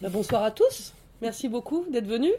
Ben, 0.00 0.10
bonsoir 0.10 0.44
à 0.44 0.52
tous. 0.52 0.92
Merci 1.20 1.48
beaucoup 1.48 1.84
d'être 1.90 2.06
venus 2.06 2.34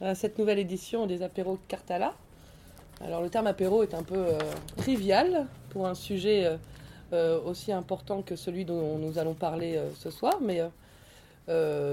à 0.00 0.16
cette 0.16 0.36
nouvelle 0.40 0.58
édition 0.58 1.06
des 1.06 1.22
apéros 1.22 1.56
Cartala. 1.68 2.14
Alors 3.00 3.22
le 3.22 3.30
terme 3.30 3.46
apéro 3.46 3.84
est 3.84 3.94
un 3.94 4.02
peu 4.02 4.16
euh, 4.16 4.38
trivial 4.76 5.46
pour 5.68 5.86
un 5.86 5.94
sujet 5.94 6.46
euh, 6.46 6.56
euh, 7.12 7.40
aussi 7.42 7.70
important 7.70 8.22
que 8.22 8.34
celui 8.34 8.64
dont 8.64 8.98
nous 8.98 9.20
allons 9.20 9.34
parler 9.34 9.80
ce 10.00 10.10
soir, 10.10 10.38
mais 10.42 10.62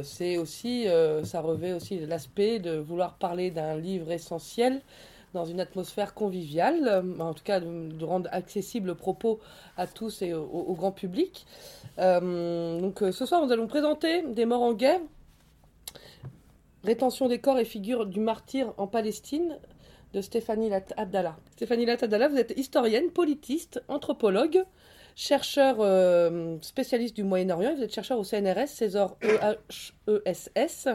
c'est 0.04 0.38
aussi, 0.38 0.88
ça 1.24 1.42
revêt 1.42 1.74
aussi 1.74 2.00
l'aspect 2.00 2.58
de 2.58 2.78
vouloir 2.78 3.14
parler 3.18 3.52
d'un 3.52 3.76
livre 3.76 4.12
essentiel 4.12 4.82
dans 5.34 5.46
une 5.46 5.60
atmosphère 5.60 6.14
conviviale, 6.14 7.04
en 7.20 7.34
tout 7.34 7.44
cas 7.44 7.60
de, 7.60 8.06
rendre 8.06 8.30
accessible 8.32 8.88
le 8.88 8.96
propos 8.96 9.40
à 9.76 9.86
tous 9.88 10.22
et 10.22 10.34
au, 10.34 10.74
grand 10.74 10.92
public. 10.92 11.46
donc 11.98 13.00
ce 13.00 13.26
soir, 13.26 13.46
nous 13.46 13.52
allons 13.52 13.68
présenter 13.68 14.24
Des 14.24 14.46
morts 14.46 14.64
en 14.64 14.74
guerre, 14.74 15.02
rétention 16.84 17.28
des 17.28 17.40
corps 17.40 17.60
et 17.60 17.66
figures 17.66 18.06
du 18.06 18.20
martyr 18.20 18.74
en 18.78 18.88
Palestine, 18.88 19.58
de 20.14 20.22
Stéphanie 20.22 20.72
Abdallah. 20.96 21.38
Stéphanie 21.52 21.90
Abdallah, 21.90 22.30
vous 22.30 22.38
êtes 22.38 22.58
historienne, 22.58 23.10
politiste, 23.12 23.84
anthropologue, 23.88 24.64
chercheur 25.16 25.78
euh, 25.80 26.58
spécialiste 26.62 27.16
du 27.16 27.24
Moyen-Orient. 27.24 27.76
Vous 27.76 27.84
êtes 27.84 27.94
chercheur 27.94 28.20
au 28.20 28.24
CNRS, 28.24 28.68
César 28.68 29.18
EHESS. 30.08 30.88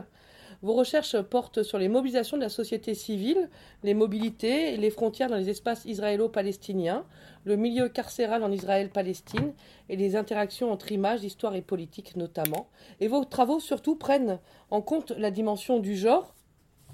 Vos 0.63 0.75
recherches 0.75 1.21
portent 1.21 1.65
sur 1.65 1.77
les 1.77 1.89
mobilisations 1.89 2.37
de 2.37 2.43
la 2.43 2.49
société 2.49 2.95
civile, 2.95 3.51
les 3.83 3.95
mobilités, 3.95 4.77
les 4.77 4.91
frontières 4.91 5.29
dans 5.29 5.37
les 5.37 5.51
espaces 5.51 5.85
israélo-palestiniens, 5.87 7.05
le 7.45 7.57
milieu 7.57 7.89
carcéral 7.89 8.45
en 8.45 8.53
Israël-Palestine 8.53 9.55
et 9.89 9.97
les 9.97 10.15
interactions 10.15 10.71
entre 10.71 10.93
images, 10.93 11.25
histoire 11.25 11.57
et 11.57 11.63
politique 11.63 12.15
notamment. 12.15 12.69
Et 13.01 13.09
vos 13.09 13.25
travaux 13.25 13.59
surtout 13.59 13.97
prennent 13.97 14.39
en 14.71 14.83
compte 14.83 15.11
la 15.11 15.33
dimension 15.33 15.81
du 15.81 15.97
genre. 15.97 16.33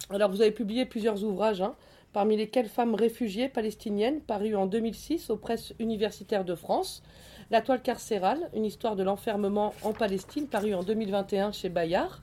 Alors 0.08 0.30
vous 0.30 0.40
avez 0.40 0.52
publié 0.52 0.86
plusieurs 0.86 1.22
ouvrages, 1.22 1.60
hein, 1.60 1.74
parmi 2.14 2.38
lesquels 2.38 2.68
Femmes 2.68 2.94
réfugiées 2.94 3.50
palestiniennes, 3.50 4.22
paru 4.22 4.56
en 4.56 4.64
2006 4.64 5.28
aux 5.28 5.36
presses 5.36 5.74
universitaires 5.78 6.46
de 6.46 6.54
France, 6.54 7.02
La 7.50 7.60
toile 7.60 7.82
carcérale, 7.82 8.48
une 8.54 8.64
histoire 8.64 8.96
de 8.96 9.02
l'enfermement 9.02 9.74
en 9.82 9.92
Palestine, 9.92 10.46
paru 10.46 10.72
en 10.74 10.82
2021 10.82 11.52
chez 11.52 11.68
Bayard. 11.68 12.22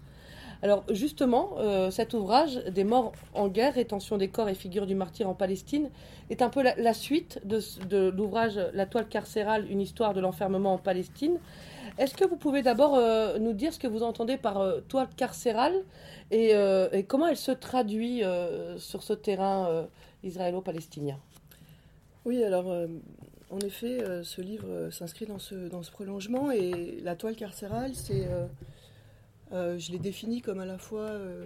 Alors 0.62 0.84
justement, 0.90 1.56
euh, 1.58 1.92
cet 1.92 2.14
ouvrage, 2.14 2.56
Des 2.66 2.84
morts 2.84 3.14
en 3.34 3.48
guerre, 3.48 3.74
rétention 3.74 4.18
des 4.18 4.28
corps 4.28 4.50
et 4.50 4.56
figures 4.56 4.86
du 4.86 4.96
martyr 4.96 5.30
en 5.30 5.34
Palestine, 5.34 5.90
est 6.30 6.42
un 6.42 6.50
peu 6.50 6.64
la, 6.64 6.94
suite 6.94 7.40
de, 7.46 8.10
l'ouvrage 8.10 8.60
La 8.74 8.86
toile 8.86 9.08
carcérale, 9.08 9.70
une 9.70 9.82
histoire 9.82 10.14
de 10.14 10.22
l'enfermement 10.22 10.74
en 10.74 10.78
Palestine. 10.78 11.38
Est-ce 11.98 12.16
que 12.16 12.26
vous 12.26 12.36
pouvez 12.36 12.62
d'abord 12.62 12.96
euh, 12.96 13.38
nous 13.40 13.54
dire 13.54 13.74
ce 13.74 13.80
que 13.80 13.88
vous 13.88 14.04
entendez 14.04 14.38
par 14.38 14.60
euh, 14.60 14.82
toile 14.88 15.08
carcérale 15.16 15.76
et, 16.32 16.54
comment 17.08 17.28
elle 17.28 17.38
se 17.38 17.52
traduit 17.52 18.24
sur 18.78 19.04
ce 19.04 19.14
terrain 19.14 19.86
israélo-palestinien? 20.24 21.20
Oui, 22.26 22.44
alors 22.44 22.66
en 23.52 23.60
effet, 23.60 24.00
ce 24.24 24.42
livre 24.42 24.90
s'inscrit 24.90 25.28
dans 25.28 25.38
ce, 25.38 25.54
dans 25.54 25.84
ce 25.84 25.92
prolongement 25.92 26.50
et 26.50 27.00
la 27.04 27.16
toile 27.16 27.36
carcérale, 27.36 27.94
c'est 27.94 28.28
euh, 29.56 29.80
je 29.80 29.92
l'ai 29.92 30.00
défini 30.00 30.42
comme 30.42 30.60
à 30.60 30.66
la 30.66 30.78
fois 30.78 31.06
euh, 31.06 31.46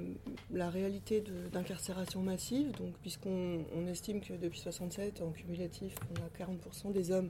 la 0.51 0.69
réalité 0.69 1.23
d'incarcération 1.53 2.21
massive, 2.21 2.71
donc 2.71 2.93
puisqu'on 3.01 3.87
estime 3.87 4.19
que 4.19 4.33
depuis 4.33 4.59
67, 4.59 5.21
en 5.21 5.29
cumulatif, 5.29 5.93
on 6.11 6.23
a 6.23 6.45
40% 6.45 6.91
des 6.91 7.11
hommes 7.11 7.29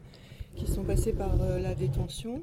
qui 0.56 0.68
sont 0.68 0.86
passés 0.86 1.12
par 1.12 1.42
euh, 1.42 1.60
la 1.60 1.76
détention, 1.76 2.42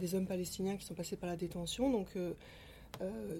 des 0.00 0.14
hommes 0.14 0.26
palestiniens 0.26 0.78
qui 0.78 0.86
sont 0.86 0.94
passés 0.94 1.16
par 1.16 1.28
la 1.28 1.36
détention, 1.36 1.90
donc, 1.90 2.16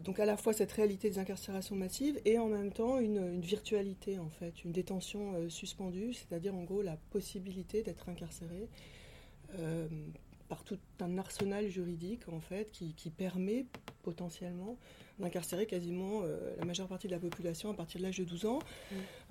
donc 0.05 0.21
à 0.21 0.27
la 0.27 0.37
fois 0.37 0.53
cette 0.53 0.71
réalité 0.73 1.09
des 1.09 1.19
incarcérations 1.19 1.75
massives 1.75 2.21
et 2.27 2.39
en 2.39 2.49
même 2.49 2.71
temps 2.71 2.99
une, 2.99 3.17
une 3.17 3.41
virtualité 3.41 4.19
en 4.19 4.29
fait, 4.29 4.63
une 4.63 4.73
détention 4.73 5.49
suspendue, 5.49 6.13
c'est-à-dire 6.13 6.55
en 6.55 6.65
gros 6.65 6.83
la 6.83 6.99
possibilité 7.13 7.83
d'être 7.83 8.11
incarcéré 8.11 8.69
par 10.53 10.65
tout 10.65 10.79
un 11.01 11.17
arsenal 11.17 11.67
juridique 11.71 12.29
en 12.29 12.39
fait 12.39 12.71
qui, 12.73 13.09
permet 13.09 13.65
potentiellement 14.03 14.77
d'incarcérer 15.19 15.65
quasiment 15.65 16.21
euh, 16.25 16.55
la 16.59 16.67
majeure 16.67 16.89
partie 16.89 17.07
de 17.07 17.13
la 17.13 17.19
population 17.19 17.71
à 17.71 17.75
partir 17.75 18.01
de 18.01 18.05
l'âge 18.05 18.19
de 18.19 18.25
12 18.25 18.45
ans 18.45 18.59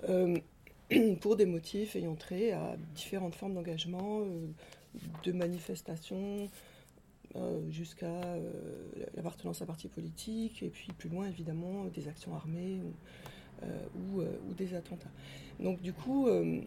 euh, 0.08 0.36
pour 1.20 1.36
des 1.36 1.46
motifs 1.46 1.94
ayant 1.94 2.16
trait 2.16 2.50
à 2.50 2.76
différentes 2.96 3.36
formes 3.36 3.54
d'engagement, 3.54 4.22
euh, 4.22 4.48
de 5.22 5.30
manifestations 5.30 6.50
jusqu'à 7.70 8.20
l'appartenance 9.14 9.62
à 9.62 9.66
parti 9.66 9.88
politique 9.88 10.62
et 10.64 10.68
puis 10.68 10.88
plus 10.92 11.08
loin 11.08 11.28
évidemment 11.28 11.84
des 11.84 12.08
actions 12.08 12.34
armées 12.34 12.80
ou 13.94 14.54
des 14.54 14.74
attentats. 14.74 15.10
Donc 15.60 15.80
du 15.80 15.92
coup, 15.92 16.26
euh, 16.26 16.60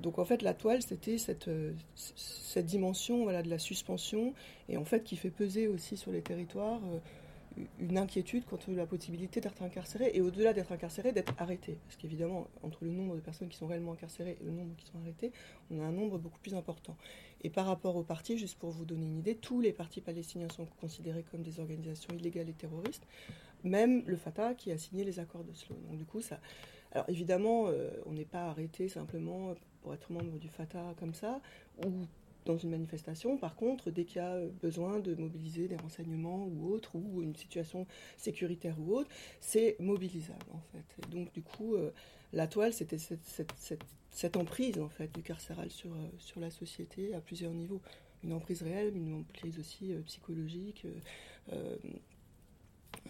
donc 0.00 0.18
en 0.18 0.24
fait 0.24 0.42
la 0.42 0.54
toile 0.54 0.82
c'était 0.82 1.18
cette, 1.18 1.48
euh, 1.48 1.72
cette 1.94 2.66
dimension 2.66 3.22
voilà, 3.22 3.42
de 3.42 3.50
la 3.50 3.58
suspension 3.58 4.34
et 4.68 4.76
en 4.76 4.84
fait 4.84 5.04
qui 5.04 5.16
fait 5.16 5.30
peser 5.30 5.68
aussi 5.68 5.96
sur 5.96 6.10
les 6.10 6.22
territoires 6.22 6.80
euh, 6.92 6.98
une 7.80 7.98
inquiétude 7.98 8.44
quant 8.48 8.58
à 8.68 8.70
la 8.72 8.86
possibilité 8.86 9.40
d'être 9.40 9.62
incarcéré 9.62 10.12
et 10.14 10.20
au-delà 10.20 10.52
d'être 10.52 10.72
incarcéré 10.72 11.12
d'être 11.12 11.34
arrêté. 11.38 11.78
Parce 11.86 11.96
qu'évidemment 11.96 12.46
entre 12.62 12.84
le 12.84 12.90
nombre 12.90 13.16
de 13.16 13.20
personnes 13.20 13.48
qui 13.48 13.56
sont 13.56 13.66
réellement 13.66 13.92
incarcérées 13.92 14.38
et 14.40 14.44
le 14.44 14.52
nombre 14.52 14.74
qui 14.76 14.86
sont 14.86 14.98
arrêtées 14.98 15.32
on 15.70 15.80
a 15.80 15.84
un 15.84 15.92
nombre 15.92 16.18
beaucoup 16.18 16.38
plus 16.40 16.54
important. 16.54 16.96
Et 17.42 17.50
par 17.50 17.66
rapport 17.66 17.96
aux 17.96 18.04
partis 18.04 18.38
juste 18.38 18.58
pour 18.58 18.70
vous 18.70 18.84
donner 18.84 19.06
une 19.06 19.18
idée 19.18 19.36
tous 19.36 19.60
les 19.60 19.72
partis 19.72 20.00
palestiniens 20.00 20.48
sont 20.48 20.66
considérés 20.80 21.24
comme 21.30 21.42
des 21.42 21.60
organisations 21.60 22.14
illégales 22.14 22.48
et 22.48 22.54
terroristes 22.54 23.06
même 23.64 24.02
le 24.06 24.16
Fatah 24.16 24.54
qui 24.54 24.72
a 24.72 24.78
signé 24.78 25.04
les 25.04 25.18
accords 25.18 25.44
de 25.44 25.52
Sloan 25.52 25.78
donc 25.88 25.98
du 25.98 26.04
coup 26.04 26.20
alors 26.92 27.08
évidemment, 27.08 27.68
euh, 27.68 27.90
on 28.06 28.12
n'est 28.12 28.24
pas 28.24 28.46
arrêté 28.46 28.88
simplement 28.88 29.54
pour 29.82 29.94
être 29.94 30.10
membre 30.12 30.38
du 30.38 30.48
Fatah 30.48 30.94
comme 30.98 31.14
ça, 31.14 31.40
ou 31.84 31.90
dans 32.46 32.56
une 32.56 32.70
manifestation. 32.70 33.36
Par 33.36 33.54
contre, 33.54 33.90
dès 33.90 34.04
qu'il 34.04 34.16
y 34.16 34.24
a 34.24 34.40
besoin 34.62 34.98
de 34.98 35.14
mobiliser 35.14 35.68
des 35.68 35.76
renseignements 35.76 36.46
ou 36.46 36.72
autre, 36.72 36.96
ou 36.96 37.22
une 37.22 37.36
situation 37.36 37.86
sécuritaire 38.16 38.74
ou 38.80 38.94
autre, 38.96 39.10
c'est 39.40 39.76
mobilisable 39.78 40.46
en 40.52 40.60
fait. 40.72 41.10
donc 41.10 41.32
du 41.32 41.42
coup, 41.42 41.74
euh, 41.74 41.92
la 42.32 42.46
toile, 42.46 42.72
c'était 42.72 42.98
cette, 42.98 44.36
emprise 44.36 44.78
en 44.78 44.88
fait 44.88 45.12
du 45.14 45.22
carcéral 45.22 45.68
euh, 45.84 46.08
sur 46.18 46.40
la 46.40 46.50
société 46.50 47.14
à 47.14 47.20
plusieurs 47.20 47.52
niveaux. 47.52 47.80
Une 48.24 48.32
emprise 48.32 48.62
réelle, 48.62 48.92
mais 48.92 49.00
une 49.00 49.20
emprise 49.20 49.58
aussi 49.58 49.94
psychologique. 50.04 50.86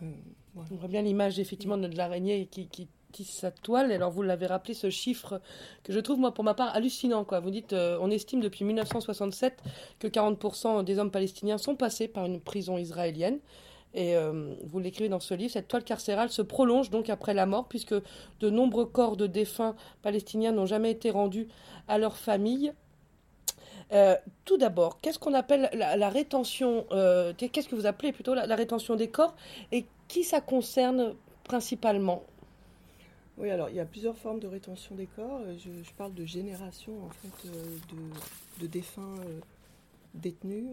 On 0.02 0.76
voit 0.76 0.88
bien 0.88 1.02
l'image 1.02 1.38
effectivement 1.38 1.78
de 1.78 1.86
l'araignée 1.96 2.46
qui, 2.46 2.68
qui 3.10 3.24
sa 3.24 3.50
toile. 3.50 3.92
Alors 3.92 4.10
vous 4.10 4.22
l'avez 4.22 4.46
rappelé, 4.46 4.74
ce 4.74 4.90
chiffre 4.90 5.40
que 5.82 5.92
je 5.92 6.00
trouve 6.00 6.18
moi 6.18 6.32
pour 6.32 6.44
ma 6.44 6.54
part 6.54 6.74
hallucinant. 6.74 7.26
Vous 7.42 7.50
dites, 7.50 7.72
euh, 7.72 7.98
on 8.00 8.10
estime 8.10 8.40
depuis 8.40 8.64
1967 8.64 9.62
que 9.98 10.08
40% 10.08 10.84
des 10.84 10.98
hommes 10.98 11.10
palestiniens 11.10 11.58
sont 11.58 11.76
passés 11.76 12.08
par 12.08 12.26
une 12.26 12.40
prison 12.40 12.78
israélienne. 12.78 13.38
Et 13.92 14.16
euh, 14.16 14.54
vous 14.64 14.78
l'écrivez 14.78 15.08
dans 15.08 15.18
ce 15.18 15.34
livre, 15.34 15.52
cette 15.52 15.66
toile 15.66 15.82
carcérale 15.82 16.30
se 16.30 16.42
prolonge 16.42 16.90
donc 16.90 17.10
après 17.10 17.34
la 17.34 17.44
mort, 17.44 17.66
puisque 17.68 17.94
de 17.94 18.50
nombreux 18.50 18.86
corps 18.86 19.16
de 19.16 19.26
défunts 19.26 19.74
palestiniens 20.02 20.52
n'ont 20.52 20.66
jamais 20.66 20.92
été 20.92 21.10
rendus 21.10 21.48
à 21.88 21.98
leurs 21.98 22.16
familles. 22.16 22.72
Euh, 23.92 24.16
tout 24.44 24.56
d'abord, 24.56 25.00
qu'est-ce 25.00 25.18
qu'on 25.18 25.34
appelle 25.34 25.68
la, 25.72 26.08
rétention 26.08 26.86
Qu'est-ce 27.36 27.68
que 27.68 27.74
vous 27.74 27.86
appelez 27.86 28.12
plutôt 28.12 28.34
la, 28.34 28.54
rétention 28.54 28.96
des 28.96 29.08
corps 29.08 29.34
Et 29.72 29.86
qui 30.08 30.24
ça 30.24 30.40
concerne 30.40 31.14
principalement? 31.44 32.22
Oui, 33.40 33.48
alors 33.48 33.70
il 33.70 33.76
y 33.76 33.80
a 33.80 33.86
plusieurs 33.86 34.18
formes 34.18 34.38
de 34.38 34.46
rétention 34.46 34.94
des 34.94 35.06
corps. 35.06 35.40
Euh, 35.40 35.56
je, 35.56 35.92
parle 35.94 36.12
de 36.12 36.26
génération 36.26 36.92
en 37.04 37.08
fait 37.08 37.48
euh, 37.48 37.76
de, 38.60 38.66
défunts 38.66 39.16
euh, 39.24 39.40
détenus. 40.14 40.66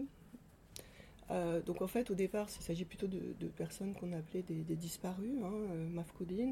donc 1.66 1.80
en 1.80 1.86
fait, 1.86 2.10
au 2.10 2.14
départ, 2.14 2.46
il 2.58 2.62
s'agit 2.62 2.84
plutôt 2.84 3.06
de, 3.06 3.46
personnes 3.56 3.94
qu'on 3.94 4.12
appelait 4.12 4.42
des, 4.42 4.76
disparus, 4.76 5.32
hein, 5.42 6.04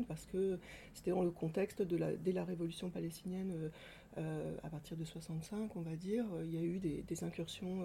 parce 0.09 0.25
que 0.27 0.59
c'était 0.95 1.11
dans 1.11 1.23
le 1.23 1.31
contexte 1.31 1.83
de 1.83 1.97
la, 1.97 2.13
dès 2.13 2.33
la 2.33 2.45
révolution 2.45 2.89
palestinienne, 2.89 3.71
à 4.17 4.69
partir 4.71 4.97
de 4.97 5.05
65, 5.05 5.77
on 5.77 5.81
va 5.81 5.97
dire, 5.97 6.25
il 6.45 6.55
y 6.55 6.59
a 6.59 6.63
eu 6.63 6.79
des, 6.79 7.25
incursions 7.25 7.85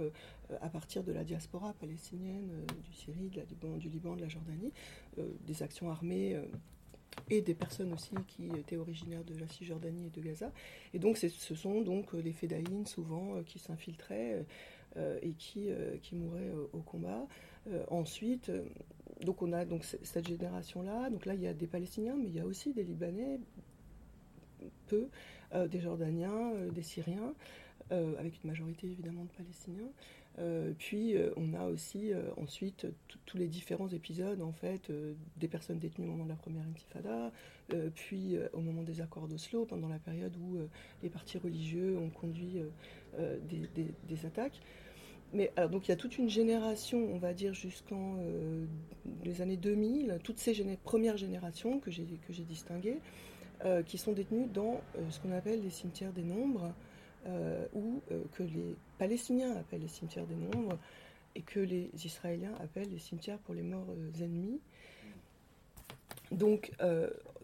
à 0.62 0.69
partir 0.69 1.04
de 1.04 1.12
la 1.12 1.24
diaspora 1.24 1.74
palestinienne, 1.74 2.50
du 2.83 2.94
Syrie, 2.94 3.30
de 3.30 3.38
la, 3.38 3.78
du 3.78 3.89
Liban, 3.89 4.16
de 4.16 4.22
la 4.22 4.30
Jordanie, 4.30 4.72
des 5.18 5.63
actions 5.63 5.89
armées 5.89 6.39
et 7.30 7.42
des 7.42 7.54
personnes 7.54 7.94
aussi 7.94 8.16
qui 8.28 8.48
étaient 8.57 8.78
originaires 8.78 9.24
de 9.24 9.38
la 9.38 9.48
Cisjordanie 9.48 10.07
et 10.07 10.10
de 10.10 10.22
Gaza. 10.22 10.51
Et 10.94 11.00
donc 11.00 11.18
ce 11.18 11.56
sont 11.56 11.81
donc 11.81 12.13
les 12.13 12.34
fédaïnes 12.34 12.86
souvent 12.86 13.36
euh, 13.36 13.44
qui 13.44 13.60
s'infiltraient 13.60 14.45
euh, 14.98 15.19
et 15.22 15.31
qui, 15.34 15.69
euh, 15.69 15.98
qui 16.01 16.16
mouraient 16.16 16.51
au 16.74 16.80
combat. 16.80 17.25
ensuite, 17.89 18.51
donc 19.22 19.42
on 19.42 19.54
a 19.54 19.66
donc 19.66 19.84
cette 19.84 20.27
génération-là. 20.27 21.10
Donc 21.10 21.25
là, 21.25 21.36
il 21.36 21.42
y 21.42 21.48
a 21.48 21.54
des 21.54 21.68
Palestiniens, 21.68 22.16
mais 22.16 22.27
il 22.27 22.36
y 22.36 22.39
a 22.39 22.45
aussi 22.45 22.74
des 22.74 22.84
Libanais, 22.84 23.39
peu, 24.88 25.07
des 25.69 25.80
Jordaniens, 25.80 26.51
des 26.74 26.83
Syriens, 26.83 27.33
avec 27.89 28.42
une 28.44 28.50
majorité 28.50 28.88
évidemment 28.88 29.25
de 29.25 29.31
Palestiniens. 29.31 30.74
puis 30.77 31.15
on 31.36 31.53
a 31.53 31.65
aussi 31.65 32.12
ensuite 32.38 32.88
tous 33.25 33.38
les 33.38 33.48
différents 33.48 33.89
épisodes 33.89 34.42
en 34.42 34.53
fait 34.53 34.89
des 35.38 35.48
personnes 35.50 35.80
détenues 35.80 36.07
au 36.07 36.12
moment 36.12 36.24
de 36.24 36.30
la 36.30 36.36
première 36.36 36.63
intifada, 36.63 37.31
puis 37.95 38.38
au 38.53 38.62
moment 38.62 38.83
des 38.83 39.01
accords 39.01 39.27
d'Oslo, 39.27 39.65
pendant 39.65 39.89
la 39.89 40.00
période 40.00 40.36
où 40.38 40.57
les 41.03 41.09
partis 41.09 41.38
religieux 41.38 41.98
ont 41.98 42.09
conduit 42.09 42.62
des, 43.18 44.25
attaques. 44.25 44.62
Mais 45.33 45.51
alors, 45.56 45.69
donc 45.69 45.88
il 45.88 45.92
y 45.92 45.94
a 45.94 45.98
toute 45.98 46.18
une 46.18 46.30
génération, 46.30 46.98
on 47.13 47.18
va 47.18 47.33
dire 47.33 47.53
jusqu'en 47.53 48.18
les 49.24 49.42
années 49.42 49.57
2000, 49.57 50.19
toutes 50.24 50.39
ces 50.39 50.53
premières 50.83 51.18
générations 51.18 51.80
que 51.80 51.92
j'ai 51.92 52.44
distinguées, 52.44 53.00
euh, 53.66 53.84
qui 53.84 53.98
sont 53.98 54.13
détenus 54.13 54.50
dans 54.52 54.81
euh, 54.96 55.10
ce 55.12 55.19
qu'on 55.19 55.31
appelle 55.31 55.62
les 55.62 55.69
cimetières 55.69 56.13
des 56.13 56.24
nombres, 56.24 56.74
euh, 57.28 57.68
ou 57.74 58.02
que 58.34 58.42
les 58.42 58.75
Palestiniens 58.98 59.56
appellent 59.56 59.81
les 59.81 59.88
cimetières 59.88 60.25
des 60.25 60.36
nombres, 60.36 60.80
et 61.36 61.42
que 61.42 61.60
les 61.60 61.92
Israéliens 62.04 62.54
appellent 62.60 62.90
les 62.90 62.98
cimetières 62.98 63.38
pour 63.38 63.54
les 63.54 63.62
morts 63.62 63.86
ennemis. 64.19 64.60
Donc, 66.31 66.72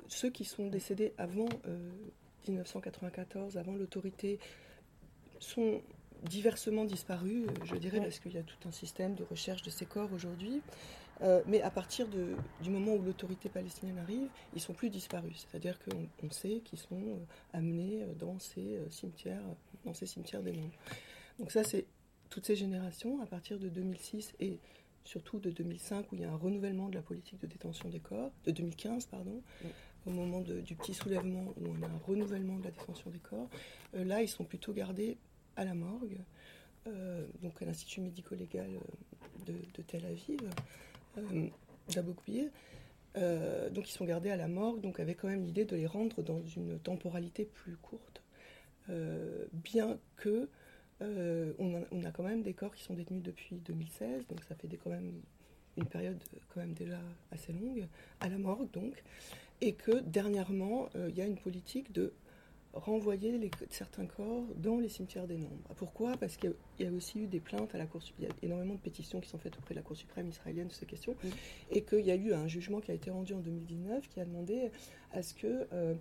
ceux 0.08 0.32
qui 0.32 0.46
sont 0.46 0.68
décédés 0.68 1.14
avant 1.20 1.48
1994, 2.48 3.58
avant 3.58 3.76
l'autorité, 3.76 4.40
sont 5.40 5.82
diversement 6.24 6.86
disparus, 6.86 7.46
je 7.64 7.76
dirais, 7.76 8.00
parce 8.00 8.20
qu'il 8.20 8.34
y 8.34 8.38
a 8.40 8.44
tout 8.44 8.68
un 8.68 8.72
système 8.72 9.14
de 9.14 9.24
recherche 9.24 9.62
de 9.62 9.70
ces 9.70 9.86
corps 9.86 10.12
aujourd'hui. 10.12 10.62
Euh, 11.22 11.42
mais 11.48 11.62
à 11.62 11.72
partir 11.72 12.08
du 12.08 12.70
moment 12.70 12.94
où 12.94 13.02
l'autorité 13.02 13.50
palestinienne 13.50 13.98
arrive, 13.98 14.28
ils 14.54 14.62
sont 14.62 14.74
plus 14.74 14.90
disparus. 14.90 15.48
C'est-à-dire 15.50 15.80
qu'on 15.80 16.30
sait 16.30 16.62
qu'ils 16.64 16.80
sont 16.80 17.02
euh, 17.02 17.18
amenés 17.54 18.04
euh, 18.04 18.14
dans 18.14 18.38
ces 18.40 18.80
cimetières, 18.90 19.42
dans 19.86 19.94
ces 19.94 20.06
cimetières 20.06 20.44
des 20.44 20.52
mondes. 20.52 20.72
Donc 21.40 21.52
ça, 21.52 21.64
c'est 21.64 21.86
toutes 22.30 22.46
ces 22.46 22.56
générations, 22.56 23.22
à 23.22 23.26
partir 23.26 23.58
de 23.58 23.70
2006 23.70 24.34
et 24.40 24.60
surtout 25.04 25.40
de 25.40 25.50
2005, 25.50 26.12
où 26.12 26.16
il 26.16 26.22
y 26.22 26.26
a 26.26 26.32
un 26.32 26.36
renouvellement 26.36 26.90
de 26.90 26.96
la 26.96 27.02
politique 27.02 27.40
de 27.40 27.48
détention 27.48 27.90
des 27.90 28.00
corps, 28.00 28.32
de 28.46 28.52
2015, 28.52 29.06
pardon, 29.06 29.42
au 30.06 30.10
moment 30.10 30.42
du 30.42 30.76
petit 30.76 30.94
soulèvement, 30.94 31.54
où 31.56 31.68
on 31.68 31.84
a 31.84 31.88
un 31.88 32.00
renouvellement 32.06 32.58
de 32.58 32.66
la 32.66 32.72
détention 32.72 33.10
des 33.10 33.20
corps. 33.20 33.48
là, 33.94 34.22
ils 34.22 34.28
sont 34.28 34.44
plutôt 34.44 34.74
gardés 34.74 35.16
à 35.56 35.64
la 35.64 35.74
morgue, 35.74 36.18
donc 37.42 37.62
à 37.62 37.66
l'Institut 37.66 38.02
médico-légal 38.02 38.70
de, 39.46 39.54
de, 39.54 39.82
Tel 39.84 40.06
Aviv 40.06 40.42
euh, 41.18 41.48
euh, 43.18 43.70
donc 43.70 43.90
ils 43.90 43.94
sont 43.94 44.06
gardés 44.06 44.30
à 44.30 44.38
la 44.38 44.48
morgue, 44.48 44.82
donc 44.82 45.00
avec 45.00 45.18
quand 45.18 45.28
même 45.28 45.44
l'idée 45.44 45.66
de 45.66 45.76
les 45.76 45.88
rendre 45.88 46.22
dans 46.22 46.42
une 46.46 46.80
temporalité 46.80 47.46
plus 47.46 47.76
courte. 47.78 48.22
Euh, 48.90 49.46
bien 49.52 49.98
que 50.16 50.50
on 51.60 52.04
a, 52.04 52.12
quand 52.12 52.24
même 52.24 52.42
des 52.42 52.54
corps 52.54 52.74
qui 52.74 52.84
sont 52.84 52.96
détenus 52.96 53.22
depuis 53.22 53.58
2016, 53.58 54.28
donc 54.28 54.44
ça 54.44 54.56
fait 54.56 54.68
quand 54.78 54.90
même 54.90 55.22
une 55.76 55.86
période 55.86 56.18
quand 56.50 56.60
même 56.60 56.74
déjà 56.74 57.00
assez 57.32 57.54
longue, 57.54 57.88
à 58.20 58.30
la 58.30 58.40
morgue 58.40 58.72
donc, 58.72 59.04
et 59.62 59.74
que 59.74 60.00
dernièrement, 60.00 60.90
il 60.96 61.16
y 61.16 61.22
a 61.22 61.26
une 61.26 61.38
politique 61.38 61.92
de 61.92 62.14
renvoyer 62.80 63.38
les, 63.38 63.52
certains 63.70 64.06
corps 64.06 64.46
dans 64.56 64.80
les 64.80 64.90
cimetières 64.90 65.28
des 65.28 65.38
nombres. 65.38 65.58
Pourquoi? 65.76 66.18
Parce 66.18 66.38
qu'il 66.38 66.54
y 66.80 66.86
a 66.86 66.92
aussi 66.92 67.20
eu 67.20 67.28
des 67.28 67.40
plaintes 67.40 67.74
à 67.76 67.78
la 67.78 67.86
Cour 67.86 68.02
suprême. 68.02 68.30
Il 68.42 68.46
y 68.46 68.46
a 68.46 68.48
énormément 68.48 68.76
de 68.76 68.80
pétitions 68.80 69.20
qui 69.20 69.30
sont 69.30 69.38
faites 69.38 69.58
auprès 69.58 69.74
de 69.74 69.80
la 69.80 69.84
Cour 69.84 69.96
suprême 69.96 70.28
israélienne 70.28 70.70
sur 70.70 70.80
ces 70.80 70.86
questions. 70.86 71.16
Et 71.72 71.82
qu'il 71.82 72.06
y 72.06 72.12
a 72.12 72.16
eu 72.16 72.34
un 72.34 72.48
jugement 72.48 72.80
qui 72.80 72.92
a 72.92 72.94
été 72.94 73.12
rendu 73.12 73.34
en 73.34 73.40
2019 73.40 74.08
qui 74.10 74.20
a 74.20 74.26
demandé 74.26 74.72
à 75.12 75.22
ce 75.22 75.34
que. 75.34 75.68
Euh, 75.74 75.94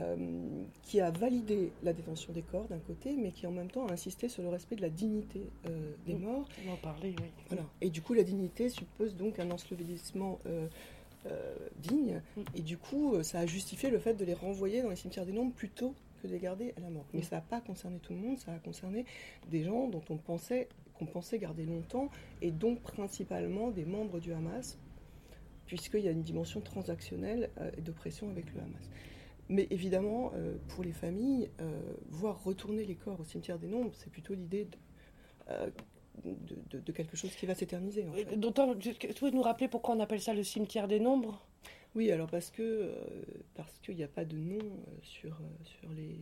euh, 0.00 0.64
qui 0.84 1.00
a 1.00 1.10
validé 1.10 1.72
la 1.82 1.92
détention 1.92 2.32
des 2.32 2.42
corps 2.42 2.68
d'un 2.68 2.78
côté, 2.78 3.16
mais 3.16 3.32
qui 3.32 3.48
en 3.48 3.50
même 3.50 3.68
temps 3.68 3.84
a 3.88 3.92
insisté 3.92 4.28
sur 4.28 4.44
le 4.44 4.48
respect 4.48 4.76
de 4.76 4.82
la 4.82 4.90
dignité 4.90 5.40
euh, 5.66 5.90
des 6.06 6.14
morts. 6.14 6.48
On 6.64 6.72
en 6.74 6.76
parler, 6.76 7.16
oui. 7.20 7.26
Voilà. 7.48 7.64
Et 7.80 7.90
du 7.90 8.00
coup, 8.00 8.14
la 8.14 8.22
dignité 8.22 8.68
suppose 8.68 9.16
donc 9.16 9.40
un 9.40 9.50
ensevelissement 9.50 10.38
digne. 11.82 12.22
Et 12.54 12.62
du 12.62 12.78
coup, 12.78 13.20
ça 13.24 13.40
a 13.40 13.46
justifié 13.46 13.90
le 13.90 13.98
fait 13.98 14.14
de 14.14 14.24
les 14.24 14.34
renvoyer 14.34 14.82
dans 14.82 14.88
les 14.88 14.96
cimetières 14.96 15.26
des 15.26 15.32
nombres 15.32 15.52
plutôt 15.52 15.96
que 16.22 16.26
de 16.26 16.32
les 16.32 16.38
garder 16.38 16.74
à 16.76 16.80
la 16.80 16.90
mort. 16.90 17.06
Mais 17.14 17.22
ça 17.22 17.36
n'a 17.36 17.42
pas 17.42 17.60
concerné 17.60 17.98
tout 17.98 18.12
le 18.12 18.18
monde, 18.18 18.38
ça 18.38 18.52
a 18.52 18.58
concerné 18.58 19.04
des 19.50 19.64
gens 19.64 19.88
dont 19.88 20.02
on 20.10 20.16
pensait 20.16 20.68
qu'on 20.98 21.06
pensait 21.06 21.38
garder 21.38 21.64
longtemps, 21.64 22.10
et 22.42 22.50
donc 22.50 22.80
principalement 22.80 23.70
des 23.70 23.84
membres 23.84 24.18
du 24.18 24.32
Hamas, 24.32 24.78
puisqu'il 25.66 26.00
y 26.00 26.08
a 26.08 26.10
une 26.10 26.22
dimension 26.22 26.60
transactionnelle 26.60 27.50
euh, 27.60 27.70
et 27.76 27.80
d'oppression 27.80 28.28
avec 28.30 28.52
le 28.52 28.60
Hamas. 28.60 28.90
Mais 29.48 29.66
évidemment, 29.70 30.32
euh, 30.34 30.56
pour 30.68 30.84
les 30.84 30.92
familles, 30.92 31.50
euh, 31.60 31.80
voir 32.10 32.42
retourner 32.44 32.84
les 32.84 32.96
corps 32.96 33.20
au 33.20 33.24
cimetière 33.24 33.58
des 33.58 33.68
nombres, 33.68 33.92
c'est 33.94 34.10
plutôt 34.10 34.34
l'idée 34.34 34.66
de, 36.24 36.78
de, 36.78 36.92
quelque 36.92 37.16
chose 37.16 37.34
qui 37.34 37.46
va 37.46 37.54
s'éterniser. 37.54 38.04
D'autant, 38.36 38.74
tu 38.74 38.92
pouvez 39.14 39.30
nous 39.30 39.40
rappeler 39.40 39.68
pourquoi 39.68 39.94
on 39.94 40.00
appelle 40.00 40.20
ça 40.20 40.34
le 40.34 40.42
cimetière 40.42 40.88
des 40.88 41.00
nombres? 41.00 41.47
Oui, 41.94 42.10
alors 42.12 42.28
parce 42.28 42.50
que 42.50 42.62
euh, 42.62 42.94
parce 43.54 43.78
qu'il 43.80 43.96
n'y 43.96 44.04
a 44.04 44.08
pas 44.08 44.24
de 44.24 44.36
nom 44.36 44.58
euh, 44.58 44.90
sur, 45.02 45.32
euh, 45.32 45.64
sur, 45.64 45.90
les, 45.90 46.20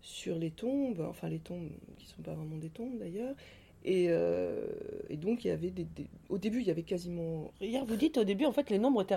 sur 0.00 0.36
les 0.36 0.50
tombes, 0.50 1.00
enfin 1.08 1.28
les 1.28 1.38
tombes 1.38 1.70
qui 1.98 2.06
ne 2.06 2.10
sont 2.10 2.22
pas 2.22 2.34
vraiment 2.34 2.56
des 2.56 2.70
tombes 2.70 2.98
d'ailleurs. 2.98 3.34
Et, 3.86 4.04
et, 4.04 5.16
donc 5.18 5.44
il 5.44 5.48
y 5.48 5.50
avait 5.50 5.68
des, 5.68 5.86
au 6.30 6.38
début 6.38 6.60
il 6.60 6.66
y 6.66 6.70
avait 6.70 6.84
quasiment. 6.84 7.52
Hier 7.60 7.84
vous 7.84 7.96
dites 7.96 8.16
au 8.16 8.24
début 8.24 8.46
en 8.46 8.52
fait 8.52 8.70
les 8.70 8.78
nombres 8.78 9.02
étaient, 9.02 9.14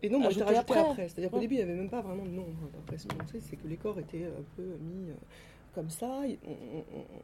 les 0.00 0.08
nombres 0.08 0.28
après. 0.56 0.94
C'est-à-dire 1.08 1.28
qu'au 1.28 1.40
début 1.40 1.54
il 1.54 1.58
n'y 1.58 1.64
avait 1.64 1.74
même 1.74 1.90
pas 1.90 2.02
vraiment 2.02 2.24
de 2.24 2.30
nombre. 2.30 2.70
Après 2.78 2.98
ce 2.98 3.08
qu'on 3.08 3.26
sait 3.26 3.40
c'est 3.40 3.56
que 3.56 3.66
les 3.66 3.76
corps 3.76 3.98
étaient 3.98 4.26
un 4.26 4.44
peu 4.54 4.62
mis 4.62 5.10
comme 5.74 5.90
ça. 5.90 6.22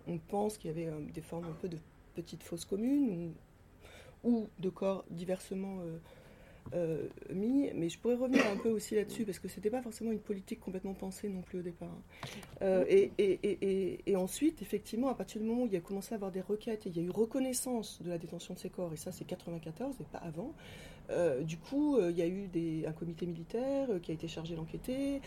On, 0.08 0.18
pense 0.18 0.58
qu'il 0.58 0.72
y 0.72 0.74
avait 0.74 0.90
des 1.14 1.20
formes 1.20 1.44
un 1.44 1.56
peu 1.60 1.68
de 1.68 1.78
petites 2.16 2.42
fosses 2.42 2.64
communes 2.64 3.32
ou, 4.24 4.28
ou 4.28 4.48
de 4.58 4.68
corps 4.68 5.04
diversement 5.10 5.78
euh, 5.82 5.98
mis, 7.30 7.70
mais 7.74 7.88
je 7.88 7.98
pourrais 7.98 8.14
revenir 8.14 8.46
un 8.46 8.56
peu 8.56 8.70
aussi 8.70 8.94
là-dessus 8.94 9.24
parce 9.24 9.38
que 9.38 9.48
c'était 9.48 9.70
pas 9.70 9.82
forcément 9.82 10.12
une 10.12 10.20
politique 10.20 10.60
complètement 10.60 10.94
pensée 10.94 11.28
non 11.28 11.42
plus 11.42 11.58
au 11.58 11.62
départ. 11.62 11.88
Hein. 11.88 12.02
Euh, 12.62 12.84
et, 12.88 14.16
ensuite, 14.16 14.62
effectivement, 14.62 15.08
à 15.08 15.14
partir 15.14 15.40
du 15.40 15.46
moment 15.46 15.62
où 15.64 15.66
il 15.66 15.76
a 15.76 15.80
commencé 15.80 16.14
à 16.14 16.16
avoir 16.16 16.30
des 16.30 16.40
requêtes, 16.40 16.86
et 16.86 16.90
il 16.90 16.96
y 16.96 17.00
a 17.00 17.02
eu 17.02 17.10
reconnaissance 17.10 18.00
de 18.02 18.08
la 18.08 18.18
détention 18.18 18.54
de 18.54 18.58
ces 18.58 18.70
corps, 18.70 18.92
et 18.92 18.96
ça 18.96 19.12
c'est 19.12 19.24
94 19.24 19.96
et 20.00 20.04
pas 20.04 20.18
avant. 20.18 20.54
Euh, 21.10 21.42
du 21.42 21.58
coup, 21.58 21.98
il 22.00 22.16
y 22.16 22.22
a 22.22 22.26
eu 22.26 22.48
un 22.86 22.92
comité 22.92 23.26
militaire 23.26 23.88
qui 24.02 24.12
a 24.12 24.14
été 24.14 24.28
chargé 24.28 24.54
d'enquêter, 24.54 25.20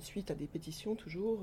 suite 0.00 0.30
à 0.30 0.34
des 0.34 0.46
pétitions 0.46 0.94
toujours. 0.94 1.40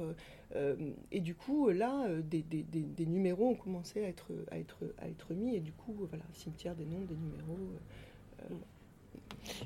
et 1.11 1.19
du 1.19 1.35
coup, 1.35 1.69
là, 1.69 2.07
des, 2.21 2.41
des, 2.41 2.63
des, 2.63 3.05
numéros 3.05 3.49
ont 3.49 3.55
commencé 3.55 4.03
à 4.03 4.07
être, 4.07 4.31
à, 4.51 4.59
être, 4.59 4.79
à 4.99 5.07
être 5.07 5.33
mis, 5.33 5.55
et 5.55 5.59
du 5.59 5.71
coup, 5.71 5.93
voilà, 5.97 6.23
cimetière 6.33 6.75
des 6.75 6.85
noms, 6.85 7.01
des 7.01 7.15
numéros. 7.15 7.69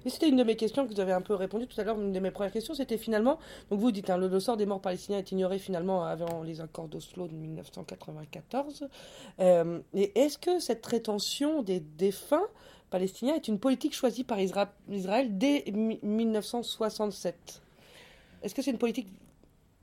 Et 0.05 0.09
c'était 0.09 0.29
une 0.29 0.35
de 0.35 0.43
mes 0.43 0.55
questions 0.55 0.85
que 0.87 0.93
vous 0.93 0.99
avez 0.99 1.11
un 1.11 1.21
peu 1.21 1.33
répondu 1.33 1.67
tout 1.67 1.79
à 1.79 1.83
l'heure. 1.83 1.99
Une 1.99 2.11
de 2.11 2.19
mes 2.19 2.31
premières 2.31 2.51
questions, 2.51 2.73
c'était 2.73 2.97
finalement, 2.97 3.39
donc 3.69 3.79
vous 3.79 3.91
dites, 3.91 4.09
hein, 4.09 4.17
le, 4.17 4.39
sort 4.39 4.57
des 4.57 4.65
morts 4.65 4.81
palestiniens 4.81 5.19
est 5.19 5.31
ignoré 5.31 5.59
finalement 5.59 6.03
avant 6.03 6.43
les 6.43 6.61
accords 6.61 6.87
d'Oslo 6.87 7.27
de 7.27 7.35
1994. 7.35 8.87
Euh, 9.39 9.79
et 9.93 10.19
est-ce 10.19 10.37
que 10.37 10.59
cette 10.59 10.85
rétention 10.85 11.61
des 11.61 11.79
défunts 11.79 12.47
palestiniens 12.89 13.35
est 13.35 13.47
une 13.47 13.59
politique 13.59 13.93
choisie 13.93 14.23
par 14.23 14.39
Israël 14.39 15.37
dès 15.37 15.65
1967 15.71 17.61
Est-ce 18.43 18.55
que 18.55 18.61
c'est 18.61 18.71
une 18.71 18.77
politique, 18.77 19.07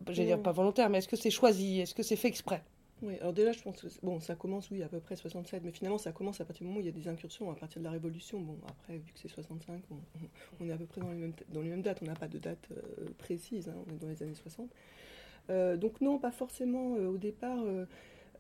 je 0.08 0.14
vais 0.14 0.26
dire 0.26 0.42
pas 0.42 0.52
volontaire, 0.52 0.88
mais 0.90 0.98
est-ce 0.98 1.08
que 1.08 1.16
c'est 1.16 1.30
choisi? 1.30 1.80
Est-ce 1.80 1.94
que 1.94 2.02
c'est 2.02 2.16
fait 2.16 2.28
exprès? 2.28 2.62
Oui, 3.04 3.18
alors 3.20 3.32
déjà, 3.32 3.52
je 3.52 3.62
pense 3.62 3.82
que 3.82 3.87
bon, 4.02 4.18
ça 4.20 4.34
commence, 4.34 4.70
oui, 4.70 4.82
à 4.82 4.88
peu 4.88 4.99
près 4.99 5.14
67, 5.14 5.62
mais 5.62 5.70
finalement, 5.70 5.99
ça 5.99 6.12
commence 6.12 6.40
à 6.40 6.44
partir 6.44 6.62
du 6.62 6.68
moment 6.68 6.78
où 6.78 6.80
il 6.82 6.87
y 6.87 6.88
a 6.88 6.92
des 6.92 7.08
incursions, 7.08 7.50
à 7.50 7.54
partir 7.54 7.80
de 7.80 7.84
la 7.84 7.90
Révolution. 7.90 8.40
Bon, 8.40 8.56
après, 8.66 8.96
vu 8.96 9.12
que 9.12 9.18
c'est 9.18 9.28
65, 9.28 9.82
on, 10.61 10.68
est 10.68 10.73
à 10.73 10.76
peu 10.76 10.87
près 10.87 11.00
dans 11.00 11.11
les 11.11 11.18
mêmes, 11.18 11.34
dans 11.50 11.61
les 11.61 11.68
mêmes 11.68 11.82
dates. 11.82 11.99
On 12.02 12.06
n'a 12.06 12.14
pas 12.14 12.28
de 12.28 12.38
date 12.38 12.66
euh, 12.73 13.06
précise, 13.18 13.68
hein, 13.68 13.76
on 13.87 13.94
est 13.94 13.99
dans 13.99 14.08
les 14.08 14.23
années 14.23 14.34
60. 14.34 14.70
Euh, 15.50 15.76
donc, 15.76 16.00
non, 16.00 16.18
pas 16.18 16.30
forcément 16.30 16.96
euh, 16.96 17.08
au 17.08 17.18
départ. 17.18 17.62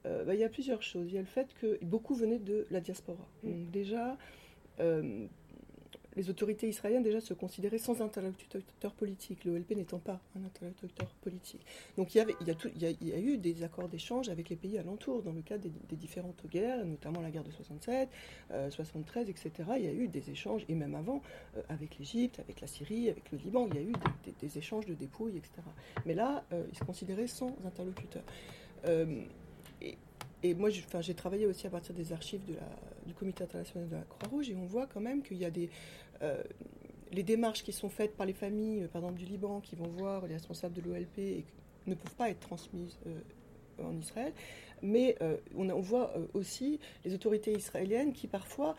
Bah, 0.04 0.34
il 0.34 0.40
y 0.40 0.44
a 0.44 0.50
plusieurs 0.50 0.82
choses. 0.82 1.08
Il 1.08 1.14
y 1.14 1.18
a 1.18 1.22
le 1.22 1.26
fait 1.26 1.54
que 1.54 1.78
beaucoup 1.82 2.14
venaient 2.14 2.38
de 2.38 2.66
la 2.70 2.80
diaspora. 2.80 3.26
Mm. 3.42 3.50
Donc, 3.50 3.70
déjà 3.70 4.16
les 6.16 6.30
autorités 6.30 6.68
israéliennes 6.68 7.02
déjà 7.02 7.20
se 7.20 7.34
considéraient 7.34 7.78
sans 7.78 8.00
interlocuteur 8.02 8.92
politique, 8.92 9.44
l'OLP 9.44 9.72
n'étant 9.72 9.98
pas 9.98 10.20
un 10.36 10.44
interlocuteur 10.44 11.08
politique. 11.22 11.64
Donc 11.96 12.14
il 12.14 12.18
y, 12.18 12.20
avait, 12.20 12.34
il, 12.40 13.08
y 13.08 13.12
a 13.12 13.18
eu 13.18 13.38
des 13.38 13.62
accords 13.62 13.88
d'échange 13.88 14.28
avec 14.28 14.48
les 14.48 14.56
pays 14.56 14.78
alentours 14.78 15.22
dans 15.22 15.32
le 15.32 15.42
cadre 15.42 15.68
des, 15.88 15.96
différentes 15.96 16.44
guerres, 16.50 16.84
notamment 16.84 17.20
la 17.20 17.30
guerre 17.30 17.44
de 17.44 17.50
67, 17.50 18.08
73, 18.70 19.28
etc. 19.30 19.52
Il 19.76 19.84
y 19.84 19.88
a 19.88 19.92
eu 19.92 20.08
des 20.08 20.30
échanges, 20.30 20.64
et 20.68 20.74
même 20.74 20.94
avant, 20.94 21.22
euh, 21.56 21.62
avec 21.68 21.98
l'Égypte, 21.98 22.38
avec 22.40 22.60
la 22.60 22.66
Syrie, 22.66 23.08
avec 23.08 23.30
le 23.30 23.38
Liban, 23.38 23.68
il 23.70 23.74
y 23.74 23.78
a 23.78 23.82
eu 23.82 23.92
des, 24.40 24.58
échanges 24.58 24.86
de 24.86 24.94
dépouilles, 24.94 25.36
etc. 25.36 25.52
Mais 26.06 26.14
là, 26.14 26.44
euh, 26.52 26.64
ils 26.70 26.78
se 26.78 26.84
considéraient 26.84 27.26
sans 27.26 27.56
interlocuteur. 27.66 28.22
Euh, 28.86 29.22
et, 30.42 30.54
moi, 30.54 30.68
j'ai 30.68 31.14
travaillé 31.14 31.46
aussi 31.46 31.66
à 31.66 31.70
partir 31.70 31.94
des 31.94 32.12
archives 32.12 32.42
du 33.06 33.14
Comité 33.14 33.44
international 33.44 33.88
de 33.88 33.96
la 33.96 34.02
Croix-Rouge, 34.02 34.50
et 34.50 34.54
on 34.54 34.66
voit 34.66 34.86
quand 34.86 35.00
même 35.00 35.22
qu'il 35.22 35.38
y 35.38 35.44
a 35.46 35.50
des, 35.50 35.64
euh, 35.66 36.03
les 37.14 37.22
démarches 37.22 37.62
qui 37.62 37.72
sont 37.72 37.88
faites 37.88 38.16
par 38.16 38.26
les 38.26 38.32
familles, 38.32 38.82
euh, 38.82 38.88
par 38.88 39.02
exemple 39.02 39.18
du 39.18 39.26
Liban, 39.26 39.60
qui 39.60 39.76
vont 39.76 39.88
voir 39.88 40.26
les 40.26 40.34
responsables 40.34 40.74
de 40.74 40.82
l'OLP 40.82 41.18
et 41.18 41.44
ne 41.86 41.94
peuvent 41.94 42.14
pas 42.14 42.30
être 42.30 42.40
transmises 42.40 42.98
euh, 43.06 43.20
en 43.82 43.96
Israël. 43.98 44.32
Mais 44.82 45.16
on, 45.56 45.70
on, 45.70 45.80
voit 45.80 46.12
aussi 46.34 46.78
les 47.06 47.14
autorités 47.14 47.52
israéliennes 47.52 48.12
qui 48.12 48.26
parfois 48.26 48.76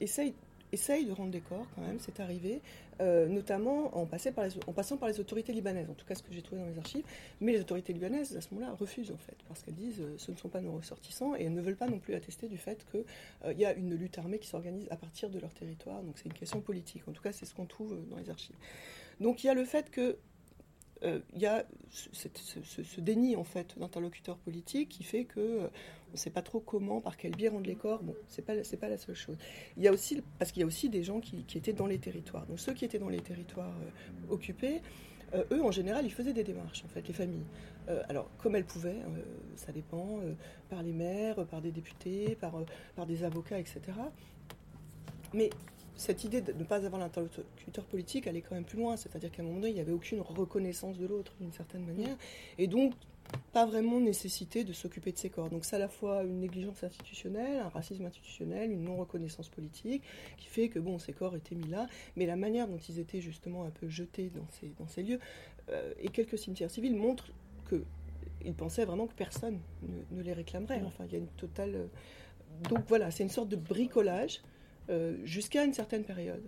essayent 0.00 0.32
essaye 0.74 1.06
de 1.06 1.12
rendre 1.12 1.30
des 1.30 1.40
corps 1.40 1.66
quand 1.74 1.80
même, 1.82 1.98
c'est 1.98 2.20
arrivé, 2.20 2.60
euh, 3.00 3.26
notamment 3.26 3.96
en, 3.96 4.06
passant 4.06 4.96
par 4.96 5.08
les 5.08 5.20
autorités 5.20 5.52
libanaises, 5.52 5.88
en 5.90 5.94
tout 5.94 6.06
cas 6.06 6.14
ce 6.14 6.22
que 6.22 6.32
j'ai 6.32 6.42
trouvé 6.42 6.60
dans 6.60 6.68
les 6.68 6.78
archives. 6.78 7.04
Mais 7.40 7.52
les 7.52 7.60
autorités 7.60 7.92
libanaises, 7.92 8.36
à 8.36 8.40
ce 8.40 8.52
moment-là, 8.52 8.74
refusent 8.74 9.10
en 9.10 9.16
fait, 9.16 9.36
parce 9.48 9.62
qu'elles 9.62 9.74
disent 9.74 10.00
euh, 10.00 10.14
ce 10.18 10.30
ne 10.30 10.36
sont 10.36 10.48
pas 10.48 10.60
nos 10.60 10.72
ressortissants 10.72 11.34
et 11.34 11.44
elles 11.44 11.54
ne 11.54 11.62
veulent 11.62 11.76
pas 11.76 11.88
non 11.88 11.98
plus 11.98 12.14
attester 12.14 12.48
du 12.48 12.58
fait 12.58 12.84
qu'il 12.90 13.04
euh, 13.46 13.52
y 13.54 13.64
a 13.64 13.72
une 13.72 13.94
lutte 13.94 14.18
armée 14.18 14.38
qui 14.38 14.48
s'organise 14.48 14.86
à 14.90 14.96
partir 14.96 15.30
de 15.30 15.38
leur 15.38 15.52
territoire. 15.54 16.02
Donc 16.02 16.18
c'est 16.18 16.26
une 16.26 16.34
question 16.34 16.60
politique. 16.60 17.02
En 17.08 17.12
tout 17.12 17.22
cas, 17.22 17.32
c'est 17.32 17.46
ce 17.46 17.54
qu'on 17.54 17.66
trouve 17.66 17.98
dans 18.10 18.16
les 18.16 18.30
archives. 18.30 18.56
Donc 19.20 19.42
il 19.42 19.46
y 19.46 19.50
a 19.50 19.54
le 19.54 19.64
fait 19.64 19.90
que 19.90 20.16
il 21.34 21.38
y 21.38 21.44
a 21.44 21.66
ce, 21.90 22.98
déni 23.02 23.36
en 23.36 23.44
fait 23.44 23.78
d'interlocuteurs 23.78 24.38
politiques 24.38 24.88
qui 24.88 25.04
fait 25.04 25.24
que 25.24 25.68
on 26.14 26.16
ne 26.16 26.20
sait 26.20 26.30
pas 26.30 26.42
trop 26.42 26.60
comment, 26.60 27.00
par 27.00 27.16
quel 27.16 27.32
biais 27.32 27.48
rendre 27.48 27.66
les 27.66 27.74
corps. 27.74 28.00
Bon, 28.04 28.14
c'est 28.28 28.42
pas 28.42 28.62
c'est 28.62 28.76
pas 28.76 28.88
la 28.88 28.96
seule 28.96 29.16
chose. 29.16 29.36
Il 29.76 29.82
y 29.82 29.88
a 29.88 29.92
aussi 29.92 30.22
parce 30.38 30.52
qu'il 30.52 30.60
y 30.60 30.62
a 30.62 30.66
aussi 30.66 30.88
des 30.88 31.02
gens 31.02 31.18
qui, 31.18 31.44
étaient 31.56 31.72
dans 31.72 31.88
les 31.88 31.98
territoires. 31.98 32.46
Donc 32.46 32.60
ceux 32.60 32.72
qui 32.72 32.84
étaient 32.84 33.00
dans 33.00 33.08
les 33.08 33.18
territoires 33.18 33.74
euh, 33.82 34.32
occupés, 34.32 34.80
euh, 35.34 35.42
eux 35.50 35.60
en 35.60 35.72
général, 35.72 36.06
ils 36.06 36.12
faisaient 36.12 36.32
des 36.32 36.44
démarches 36.44 36.84
en 36.84 36.88
fait, 36.88 37.06
les 37.08 37.14
familles. 37.14 37.46
Euh, 37.88 38.00
alors 38.08 38.30
comme 38.38 38.54
elles 38.54 38.64
pouvaient, 38.64 39.00
ça 39.56 39.72
dépend, 39.72 40.20
par 40.70 40.84
les 40.84 40.92
maires, 40.92 41.44
par 41.46 41.60
des 41.60 41.72
députés, 41.72 42.36
par 42.40 42.62
par 42.94 43.06
des 43.06 43.24
avocats, 43.24 43.58
etc. 43.58 43.80
Mais 45.32 45.50
cette 45.96 46.22
idée 46.22 46.42
de 46.42 46.52
ne 46.52 46.62
pas 46.62 46.86
avoir 46.86 47.00
l'interlocuteur 47.00 47.84
politique, 47.86 48.28
elle 48.28 48.36
est 48.36 48.42
quand 48.42 48.54
même 48.54 48.64
plus 48.64 48.78
loin. 48.78 48.96
C'est-à-dire 48.96 49.32
qu'à 49.32 49.42
un 49.42 49.46
moment 49.46 49.58
donné, 49.58 49.70
il 49.70 49.74
n'y 49.74 49.80
avait 49.80 49.90
aucune 49.90 50.20
reconnaissance 50.20 50.96
de 50.96 51.06
l'autre 51.06 51.32
d'une 51.40 51.52
certaine 51.52 51.84
manière. 51.84 52.16
Et 52.56 52.68
donc, 52.68 52.94
pas 53.52 53.66
vraiment 53.66 54.00
nécessité 54.00 54.64
de 54.64 54.72
s'occuper 54.72 55.12
de 55.12 55.18
ces 55.18 55.30
corps. 55.30 55.48
Donc 55.48 55.64
c'est 55.64 55.76
à 55.76 55.78
la 55.78 55.88
fois 55.88 56.24
une 56.24 56.40
négligence 56.40 56.82
institutionnelle, 56.82 57.60
un 57.60 57.68
racisme 57.68 58.04
institutionnel, 58.04 58.70
une 58.70 58.82
non-reconnaissance 58.82 59.48
politique, 59.48 60.02
qui 60.36 60.46
fait 60.48 60.68
que 60.68 60.78
bon, 60.78 60.98
ces 60.98 61.12
corps 61.12 61.36
étaient 61.36 61.54
mis 61.54 61.68
là, 61.68 61.86
mais 62.16 62.26
la 62.26 62.36
manière 62.36 62.66
dont 62.68 62.78
ils 62.78 62.98
étaient 62.98 63.20
justement 63.20 63.64
un 63.64 63.70
peu 63.70 63.88
jetés 63.88 64.30
dans 64.34 64.46
ces, 64.50 64.72
dans 64.78 64.88
ces 64.88 65.02
lieux, 65.02 65.20
euh, 65.70 65.92
et 66.00 66.08
quelques 66.08 66.38
cimetières 66.38 66.70
civils 66.70 66.96
montrent 66.96 67.30
qu'ils 67.68 68.54
pensaient 68.54 68.84
vraiment 68.84 69.06
que 69.06 69.14
personne 69.14 69.60
ne, 70.10 70.22
les 70.22 70.32
réclamerait. 70.32 70.82
Enfin, 70.84 71.04
il 71.06 71.12
y 71.12 71.16
a 71.16 71.18
une 71.18 71.28
totale... 71.28 71.74
Euh, 71.74 71.86
donc 72.68 72.84
voilà, 72.88 73.10
c'est 73.10 73.22
une 73.22 73.30
sorte 73.30 73.48
de 73.48 73.56
bricolage 73.56 74.42
euh, 74.90 75.16
jusqu'à 75.24 75.64
une 75.64 75.72
certaine 75.72 76.04
période. 76.04 76.42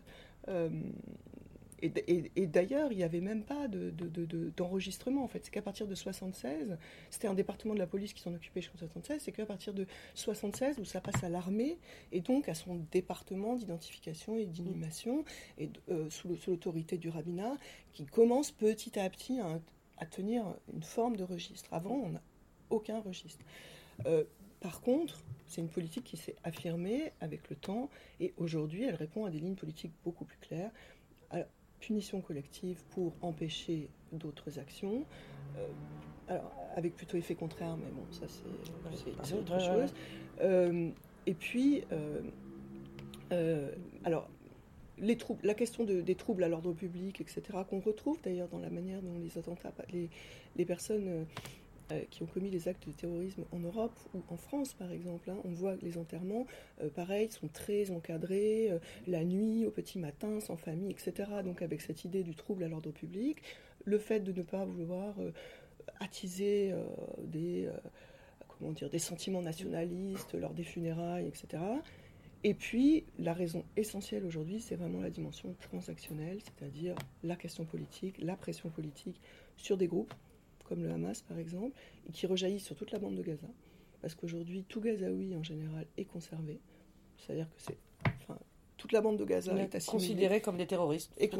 Et, 2.06 2.46
d'ailleurs, 2.46 2.92
il 2.92 2.98
n'y 2.98 3.04
avait 3.04 3.20
même 3.20 3.42
pas 3.42 3.68
d'enregistrement, 3.68 5.24
en 5.24 5.28
fait. 5.28 5.44
C'est 5.44 5.50
qu'à 5.50 5.62
partir 5.62 5.86
de 5.86 5.94
76, 5.94 6.76
c'était 7.10 7.28
un 7.28 7.34
département 7.34 7.74
de 7.74 7.78
la 7.78 7.86
police 7.86 8.12
qui 8.12 8.22
s'en 8.22 8.34
occupait 8.34 8.60
jusqu'en 8.60 8.78
76, 8.78 9.22
c'est 9.22 9.32
qu'à 9.32 9.46
partir 9.46 9.74
de 9.74 9.86
76 10.14 10.78
où 10.78 10.84
ça 10.84 11.00
passe 11.00 11.22
à 11.22 11.28
l'armée, 11.28 11.78
et 12.12 12.20
donc 12.20 12.48
à 12.48 12.54
son 12.54 12.76
département 12.90 13.56
d'identification 13.56 14.36
et 14.36 14.46
d'inhumation, 14.46 15.24
et 15.58 15.70
euh, 15.90 16.08
sous 16.10 16.28
l'autorité 16.46 16.98
du 16.98 17.08
rabbinat, 17.08 17.56
qui 17.92 18.06
commence 18.06 18.50
petit 18.50 18.98
à 18.98 19.08
petit 19.10 19.38
à, 19.40 20.06
tenir 20.06 20.44
une 20.72 20.82
forme 20.82 21.16
de 21.16 21.24
registre. 21.24 21.72
Avant, 21.72 21.94
on 21.94 22.10
n'a 22.10 22.22
aucun 22.70 23.00
registre. 23.00 23.44
Euh, 24.06 24.24
par 24.60 24.80
contre, 24.80 25.22
c'est 25.46 25.60
une 25.60 25.68
politique 25.68 26.04
qui 26.04 26.16
s'est 26.16 26.36
affirmée 26.44 27.12
avec 27.20 27.48
le 27.48 27.56
temps, 27.56 27.88
et 28.20 28.34
aujourd'hui, 28.36 28.84
elle 28.84 28.94
répond 28.94 29.24
à 29.24 29.30
des 29.30 29.38
lignes 29.38 29.54
politiques 29.54 29.92
beaucoup 30.04 30.24
plus 30.24 30.38
claires 30.38 30.70
punition 31.80 32.20
collective 32.20 32.82
pour 32.90 33.12
empêcher 33.22 33.88
d'autres 34.12 34.58
actions. 34.58 35.04
Euh, 35.56 35.66
alors, 36.28 36.52
avec 36.74 36.94
plutôt 36.96 37.16
effet 37.16 37.34
contraire, 37.34 37.76
mais 37.76 37.90
bon, 37.92 38.04
ça 38.10 38.26
c'est 38.28 39.34
autre 39.34 39.60
chose. 39.60 39.94
Euh, 40.40 40.90
et 41.26 41.34
puis, 41.34 41.84
euh, 43.32 43.70
alors, 44.04 44.28
les 44.98 45.16
troubles, 45.16 45.40
la 45.44 45.54
question 45.54 45.84
des 45.84 46.14
troubles 46.14 46.42
à 46.42 46.48
l'ordre 46.48 46.72
public, 46.72 47.20
etc., 47.20 47.42
qu'on 47.68 47.80
retrouve 47.80 48.20
d'ailleurs 48.22 48.48
dans 48.48 48.58
la 48.58 48.70
manière 48.70 49.02
dont 49.02 49.18
les 49.22 49.38
attentats, 49.38 49.72
les, 49.92 50.08
les 50.56 50.64
personnes 50.64 51.26
euh, 51.92 52.02
qui 52.10 52.24
ont 52.24 52.26
commis 52.26 52.50
des 52.50 52.66
actes 52.66 52.88
de 52.88 52.92
terrorisme 52.92 53.44
en 53.52 53.60
Europe 53.60 53.96
ou 54.12 54.22
en 54.28 54.36
France, 54.36 54.74
par 54.74 54.90
exemple. 54.90 55.30
Hein. 55.30 55.38
On 55.44 55.50
voit 55.50 55.76
que 55.76 55.84
les 55.84 55.98
enterrements, 55.98 56.46
euh, 56.82 56.90
pareil, 56.90 57.30
sont 57.30 57.46
très 57.46 57.92
encadrés, 57.92 58.72
euh, 58.72 58.78
la 59.06 59.24
nuit, 59.24 59.66
au 59.66 59.70
petit 59.70 60.00
matin, 60.00 60.40
sans 60.40 60.56
famille, 60.56 60.90
etc. 60.90 61.30
Donc 61.44 61.62
avec 61.62 61.80
cette 61.80 62.04
idée 62.04 62.24
du 62.24 62.34
trouble 62.34 62.64
à 62.64 62.68
l'ordre 62.68 62.90
public, 62.90 63.40
le 63.84 63.98
fait 63.98 64.18
de 64.18 64.32
ne 64.32 64.42
pas 64.42 64.64
vouloir 64.64 65.14
attiser 66.00 66.74
des, 67.22 67.70
comment 68.48 68.72
dire, 68.72 68.90
des 68.90 68.98
sentiments 68.98 69.42
nationalistes 69.42 70.34
lors 70.34 70.54
des 70.54 70.64
funérailles, 70.64 71.28
etc. 71.28 71.62
Et 72.42 72.54
puis, 72.54 73.04
la 73.18 73.32
raison 73.32 73.64
essentielle 73.76 74.24
aujourd'hui, 74.24 74.60
c'est 74.60 74.74
vraiment 74.74 75.00
la 75.00 75.10
dimension 75.10 75.54
transactionnelle, 75.60 76.38
c'est-à-dire 76.42 76.96
la 77.22 77.36
question 77.36 77.64
politique, 77.64 78.16
la 78.18 78.34
pression 78.34 78.70
politique 78.70 79.20
sur 79.56 79.76
des 79.76 79.86
groupes 79.86 80.12
comme 80.68 80.82
le 80.82 80.90
Hamas 80.90 81.22
par 81.22 81.38
exemple, 81.38 81.76
et 82.08 82.12
qui 82.12 82.26
rejaillit 82.26 82.60
sur 82.60 82.76
toute 82.76 82.90
la 82.90 82.98
bande 82.98 83.14
de 83.14 83.22
Gaza. 83.22 83.46
Parce 84.02 84.14
qu'aujourd'hui, 84.14 84.64
tout 84.68 84.80
Gazaoui 84.80 85.34
en 85.34 85.42
général 85.42 85.86
est 85.96 86.04
conservé. 86.04 86.60
C'est-à-dire 87.18 87.48
que 87.48 87.62
c'est. 87.62 87.76
Enfin, 88.22 88.38
toute 88.76 88.92
la 88.92 89.00
bande 89.00 89.18
de 89.18 89.24
Gaza 89.24 89.52
est, 89.56 89.74
assimilée. 89.74 90.06
Considérée 90.06 90.40
comme 90.40 90.56
des 90.58 90.66
terroristes. 90.66 91.12
Et 91.18 91.30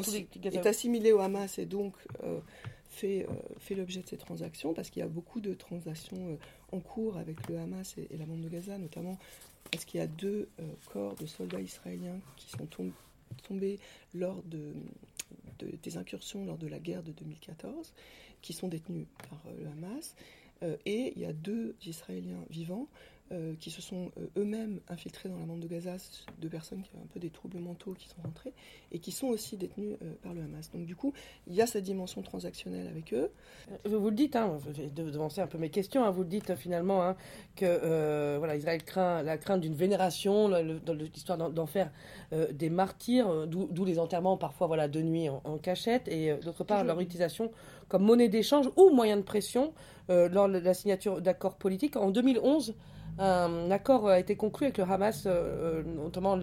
est 0.42 0.66
assimilée 0.66 1.12
au 1.12 1.21
Hamas 1.21 1.59
et 1.59 1.66
donc 1.66 1.95
euh, 2.25 2.40
fait, 2.88 3.26
euh, 3.28 3.35
fait 3.59 3.75
l'objet 3.75 4.00
de 4.00 4.09
ces 4.09 4.16
transactions, 4.16 4.73
parce 4.75 4.90
qu'il 4.90 5.00
y 5.00 5.04
a 5.04 5.09
beaucoup 5.09 5.40
de 5.40 5.54
transactions 5.54 6.30
euh, 6.30 6.37
en 6.73 6.80
cours 6.80 7.18
avec 7.18 7.49
le 7.49 7.59
Hamas 7.59 7.97
et, 7.99 8.16
la 8.16 8.25
bande 8.25 8.40
de 8.40 8.49
Gaza, 8.49 8.78
notamment 8.78 9.18
parce 9.71 9.85
qu'il 9.85 9.99
y 9.99 10.02
a 10.02 10.06
deux 10.06 10.49
corps 10.92 11.16
de 11.16 11.26
soldats 11.26 11.61
israéliens 11.61 12.21
qui 12.37 12.50
sont 12.50 12.66
tombés 12.66 12.92
lors 14.14 14.42
de, 14.45 14.73
des 15.83 15.97
incursions 15.97 16.45
lors 16.45 16.59
de 16.59 16.66
la 16.66 16.78
guerre 16.78 17.02
de 17.02 17.12
2014 17.12 17.92
qui 18.42 18.52
sont 18.52 18.68
détenus 18.68 19.06
par 19.28 19.40
euh, 19.47 19.56
le 19.59 19.66
Hamas. 19.66 20.14
Euh, 20.62 20.76
et 20.87 21.12
il 21.16 21.23
y 21.23 21.26
a 21.26 21.33
deux 21.33 21.75
Israéliens 21.85 22.45
vivants 22.50 22.88
euh, 23.33 23.54
qui 23.59 23.71
se 23.71 23.83
sont 23.83 24.11
eux-mêmes 24.37 24.80
infiltrés 24.88 25.28
dans 25.28 25.38
la 25.38 25.45
bande 25.45 25.61
de 25.61 25.66
Gaza, 25.66 25.97
deux 26.40 26.49
personnes 26.49 26.83
qui 26.83 26.90
ont 26.95 27.02
un 27.02 27.06
peu 27.12 27.21
des 27.21 27.30
troubles 27.30 27.59
mentaux 27.59 27.95
qui 27.95 28.09
sont 28.09 28.23
rentrées, 28.23 28.52
et 28.92 28.99
qui 28.99 29.12
sont 29.12 29.28
aussi 29.28 29.56
détenues 29.56 29.97
par 30.23 30.35
le 30.35 30.42
Hamas. 30.42 30.71
Donc 30.73 30.87
du 30.87 30.97
coup, 30.97 31.12
il 31.47 31.54
y 31.54 31.62
a 31.62 31.66
cette 31.66 31.85
dimension 31.85 32.23
transactionnelle 32.23 32.87
avec 32.87 33.12
eux. 33.12 33.30
Vous 33.85 34.11
le 34.11 34.16
dites, 34.16 34.37
hein, 34.37 34.59
je 34.66 34.83
vais 34.83 34.88
devancer 34.88 35.40
un 35.40 35.47
peu 35.47 35.59
mes 35.59 35.71
questions, 35.71 36.04
hein, 36.04 36.11
vous 36.11 36.23
le 36.23 36.28
dites 36.28 36.54
finalement 36.56 37.02
hein, 37.02 37.16
que 37.56 38.37
voilà, 38.38 38.56
Israël 38.56 38.83
craint 38.85 39.23
la 39.23 39.38
crainte 39.38 39.61
d'une 39.61 39.75
vénération, 39.75 40.49
dans 40.49 40.95
l'histoire 40.95 41.38
d'en 41.50 41.66
faire 41.66 41.90
des 42.52 42.71
martyrs, 42.71 43.47
d'où 43.47 43.85
les 43.85 43.99
enterrements 43.99 44.37
parfois 44.37 44.66
voilà, 44.66 44.88
de 44.88 45.02
nuit 45.02 45.28
en, 45.28 45.59
cachette, 45.59 46.09
et 46.09 46.35
d'autre 46.37 46.64
part 46.64 46.85
leur 46.85 47.00
utilisation 47.00 47.50
comme 47.88 48.02
monnaie 48.02 48.28
d'échange 48.28 48.68
ou 48.76 48.90
moyen 48.90 49.16
de 49.16 49.23
pression 49.23 49.73
euh, 50.11 50.28
lors 50.28 50.49
de 50.49 50.59
la 50.59 50.75
signature 50.75 51.21
d'accords 51.21 51.56
politiques. 51.56 51.97
En 51.97 52.11
2011, 52.11 52.75
un 53.18 53.70
accord 53.70 54.08
a 54.08 54.18
été 54.18 54.37
conclu 54.37 54.66
avec 54.66 54.78
le 54.78 54.85
Hamas, 54.85 55.25
euh, 55.26 55.82
notamment 55.82 56.38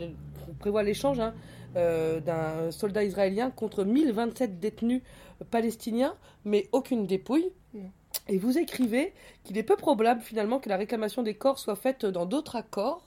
on 0.49 0.53
prévoit 0.53 0.83
l'échange 0.83 1.19
hein, 1.19 1.33
euh, 1.75 2.19
d'un 2.19 2.71
soldat 2.71 3.03
israélien 3.03 3.51
contre 3.51 3.83
1027 3.83 4.59
détenus 4.59 5.01
palestiniens, 5.51 6.15
mais 6.45 6.67
aucune 6.71 7.05
dépouille. 7.05 7.51
Mm. 7.73 7.79
Et 8.29 8.37
vous 8.37 8.57
écrivez 8.57 9.13
qu'il 9.43 9.57
est 9.57 9.63
peu 9.63 9.75
probable 9.75 10.21
finalement 10.21 10.59
que 10.59 10.69
la 10.69 10.77
réclamation 10.77 11.23
des 11.23 11.33
corps 11.33 11.59
soit 11.59 11.75
faite 11.75 12.05
dans 12.05 12.25
d'autres 12.25 12.55
accords 12.55 13.03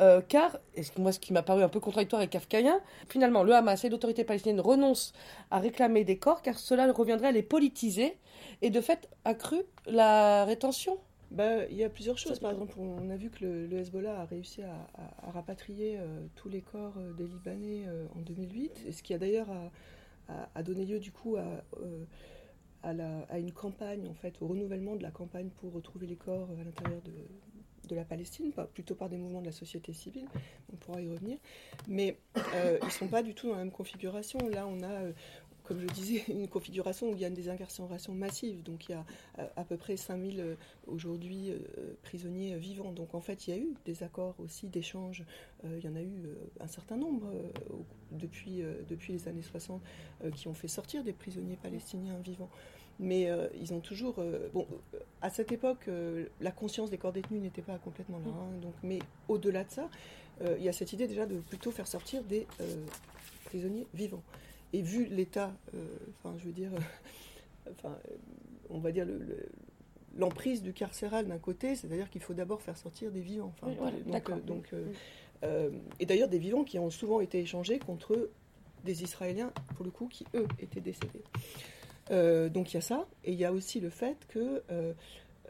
euh, 0.00 0.20
car, 0.26 0.58
et 0.76 0.82
moi 0.96 1.10
ce 1.10 1.18
qui 1.18 1.32
m'a 1.32 1.42
paru 1.42 1.62
un 1.62 1.68
peu 1.68 1.80
contradictoire 1.80 2.22
et 2.22 2.28
kafkaïen, 2.28 2.80
finalement 3.08 3.42
le 3.42 3.52
Hamas 3.52 3.84
et 3.84 3.88
l'autorité 3.88 4.22
palestinienne 4.22 4.60
renoncent 4.60 5.12
à 5.50 5.58
réclamer 5.58 6.04
des 6.04 6.18
corps 6.18 6.40
car 6.40 6.58
cela 6.58 6.90
reviendrait 6.92 7.28
à 7.28 7.32
les 7.32 7.42
politiser 7.42 8.16
et 8.62 8.70
de 8.70 8.80
fait 8.80 9.08
accru 9.24 9.60
la 9.86 10.44
rétention. 10.44 10.98
Bah, 11.30 11.66
il 11.66 11.76
y 11.76 11.84
a 11.84 11.90
plusieurs 11.90 12.18
choses. 12.18 12.38
Par 12.38 12.50
exemple, 12.50 12.74
on 12.78 13.10
a 13.10 13.16
vu 13.16 13.30
que 13.30 13.44
le, 13.44 13.72
Hezbollah 13.78 14.20
a 14.20 14.24
réussi 14.24 14.62
à, 14.62 14.88
rapatrier 15.32 15.98
euh, 15.98 16.26
tous 16.34 16.48
les 16.48 16.62
corps 16.62 16.94
euh, 16.96 17.12
des 17.12 17.26
Libanais 17.26 17.84
en 18.14 18.20
2008, 18.20 18.84
et 18.86 18.92
ce 18.92 19.02
qui 19.02 19.14
a 19.14 19.18
d'ailleurs 19.18 19.48
a, 20.54 20.62
donné 20.62 20.84
lieu 20.84 20.98
du 20.98 21.12
coup 21.12 21.36
à, 21.36 21.62
à, 22.82 23.38
une 23.38 23.52
campagne, 23.52 24.08
en 24.08 24.14
fait, 24.14 24.40
au 24.40 24.46
renouvellement 24.46 24.96
de 24.96 25.02
la 25.02 25.10
campagne 25.10 25.50
pour 25.60 25.72
retrouver 25.72 26.06
les 26.06 26.16
corps 26.16 26.48
à 26.58 26.64
l'intérieur 26.64 27.02
de, 27.02 27.12
de 27.88 27.96
la 27.96 28.04
Palestine, 28.04 28.52
pas, 28.52 28.66
plutôt 28.66 28.94
par 28.94 29.08
des 29.08 29.16
mouvements 29.16 29.40
de 29.40 29.46
la 29.46 29.52
société 29.52 29.92
civile, 29.92 30.26
on 30.72 30.76
pourra 30.76 31.02
y 31.02 31.08
revenir, 31.08 31.38
mais 31.88 32.18
euh, 32.54 32.78
ils 32.80 32.86
ne 32.86 32.90
sont 32.90 33.08
pas 33.08 33.22
du 33.22 33.34
tout 33.34 33.48
dans 33.48 33.54
la 33.54 33.64
même 33.64 33.72
configuration. 33.72 34.38
Là, 34.48 34.66
on 34.66 34.82
a, 34.82 34.92
euh, 34.92 35.12
comme 35.68 35.80
je 35.80 35.86
disais, 35.86 36.24
une 36.28 36.48
configuration 36.48 37.10
où 37.10 37.14
il 37.14 37.20
y 37.20 37.24
a 37.26 37.30
des 37.30 37.50
incarcérations 37.50 38.14
massives, 38.14 38.62
donc 38.62 38.88
il 38.88 38.92
y 38.92 38.94
a 38.94 39.04
euh, 39.38 39.46
à 39.56 39.64
peu 39.64 39.76
près 39.76 39.96
5000 39.96 40.56
aujourd'hui 40.86 41.52
prisonniers 42.02 42.56
vivants. 42.56 42.92
Donc 42.92 43.14
en 43.14 43.20
fait, 43.20 43.46
il 43.46 43.50
y 43.50 43.52
a 43.52 43.60
eu 43.60 43.74
des 43.84 44.02
accords 44.02 44.34
aussi 44.38 44.66
d'échange, 44.66 45.24
il 45.64 45.84
y 45.84 45.88
en 45.88 45.94
a 45.94 46.00
eu 46.00 46.28
un 46.60 46.66
certain 46.66 46.96
nombre 46.96 47.30
de 48.12 48.18
depuis, 48.18 48.62
depuis 48.88 49.12
les 49.12 49.28
années 49.28 49.42
60 49.42 49.82
qui 50.34 50.48
ont 50.48 50.54
fait 50.54 50.68
sortir 50.68 51.04
des 51.04 51.12
prisonniers 51.12 51.56
palestiniens 51.56 52.18
vivants. 52.24 52.48
Mais 52.98 53.30
ils 53.60 53.72
ont 53.74 53.80
toujours. 53.80 54.16
bon, 54.54 54.66
à 55.20 55.30
cette 55.30 55.52
époque, 55.52 55.88
la 56.40 56.50
conscience 56.50 56.90
des 56.90 56.98
corps 56.98 57.12
détenus 57.12 57.42
n'était 57.42 57.62
pas 57.62 57.78
complètement 57.78 58.18
là. 58.18 58.26
Hein, 58.28 58.58
donc, 58.62 58.74
mais 58.82 59.00
au-delà 59.28 59.64
de 59.64 59.70
ça, 59.70 59.88
il 60.40 60.62
y 60.62 60.68
a 60.68 60.72
cette 60.72 60.92
idée 60.92 61.06
déjà 61.06 61.26
de 61.26 61.38
plutôt 61.40 61.70
faire 61.70 61.86
sortir 61.86 62.22
des 62.24 62.46
prisonniers 63.44 63.86
vivants. 63.94 64.22
Et 64.72 64.82
vu 64.82 65.06
l'état, 65.06 65.52
enfin, 66.18 66.36
je 66.38 66.44
veux 66.44 66.52
dire, 66.52 66.70
enfin, 67.70 67.96
on 68.70 68.78
va 68.78 68.92
dire 68.92 69.06
le 69.06 69.48
l'emprise 70.16 70.62
du 70.62 70.72
carcéral 70.72 71.26
d'un 71.26 71.38
côté, 71.38 71.74
c'est-à-dire 71.74 72.10
qu'il 72.10 72.20
faut 72.20 72.34
d'abord 72.34 72.60
faire 72.60 72.76
sortir 72.76 73.10
des 73.10 73.20
vivants. 73.20 73.52
donc, 74.46 74.68
euh, 74.72 74.92
euh, 75.44 75.70
et 76.00 76.06
d'ailleurs 76.06 76.28
des 76.28 76.38
vivants 76.38 76.64
qui 76.64 76.78
ont 76.78 76.90
souvent 76.90 77.20
été 77.20 77.40
échangés 77.40 77.78
contre 77.78 78.30
des 78.84 79.02
Israéliens, 79.02 79.52
pour 79.76 79.84
le 79.84 79.90
coup, 79.90 80.08
qui 80.08 80.24
eux 80.34 80.46
étaient 80.60 80.80
décédés. 80.80 81.22
Euh, 82.10 82.48
donc 82.48 82.72
il 82.72 82.74
y 82.74 82.78
a 82.78 82.82
ça, 82.82 83.06
et 83.24 83.32
il 83.32 83.38
y 83.38 83.44
a 83.44 83.52
aussi 83.52 83.80
le 83.80 83.90
fait 83.90 84.16
que 84.28 84.62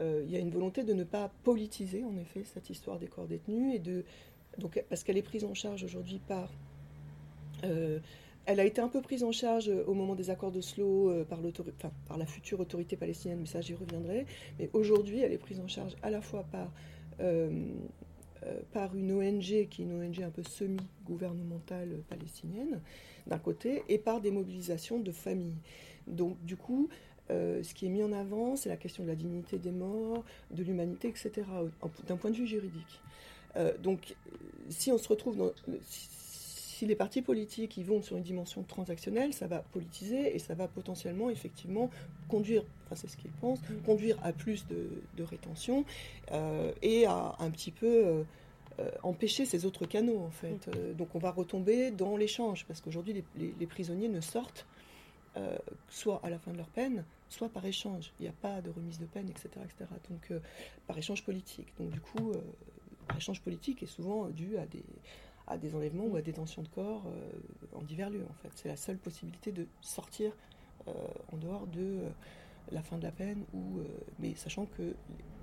il 0.01 0.31
y 0.31 0.37
a 0.37 0.39
une 0.39 0.51
volonté 0.51 0.83
de 0.83 0.93
ne 0.93 1.03
pas 1.03 1.29
politiser, 1.43 2.05
en 2.05 2.15
effet, 2.15 2.45
cette 2.45 2.69
histoire 2.69 2.99
des 2.99 3.07
corps 3.07 3.27
détenus, 3.27 3.75
et 3.75 3.79
de, 3.79 4.05
donc, 4.57 4.81
parce 4.87 5.03
qu'elle 5.03 5.17
est 5.17 5.21
prise 5.21 5.43
en 5.43 5.53
charge 5.53 5.83
aujourd'hui 5.83 6.21
par 6.25 6.49
elle 8.49 8.59
a 8.59 8.65
été 8.65 8.81
un 8.81 8.87
peu 8.87 8.99
prise 9.01 9.23
en 9.23 9.31
charge 9.31 9.69
euh, 9.69 9.83
au 9.85 9.93
moment 9.93 10.15
des 10.15 10.31
accords 10.31 10.51
d'Oslo 10.51 11.11
euh, 11.11 11.23
par, 11.23 12.17
la 12.17 12.25
future 12.25 12.59
autorité 12.59 12.97
palestinienne, 12.97 13.37
mais 13.39 13.45
ça 13.45 13.61
j'y 13.61 13.75
reviendrai. 13.75 14.25
Mais 14.57 14.71
aujourd'hui, 14.73 15.19
elle 15.19 15.31
est 15.31 15.37
prise 15.37 15.59
en 15.59 15.67
charge 15.67 15.95
à 16.01 16.09
la 16.09 16.19
fois 16.19 16.43
par, 16.51 16.71
euh, 17.19 17.67
par 18.73 18.95
une 18.95 19.11
ONG 19.11 19.67
qui 19.69 19.83
est 19.83 19.85
une 19.85 20.01
ONG 20.01 20.23
un 20.23 20.31
peu 20.31 20.41
semi-gouvernementale 20.41 22.01
palestinienne, 22.09 22.81
d'un 23.27 23.37
côté, 23.37 23.83
et 23.87 23.99
par 23.99 24.19
des 24.19 24.31
mobilisations 24.31 24.99
de 24.99 25.11
familles. 25.11 25.57
Donc 26.07 26.43
du 26.43 26.57
coup, 26.57 26.89
ce 27.29 27.73
qui 27.75 27.85
est 27.85 27.89
mis 27.89 28.01
en 28.01 28.11
avant, 28.11 28.55
c'est 28.55 28.69
la 28.69 28.77
question 28.77 29.03
de 29.03 29.09
la 29.09 29.15
dignité 29.15 29.59
des 29.59 29.69
morts, 29.69 30.23
de 30.49 30.63
l'humanité, 30.63 31.09
etc., 31.09 31.45
d'un 32.07 32.15
point 32.15 32.31
de 32.31 32.35
vue 32.35 32.47
juridique. 32.47 33.01
donc, 33.83 34.15
si 34.69 34.91
on 34.91 34.97
se 34.97 35.07
retrouve 35.07 35.37
dans, 35.37 35.51
les 36.85 36.95
partis 36.95 37.21
politiques 37.21 37.77
y 37.77 37.83
vont 37.83 38.01
sur 38.01 38.17
une 38.17 38.23
dimension 38.23 38.63
transactionnelle, 38.63 39.33
ça 39.33 39.47
va 39.47 39.59
politiser 39.59 40.35
et 40.35 40.39
ça 40.39 40.53
va 40.53 40.67
potentiellement 40.67 41.29
effectivement 41.29 41.89
conduire, 42.27 42.63
enfin 42.85 42.95
c'est 42.95 43.09
ce 43.09 43.17
qu'ils 43.17 43.31
pensent, 43.31 43.61
mm. 43.61 43.81
conduire 43.85 44.17
à 44.23 44.33
plus 44.33 44.65
de, 44.67 45.23
rétention 45.23 45.83
euh, 46.31 46.71
et 46.81 47.05
à 47.05 47.35
un 47.39 47.49
petit 47.49 47.71
peu 47.71 47.85
euh, 47.87 48.23
euh, 48.79 48.89
empêcher 49.03 49.45
ces 49.45 49.65
autres 49.65 49.85
canaux 49.85 50.19
en 50.19 50.31
fait. 50.31 50.67
Mm. 50.67 50.95
donc 50.95 51.15
on 51.15 51.19
va 51.19 51.31
retomber 51.31 51.91
dans 51.91 52.15
l'échange 52.17 52.65
parce 52.65 52.81
qu'aujourd'hui 52.81 53.23
les, 53.35 53.67
prisonniers 53.67 54.09
ne 54.09 54.21
sortent 54.21 54.65
soit 55.87 56.19
à 56.21 56.29
la 56.29 56.37
fin 56.37 56.51
de 56.51 56.57
leur 56.57 56.67
peine, 56.67 57.05
soit 57.29 57.47
par 57.47 57.65
échange. 57.65 58.11
Il 58.19 58.23
n'y 58.23 58.27
a 58.27 58.33
pas 58.33 58.59
de 58.59 58.69
remise 58.69 58.99
de 58.99 59.05
peine, 59.05 59.29
etc. 59.29 59.47
etc. 59.63 59.89
Donc 60.09 60.41
par 60.85 60.97
échange 60.97 61.23
politique. 61.23 61.67
Donc 61.79 61.91
du 61.91 62.01
coup, 62.01 62.33
par 63.07 63.15
échange 63.15 63.39
politique 63.39 63.81
est 63.81 63.85
souvent 63.87 64.27
dû 64.27 64.57
à 64.57 64.65
des 64.65 64.83
à 65.49 65.57
des 65.57 65.75
enlèvements 65.75 66.05
ou 66.05 66.15
à 66.15 66.21
des 66.21 66.33
tensions 66.33 66.61
de 66.61 66.67
corps 66.67 67.03
euh, 67.07 67.77
en 67.77 67.81
divers 67.81 68.09
lieux. 68.09 68.25
En 68.29 68.33
fait, 68.41 68.49
c'est 68.55 68.69
la 68.69 68.77
seule 68.77 68.97
possibilité 68.97 69.51
de 69.51 69.67
sortir 69.81 70.31
euh, 70.87 70.91
en 71.33 71.37
dehors 71.37 71.67
de 71.67 71.81
euh, 71.81 72.09
la 72.71 72.81
fin 72.81 72.97
de 72.97 73.03
la 73.03 73.11
peine, 73.11 73.43
ou, 73.53 73.79
mais 74.19 74.35
sachant 74.35 74.67
que 74.67 74.93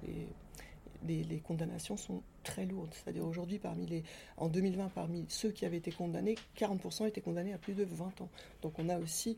les, 0.07 1.25
les, 1.25 1.39
condamnations 1.41 1.97
sont 1.97 2.23
très 2.45 2.65
lourdes. 2.67 2.95
C'est-à-dire 2.95 3.27
aujourd'hui, 3.27 3.59
parmi 3.59 3.85
les, 3.85 4.05
en 4.37 4.49
2020, 4.49 4.91
parmi 4.91 5.27
ceux 5.29 5.51
qui 5.51 5.67
avaient 5.67 5.79
été 5.79 5.91
condamnés, 5.91 6.37
40% 6.57 7.09
étaient 7.09 7.21
condamnés 7.21 7.53
à 7.53 7.59
plus 7.59 7.75
de 7.75 7.83
20 7.83 8.21
ans. 8.21 8.29
Donc 8.63 8.79
on 8.79 8.89
a 8.89 8.97
aussi 8.99 9.37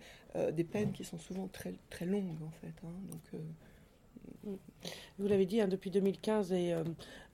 des 0.52 0.64
peines 0.64 0.92
qui 0.92 1.02
sont 1.02 1.16
souvent 1.16 1.48
très, 1.48 1.72
très 1.88 2.04
longues 2.04 2.42
en 2.46 2.50
fait. 2.50 2.74
Hein. 2.84 2.92
Donc 3.10 3.40
vous 5.18 5.28
l'avez 5.28 5.46
dit, 5.46 5.60
hein, 5.60 5.68
depuis 5.68 5.90
2015 5.90 6.52
et 6.52 6.72
euh, 6.72 6.84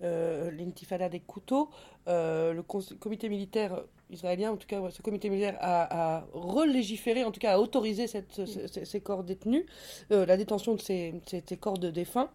euh, 0.02 0.50
l'intifada 0.50 1.08
des 1.08 1.20
couteaux, 1.20 1.70
euh, 2.08 2.52
le 2.52 2.62
comité 2.62 3.28
militaire 3.28 3.82
israélien, 4.10 4.52
en 4.52 4.56
tout 4.56 4.66
cas 4.66 4.80
ce 4.90 5.02
comité 5.02 5.28
militaire 5.28 5.56
a, 5.60 6.24
relégiféré, 6.32 7.24
en 7.24 7.30
tout 7.30 7.40
cas 7.40 7.54
a 7.54 7.58
autorisé 7.58 8.06
ces, 8.06 9.00
corps 9.00 9.24
détenus, 9.24 9.64
la 10.11 10.37
détention 10.37 10.74
de 10.74 10.80
ces, 10.80 11.20
corps 11.61 11.78
de 11.78 11.90
défunts. 11.90 12.30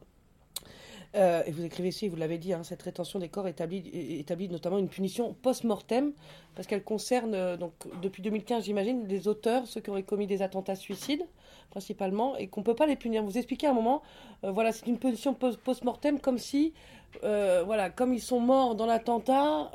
Et 1.16 1.52
vous 1.52 1.64
écrivez 1.64 1.90
ici, 1.90 2.08
vous 2.08 2.16
l'avez 2.16 2.38
dit, 2.38 2.54
hein, 2.54 2.64
cette 2.64 2.82
rétention 2.82 3.20
des 3.20 3.30
corps 3.30 3.48
établit, 3.48 4.50
notamment 4.50 4.78
une 4.78 4.90
punition 4.90 5.36
post-mortem, 5.42 6.14
parce 6.56 6.68
qu'elle 6.68 6.84
concerne, 6.84 7.56
donc, 7.56 7.74
depuis 8.02 8.22
2015, 8.22 8.66
j'imagine, 8.66 9.08
les 9.08 9.28
auteurs, 9.28 9.66
ceux 9.66 9.82
qui 9.82 9.90
auraient 9.90 10.04
commis 10.04 10.28
des 10.28 10.42
attentats 10.42 10.76
suicides, 10.76 11.26
principalement, 11.70 12.36
et 12.38 12.48
qu'on 12.48 12.62
ne 12.62 12.66
peut 12.66 12.76
pas 12.76 12.86
les 12.86 12.96
punir. 12.96 13.24
Vous 13.24 13.38
expliquez 13.38 13.68
à 13.68 13.72
un 13.72 13.74
moment, 13.74 14.02
euh, 14.44 14.52
voilà, 14.52 14.72
c'est 14.72 14.88
une 14.88 14.98
punition 14.98 15.34
post-mortem, 15.34 16.20
comme 16.20 16.38
si, 16.38 16.74
voilà, 17.24 17.90
comme 17.90 18.14
ils 18.14 18.22
sont 18.22 18.40
morts 18.40 18.76
dans 18.76 18.86
l'attentat, 18.86 19.72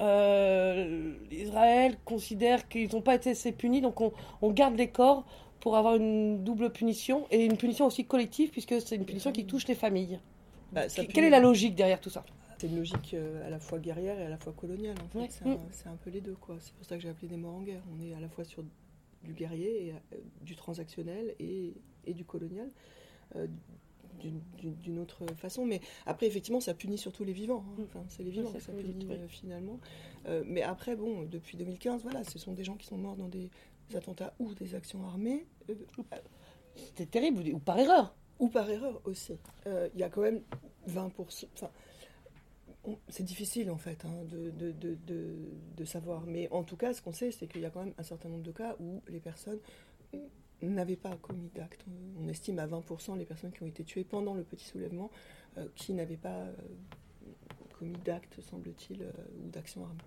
Israël 1.31 1.97
considère 2.05 2.69
qu'ils 2.69 2.93
n'ont 2.93 3.03
pas 3.03 3.15
été 3.15 3.31
assez 3.31 3.53
punis, 3.53 3.81
donc 3.81 4.01
on, 4.01 4.13
on 4.43 4.51
garde 4.51 4.77
les 4.77 4.89
corps 4.89 5.25
pour 5.61 5.77
avoir 5.77 5.97
une 5.97 6.45
double 6.45 6.71
punition, 6.71 7.27
et 7.31 7.45
une 7.45 7.57
punition 7.57 7.87
aussi 7.87 8.05
collective, 8.05 8.51
puisque 8.51 8.81
c'est 8.81 8.97
une 8.97 9.07
punition 9.07 9.33
qui 9.33 9.47
touche 9.47 9.67
les 9.67 9.75
familles. 9.75 10.21
Bah, 10.73 10.83
quelle 10.89 11.25
est 11.25 11.31
la 11.31 11.41
logique 11.41 11.75
derrière 11.75 12.01
tout 12.01 12.11
ça? 12.11 12.25
C'est 12.59 12.67
une 12.67 12.77
logique 12.77 13.15
euh, 13.15 13.47
à 13.47 13.51
la 13.51 13.59
fois 13.59 13.79
guerrière 13.79 14.19
et 14.19 14.27
à 14.27 14.29
la 14.29 14.37
fois 14.37 14.53
coloniale. 14.53 14.97
En 15.05 15.21
fait. 15.21 15.31
C'est 15.71 15.89
un, 15.89 15.97
peu 15.97 16.11
les 16.11 16.21
deux. 16.21 16.37
quoi. 16.41 16.57
C'est 16.61 16.75
pour 16.75 16.85
ça 16.85 16.97
que 16.97 17.03
j'ai 17.03 17.09
appelé 17.09 17.29
des 17.29 17.37
morts 17.37 17.55
en 17.55 17.63
guerre. 17.63 17.83
On 17.95 18.03
est 18.03 18.15
à 18.15 18.21
la 18.21 18.29
fois 18.29 18.45
sur 18.45 18.63
du 19.25 19.33
guerrier, 19.33 19.87
et, 19.87 19.93
euh, 19.93 20.19
du 20.43 20.57
transactionnel 20.57 21.35
et, 21.39 21.75
du 22.07 22.25
colonial. 22.25 22.71
Euh, 23.37 23.47
d'une 24.23 24.99
autre 25.01 25.27
façon. 25.37 25.67
Mais 25.67 25.83
après, 26.07 26.27
effectivement, 26.27 26.61
ça 26.61 26.73
punit 26.73 26.97
surtout 26.97 27.25
les 27.25 27.35
vivants. 27.35 27.63
Hein. 27.69 27.83
Enfin, 27.83 28.05
c'est 28.09 28.23
les 28.23 28.31
vivants 28.31 28.53
que 28.53 28.61
ça 28.61 28.73
punit 28.73 29.07
finalement. 29.29 29.79
mais 30.47 30.63
après, 30.63 30.97
bon, 30.97 31.25
depuis 31.25 31.59
2015, 31.59 32.03
voilà, 32.05 32.25
ce 32.25 32.39
sont 32.39 32.53
des 32.53 32.65
gens 32.65 32.77
qui 32.77 32.87
sont 32.87 32.97
morts 32.97 33.17
dans 33.17 33.29
des, 33.29 33.51
attentats 33.95 34.33
ou 34.39 34.55
des 34.55 34.75
actions 34.75 35.05
armées. 35.05 35.45
C'était 36.77 37.07
terrible, 37.07 37.43
ou 37.53 37.59
par 37.59 37.79
erreur. 37.79 38.15
Ou 38.39 38.49
par 38.49 38.69
erreur 38.69 39.01
aussi. 39.05 39.39
Euh, 39.67 39.89
il 39.95 40.01
y 40.01 40.03
a 40.03 40.09
quand 40.09 40.23
même 40.23 40.43
20%. 40.89 41.47
Enfin, 41.55 41.71
c'est 43.09 43.23
difficile 43.23 43.70
en 43.70 43.79
fait 43.79 44.05
hein, 44.05 44.14
de, 44.29 44.51
de, 44.51 44.73
de, 44.73 44.97
de, 45.77 45.85
savoir. 45.85 46.27
Mais 46.27 46.49
en 46.51 46.64
tout 46.64 46.77
cas, 46.77 46.92
ce 46.92 47.03
qu'on 47.03 47.12
sait, 47.12 47.31
c'est 47.31 47.47
qu'il 47.47 47.62
y 47.62 47.64
a 47.64 47.70
quand 47.70 47.85
même 47.85 47.94
un 47.99 48.03
certain 48.03 48.29
nombre 48.29 48.42
de 48.42 48.53
cas 48.53 48.77
où 48.81 49.03
les 49.09 49.20
personnes 49.20 49.59
n'avaient 50.62 50.97
pas 50.97 51.16
commis 51.16 51.51
d'actes. 51.55 51.85
On 52.20 52.29
estime 52.29 52.59
à 52.59 52.66
20% 52.66 53.18
les 53.18 53.25
personnes 53.25 53.53
qui 53.53 53.62
ont 53.62 53.66
été 53.66 53.85
tuées 53.85 54.05
pendant 54.05 54.35
le 54.35 54.44
petit 54.44 54.64
soulèvement 54.64 55.11
euh, 55.59 55.66
qui 55.75 55.92
n'avaient 55.92 56.16
pas 56.16 56.40
euh, 56.40 56.53
commis 57.79 57.99
d'actes, 58.05 58.40
semble-t-il, 58.40 59.05
ou 59.42 59.49
d'actions 59.49 59.85
armées. 59.85 60.03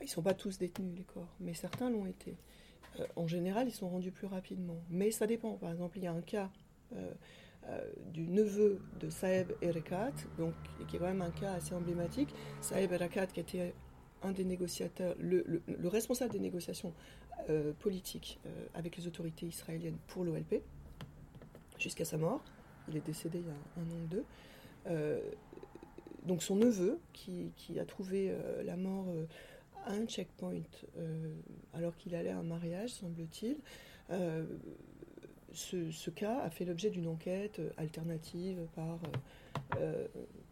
Ils 0.00 0.04
ne 0.04 0.10
sont 0.10 0.22
pas 0.22 0.34
tous 0.34 0.58
détenus, 0.58 0.96
les 0.96 1.04
corps, 1.04 1.34
mais 1.40 1.54
certains 1.54 1.90
l'ont 1.90 2.06
été. 2.06 2.36
en 3.16 3.26
général, 3.26 3.68
ils 3.68 3.74
sont 3.74 3.88
rendus 3.88 4.10
plus 4.10 4.26
rapidement. 4.26 4.82
Mais 4.90 5.10
ça 5.10 5.26
dépend. 5.26 5.52
Par 5.52 5.70
exemple, 5.70 5.98
il 5.98 6.04
y 6.04 6.06
a 6.06 6.12
un 6.12 6.20
cas 6.20 6.50
euh, 6.96 7.12
du 8.12 8.28
neveu 8.28 8.78
de 9.00 9.08
Saeb 9.10 9.52
Erekat, 9.62 10.12
donc, 10.38 10.54
qui 10.88 10.96
est 10.96 10.98
quand 10.98 11.06
même 11.06 11.22
un 11.22 11.30
cas 11.30 11.52
assez 11.52 11.74
emblématique. 11.74 12.34
Saeb 12.60 12.92
Erekat, 12.92 13.28
qui 13.28 13.40
était 13.40 13.74
un 14.22 14.32
des 14.32 14.44
négociateurs, 14.44 15.14
le, 15.18 15.62
responsable 15.84 16.32
des 16.32 16.40
négociations 16.40 16.92
euh, 17.50 17.72
politiques 17.78 18.38
euh, 18.46 18.66
avec 18.74 18.96
les 18.96 19.06
autorités 19.06 19.46
israéliennes 19.46 19.98
pour 20.06 20.24
l'OLP, 20.24 20.62
jusqu'à 21.78 22.04
sa 22.04 22.16
mort. 22.16 22.42
Il 22.88 22.96
est 22.96 23.04
décédé 23.06 23.38
il 23.38 23.46
y 23.46 23.50
a 23.50 23.82
un 23.82 23.94
an 23.94 24.02
ou 24.02 24.06
deux. 24.06 24.24
donc 26.24 26.42
son 26.42 26.56
neveu, 26.56 26.98
qui, 27.12 27.52
qui 27.56 27.78
a 27.78 27.84
trouvé 27.84 28.34
la 28.62 28.76
mort 28.76 29.06
à 29.86 29.92
un 29.92 30.06
checkpoint 30.06 30.60
alors 31.72 31.96
qu'il 31.96 32.14
allait 32.14 32.30
à 32.30 32.38
un 32.38 32.42
mariage, 32.42 32.90
semble-t-il, 32.90 33.56
ce, 35.54 36.10
cas 36.10 36.40
a 36.40 36.50
fait 36.50 36.64
l'objet 36.64 36.90
d'une 36.90 37.06
enquête 37.06 37.58
euh, 37.58 37.70
alternative 37.76 38.66
par 38.74 38.98
euh, 39.04 39.78
euh, 39.80 40.06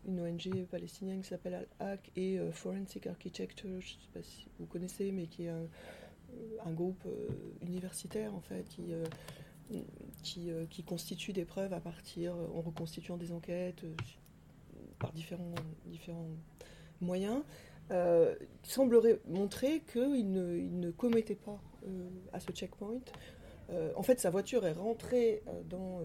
une 0.06 0.20
ONG 0.20 0.64
palestinienne 0.70 1.22
qui 1.22 1.28
s'appelle 1.28 1.66
Al-Haq 1.80 2.10
et 2.16 2.38
Forensic 2.52 3.06
Architecture, 3.06 3.80
je 3.80 3.94
ne 3.94 4.00
sais 4.00 4.08
pas 4.12 4.22
si 4.22 4.46
vous 4.58 4.66
connaissez, 4.66 5.12
mais 5.12 5.26
qui 5.26 5.44
est 5.44 5.50
un, 5.50 6.72
groupe 6.72 7.04
universitaire 7.60 8.34
en 8.34 8.40
fait 8.40 8.64
qui, 10.22 10.50
qui, 10.70 10.82
constitue 10.82 11.32
des 11.32 11.44
preuves 11.44 11.72
à 11.72 11.80
partir, 11.80 12.34
en 12.34 12.62
reconstituant 12.62 13.16
des 13.16 13.32
enquêtes 13.32 13.84
par 14.98 15.12
différents, 15.12 15.54
différents 15.86 16.30
moyens, 17.00 17.42
semblerait 18.62 19.20
montrer 19.28 19.82
qu'il 19.82 20.32
ne, 20.32 20.90
commettait 20.90 21.36
pas 21.36 21.60
à 22.32 22.40
ce 22.40 22.50
checkpoint 22.50 22.98
en 23.96 24.02
fait, 24.02 24.20
sa 24.20 24.30
voiture 24.30 24.66
est 24.66 24.72
rentrée 24.72 25.42
dans 25.68 26.00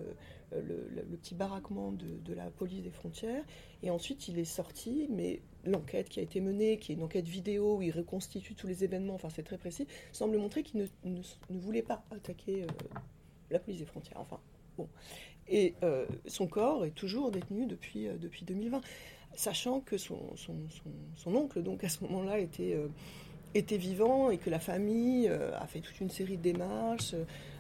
le, 0.52 1.04
petit 1.18 1.36
baraquement 1.36 1.92
de, 1.92 2.34
la 2.34 2.50
police 2.50 2.84
des 2.84 2.92
frontières, 2.92 3.44
et 3.84 3.90
ensuite 3.90 4.28
il 4.28 4.40
est 4.40 4.46
sorti, 4.46 5.08
mais 5.10 5.42
l'enquête 5.66 6.10
qui 6.10 6.20
a 6.20 6.24
été 6.24 6.40
menée, 6.40 6.78
qui 6.78 6.92
est 6.92 6.96
une 6.96 7.04
enquête 7.04 7.28
vidéo 7.28 7.78
où 7.78 7.82
il 7.82 7.92
reconstitue 7.92 8.56
tous 8.56 8.68
les 8.68 8.84
événements, 8.84 9.16
enfin 9.16 9.30
c'est 9.30 9.44
très 9.44 9.58
précis, 9.58 9.88
semble 10.12 10.38
montrer 10.38 10.64
qu'il 10.64 10.88
ne, 11.04 11.22
voulait 11.50 11.82
pas 11.82 12.04
attaquer 12.12 12.66
la 13.52 13.60
police 13.60 13.80
des 13.80 13.86
frontières. 13.86 14.20
Enfin, 14.20 14.40
bon. 14.78 14.88
Et 15.50 15.76
son 16.26 16.48
corps 16.48 16.86
est 16.86 16.92
toujours 16.92 17.32
détenu 17.32 17.66
depuis, 17.66 18.08
depuis 18.20 18.46
2020 18.46 18.82
sachant 19.38 19.82
que 19.82 19.98
son, 19.98 20.36
son, 20.36 21.36
oncle, 21.36 21.62
donc 21.62 21.84
à 21.84 21.90
ce 21.90 22.04
moment-là, 22.04 22.40
était, 22.40 22.74
euh, 22.74 22.88
était 23.54 23.78
vivant 23.78 24.30
et 24.30 24.38
que 24.38 24.50
la 24.50 24.60
famille 24.60 25.28
euh, 25.28 25.58
a 25.58 25.66
fait 25.68 25.80
toute 25.80 26.00
une 26.00 26.10
série 26.10 26.38
de 26.38 26.42
démarches 26.42 27.16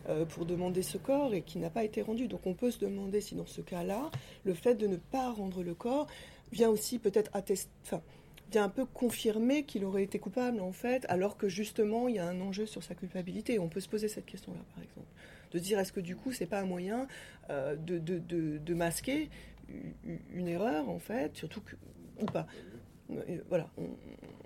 euh, 0.09 0.25
pour 0.25 0.45
demander 0.45 0.81
ce 0.81 0.97
corps 0.97 1.33
et 1.33 1.41
qui 1.41 1.57
n'a 1.59 1.69
pas 1.69 1.83
été 1.83 2.01
rendu. 2.01 2.27
Donc 2.27 2.45
on 2.45 2.53
peut 2.53 2.71
se 2.71 2.79
demander 2.79 3.21
si 3.21 3.35
dans 3.35 3.45
ce 3.45 3.61
cas-là, 3.61 4.09
le 4.43 4.53
fait 4.53 4.75
de 4.75 4.87
ne 4.87 4.97
pas 4.97 5.31
rendre 5.31 5.63
le 5.63 5.73
corps 5.73 6.07
vient 6.51 6.69
aussi 6.69 6.99
peut-être 6.99 7.31
attester, 7.33 7.69
enfin, 7.83 8.01
vient 8.51 8.63
un 8.63 8.69
peu 8.69 8.85
confirmer 8.85 9.63
qu'il 9.63 9.83
aurait 9.83 10.03
été 10.03 10.19
coupable 10.19 10.61
en 10.61 10.71
fait, 10.71 11.05
alors 11.09 11.37
que 11.37 11.49
justement 11.49 12.07
il 12.07 12.15
y 12.15 12.19
a 12.19 12.27
un 12.27 12.39
enjeu 12.41 12.65
sur 12.65 12.83
sa 12.83 12.95
culpabilité. 12.95 13.59
On 13.59 13.67
peut 13.67 13.81
se 13.81 13.89
poser 13.89 14.07
cette 14.07 14.25
question-là 14.25 14.61
par 14.73 14.83
exemple, 14.83 15.07
de 15.51 15.59
dire 15.59 15.79
est-ce 15.79 15.91
que 15.91 15.99
du 15.99 16.15
coup 16.15 16.31
c'est 16.31 16.45
pas 16.45 16.59
un 16.59 16.65
moyen 16.65 17.07
de, 17.49 17.97
de, 17.97 18.19
de, 18.19 18.73
masquer 18.73 19.29
une 20.33 20.47
erreur, 20.47 20.89
en 20.89 20.99
fait, 20.99 21.35
surtout 21.35 21.61
que, 21.61 21.75
ou 22.21 22.25
pas. 22.25 22.47
Voilà, 23.49 23.69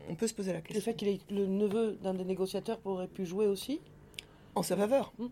on, 0.10 0.15
peut 0.15 0.28
se 0.28 0.34
poser 0.34 0.54
la 0.54 0.62
question. 0.62 0.76
Le 0.76 0.82
fait 0.82 0.93
qu'il 0.93 1.08
est 1.08 1.32
le 1.32 1.47
neveu 1.47 1.93
d'un 2.04 2.13
des 2.13 2.26
négociateurs 2.26 2.80
aurait 2.86 3.08
pu 3.08 3.26
jouer 3.26 3.47
aussi 3.47 3.82
En 4.56 4.62
sa 4.62 4.78
faveur 4.78 5.13
mmh. 5.17 5.28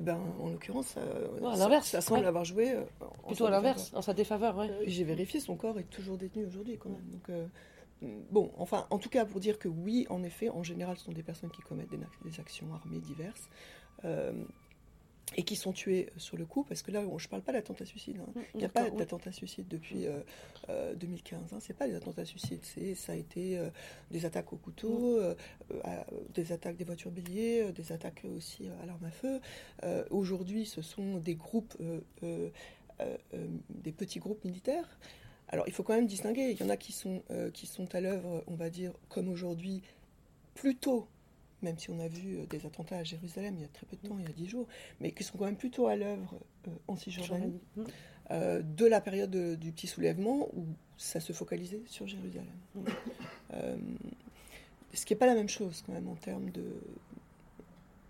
Ben, 0.00 0.18
en 0.40 0.50
l'occurrence, 0.50 0.86
ça, 0.88 1.00
l'inverse, 1.40 1.88
ça, 1.88 2.00
semble 2.00 2.24
avoir 2.26 2.44
joué. 2.44 2.72
Euh, 2.72 2.82
Plutôt 3.26 3.46
à 3.46 3.50
l'inverse, 3.50 3.92
en 3.94 4.02
sa 4.02 4.12
défaveur, 4.12 4.56
ouais. 4.56 4.68
Euh, 4.68 4.82
j'ai 4.86 5.04
vérifié, 5.04 5.38
son 5.38 5.54
corps 5.54 5.78
est 5.78 5.88
toujours 5.90 6.16
détenu 6.16 6.44
aujourd'hui, 6.44 6.76
quand 6.76 6.90
même. 6.90 7.04
Donc, 7.04 7.30
euh, 7.30 7.46
bon, 8.32 8.50
enfin, 8.58 8.86
en 8.90 8.98
tout 8.98 9.08
cas, 9.08 9.24
pour 9.24 9.38
dire 9.38 9.60
que 9.60 9.68
oui, 9.68 10.06
en 10.10 10.24
effet, 10.24 10.48
en 10.48 10.64
général, 10.64 10.96
ce 10.96 11.04
sont 11.04 11.12
des 11.12 11.22
personnes 11.22 11.50
qui 11.50 11.62
commettent 11.62 11.90
des, 11.90 12.00
des 12.24 12.40
actions 12.40 12.66
armées 12.74 12.98
diverses 12.98 13.48
et 15.36 15.42
qui 15.42 15.56
sont 15.56 15.72
tués 15.72 16.10
sur 16.16 16.36
le 16.36 16.44
coup, 16.44 16.64
parce 16.64 16.82
que 16.82 16.90
là, 16.90 17.02
je 17.02 17.24
ne 17.24 17.28
parle 17.28 17.42
pas 17.42 17.52
d'attentat 17.52 17.84
suicide. 17.84 18.18
Hein. 18.20 18.30
Mm, 18.34 18.40
Il 18.54 18.58
n'y 18.58 18.64
a 18.64 18.68
pas 18.68 18.90
d'attentat 18.90 19.32
suicide 19.32 19.66
depuis 19.68 20.06
2015. 20.68 20.68
Euh, 20.68 21.42
euh, 21.42 21.56
hein. 21.56 21.58
C'est 21.60 21.76
pas 21.76 21.88
des 21.88 21.94
attentats 21.94 22.24
suicides. 22.24 22.64
ça 22.94 23.12
a 23.12 23.16
été 23.16 23.58
euh, 23.58 23.70
des 24.10 24.26
attaques 24.26 24.52
au 24.52 24.56
couteau, 24.56 25.20
mm. 25.20 25.34
des 26.34 26.52
attaques 26.52 26.76
des 26.76 26.84
voitures 26.84 27.10
béliers, 27.10 27.72
des 27.72 27.92
attaques 27.92 28.22
aussi 28.36 28.68
à 28.82 28.86
l'arme 28.86 29.04
à 29.04 29.10
feu. 29.10 29.40
Aujourd'hui, 30.10 30.66
ce 30.66 30.82
sont 30.82 31.18
des 31.18 31.34
groupes, 31.34 31.76
des 32.22 33.92
petits 33.92 34.20
groupes 34.20 34.44
militaires. 34.44 34.98
Alors, 35.48 35.66
il 35.68 35.74
faut 35.74 35.82
quand 35.82 35.94
même 35.94 36.06
distinguer. 36.06 36.50
Il 36.50 36.60
y 36.60 36.64
en 36.64 36.70
a 36.70 36.76
qui 36.76 36.92
sont, 36.92 37.22
qui 37.52 37.66
sont 37.66 37.92
à 37.94 38.00
l'œuvre, 38.00 38.44
on 38.46 38.54
va 38.54 38.70
dire, 38.70 38.92
comme 39.08 39.28
aujourd'hui, 39.28 39.82
plutôt 40.54 41.08
même 41.64 41.78
si 41.78 41.90
on 41.90 41.98
a 41.98 42.06
vu 42.06 42.36
euh, 42.38 42.46
des 42.46 42.64
attentats 42.66 42.98
à 42.98 43.04
Jérusalem 43.04 43.54
il 43.56 43.62
y 43.62 43.64
a 43.64 43.68
très 43.68 43.86
peu 43.86 43.96
de 43.96 44.08
temps, 44.08 44.16
il 44.18 44.24
y 44.24 44.28
a 44.28 44.32
dix 44.32 44.46
jours, 44.46 44.68
mais 45.00 45.10
qui 45.10 45.24
sont 45.24 45.36
quand 45.36 45.46
même 45.46 45.56
plutôt 45.56 45.88
à 45.88 45.96
l'œuvre 45.96 46.34
euh, 46.68 46.70
en 46.86 46.96
Cisjordanie, 46.96 47.60
euh, 48.30 48.62
de 48.62 48.86
la 48.86 49.00
période 49.00 49.34
du 49.58 49.72
petit 49.72 49.86
soulèvement 49.86 50.48
où 50.54 50.66
ça 50.96 51.18
se 51.18 51.32
focalisait 51.32 51.82
sur 51.86 52.06
Jérusalem. 52.06 52.46
ce 54.92 55.04
qui 55.04 55.12
n'est 55.12 55.18
pas 55.18 55.26
la 55.26 55.34
même 55.34 55.48
chose 55.48 55.82
quand 55.84 55.92
même 55.92 56.08
en 56.08 56.14
termes 56.14 56.50
de... 56.50 56.64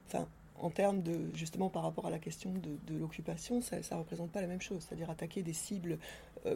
Enfin, 0.06 0.28
en 0.56 0.70
termes 0.70 1.02
de, 1.02 1.30
justement 1.34 1.70
par 1.70 1.82
rapport 1.82 2.06
à 2.06 2.10
la 2.10 2.18
question 2.18 2.52
de, 2.52 2.98
l'occupation, 2.98 3.60
ça 3.62 3.78
ne 3.78 3.98
représente 3.98 4.30
pas 4.30 4.40
la 4.40 4.46
même 4.46 4.60
chose, 4.60 4.84
c'est-à-dire 4.86 5.10
attaquer 5.10 5.42
des 5.42 5.52
cibles 5.52 5.98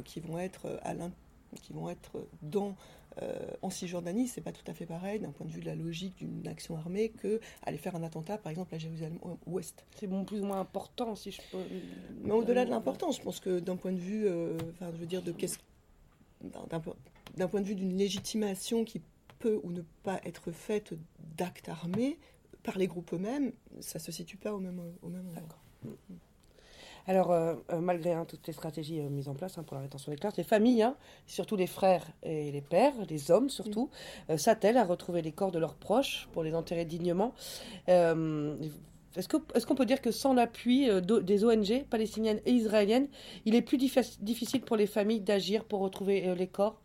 qui 0.05 0.21
vont 0.21 0.39
être 0.39 0.79
à 0.83 0.93
qui 1.63 1.73
vont 1.73 1.89
être 1.89 2.27
dans 2.43 2.77
euh, 3.23 3.51
en 3.63 3.71
Cisjordanie, 3.71 4.29
c'est 4.29 4.41
pas 4.41 4.53
tout 4.53 4.69
à 4.69 4.75
fait 4.75 4.87
pareil 4.87 5.21
d'un 5.21 5.31
point 5.31 5.47
de 5.47 5.53
vue 5.53 5.61
de 5.61 5.67
la 5.67 5.75
logique 5.75 6.17
d'une 6.17 6.47
action 6.47 6.77
armée 6.77 7.11
que 7.11 7.41
aller 7.63 7.79
faire 7.79 7.97
un 7.97 8.03
attentat, 8.03 8.39
par 8.39 8.51
exemple, 8.51 8.75
à 8.75 8.79
Jérusalem-Ouest. 8.79 9.85
C'est 9.97 10.07
bon, 10.07 10.25
plus 10.25 10.41
ou 10.41 10.45
moins 10.45 10.61
important, 10.61 11.15
si 11.17 11.31
je 11.31 11.41
peux. 11.51 11.59
Mais 12.23 12.33
au-delà 12.33 12.65
de 12.65 12.71
l'importance, 12.71 13.17
je 13.17 13.23
pense 13.23 13.41
que 13.41 13.61
d'un 13.61 13.77
point 13.77 13.93
de 13.93 13.99
vue, 13.99 14.27
euh, 14.27 14.57
enfin, 14.71 14.91
je 14.93 14.99
veux 14.99 15.07
dire, 15.07 15.23
de 15.23 15.33
qu'est-ce, 15.33 15.59
d'un 16.43 17.49
point 17.49 17.61
de 17.61 17.67
vue 17.67 17.75
d'une 17.75 17.97
légitimation 17.97 18.85
qui 18.85 19.03
peut 19.39 19.61
ou 19.63 19.73
ne 19.73 19.83
pas 20.03 20.21
être 20.25 20.51
faite 20.53 20.95
d'actes 21.37 21.69
armés 21.69 22.19
par 22.63 22.79
les 22.79 22.87
groupes 22.87 23.13
eux-mêmes, 23.15 23.53
ça 23.81 23.99
se 23.99 24.13
situe 24.13 24.37
pas 24.37 24.53
au 24.53 24.59
même, 24.59 24.81
au 25.03 25.09
même 25.09 25.29
endroit. 25.29 25.59
Alors, 27.09 27.33
euh, 27.33 27.55
euh, 27.73 27.81
malgré 27.81 28.13
hein, 28.13 28.27
toutes 28.29 28.47
les 28.47 28.53
stratégies 28.53 29.01
euh, 29.01 29.09
mises 29.09 29.31
en 29.31 29.35
place 29.35 29.57
hein, 29.57 29.63
pour 29.63 29.77
la 29.77 29.81
rétention 29.81 30.13
des 30.13 30.19
classes, 30.19 30.37
les 30.37 30.45
familles, 30.45 30.83
hein, 30.83 30.95
surtout 31.27 31.57
les 31.57 31.67
frères 31.67 32.05
et 32.23 32.53
les 32.53 32.61
pères, 32.61 32.93
les 33.09 33.31
hommes 33.31 33.49
surtout, 33.49 33.89
mm. 34.29 34.37
s'attellent 34.37 34.77
à 34.77 34.85
retrouver 34.85 35.23
les 35.23 35.33
corps 35.33 35.51
de 35.51 35.59
leurs 35.59 35.75
proches 35.75 36.29
pour 36.33 36.43
les 36.43 36.55
enterrer 36.55 36.85
dignement. 36.85 37.33
est-ce, 37.87 39.27
qu'on 39.67 39.75
peut 39.75 39.87
dire 39.87 40.03
que 40.03 40.11
sans 40.11 40.35
l'appui 40.35 40.91
des 41.03 41.45
ONG 41.47 41.87
palestiniennes 41.89 42.41
et 42.45 42.53
israéliennes, 42.53 43.09
il 43.47 43.55
est 43.55 43.63
plus 43.63 43.79
difficile 43.79 44.61
pour 44.61 44.77
les 44.77 44.87
familles 44.87 45.21
d'agir 45.21 45.65
pour 45.65 45.81
retrouver 45.81 46.35
les 46.35 46.47
corps? 46.47 46.79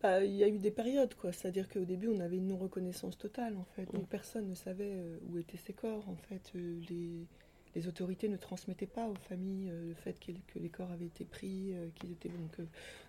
Bah, 0.00 0.22
il 0.22 0.36
y 0.36 0.44
a 0.44 0.48
eu 0.48 0.58
des 0.58 0.70
périodes, 0.70 1.14
quoi. 1.14 1.32
C'est-à-dire 1.32 1.68
qu'au 1.68 1.84
début, 1.84 2.08
on 2.08 2.20
avait 2.20 2.36
une 2.36 2.48
non-reconnaissance 2.48 3.18
totale, 3.18 3.56
en 3.56 3.64
fait. 3.74 3.90
Donc, 3.92 4.02
mm. 4.02 4.08
personne 4.10 4.48
ne 4.48 4.54
savait 4.54 4.94
où 5.28 5.38
étaient 5.38 5.56
ces 5.56 5.72
corps, 5.72 6.08
en 6.08 6.16
fait. 6.28 6.52
les, 6.54 7.26
les 7.74 7.88
autorités 7.88 8.28
ne 8.28 8.36
transmettaient 8.36 8.86
pas 8.86 9.06
aux 9.06 9.14
familles 9.28 9.70
euh, 9.70 9.88
le 9.88 9.94
fait 9.94 10.18
que 10.20 10.58
les 10.58 10.68
corps 10.68 10.90
avaient 10.92 11.06
été 11.06 11.24
pris, 11.24 11.72
euh, 11.72 11.88
qu'ils 11.94 12.12
étaient 12.12 12.28
donc 12.28 12.60
euh, 12.60 12.64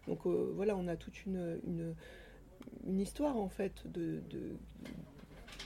donc 0.08 0.28
voilà, 0.56 0.76
on 0.78 0.88
a 0.88 0.96
toute 0.96 1.26
une, 1.26 1.60
une, 2.86 3.00
histoire 3.00 3.38
en 3.38 3.50
fait 3.50 3.88
de, 3.92 4.22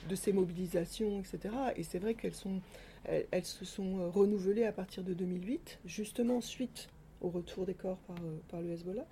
de, 0.08 0.16
ces 0.16 0.32
mobilisations, 0.32 1.20
etc. 1.20 1.54
Et 1.76 1.84
c'est 1.84 2.00
vrai 2.00 2.14
qu'elles 2.14 2.34
sont 2.34 2.62
elles, 3.04 3.46
se 3.46 3.66
sont 3.66 4.10
renouvelées 4.12 4.64
à 4.64 4.72
partir 4.72 5.04
de 5.04 5.14
2008, 5.14 5.80
justement 5.86 6.40
suite 6.40 6.88
au 7.20 7.30
retour 7.30 7.66
des 7.66 7.74
corps 7.74 8.00
par, 8.00 8.16
par 8.48 8.62
le 8.62 8.72
Hezbollah. 8.72 9.06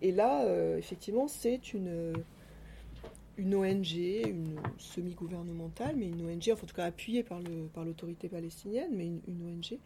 Et 0.00 0.12
là, 0.12 0.46
effectivement, 0.76 1.26
c'est 1.26 1.74
une 1.74 2.12
une 3.38 3.54
ONG, 3.54 3.92
une 3.94 4.60
semi-gouvernementale, 4.78 5.94
mais 5.96 6.08
une 6.08 6.28
ONG, 6.28 6.50
enfin, 6.52 6.64
en 6.64 6.66
tout 6.66 6.74
cas 6.74 6.84
appuyée 6.84 7.22
par, 7.22 7.40
le, 7.40 7.68
par 7.72 7.84
l'autorité 7.84 8.28
palestinienne, 8.28 8.90
mais 8.92 9.06
une, 9.06 9.42
ONG 9.42 9.78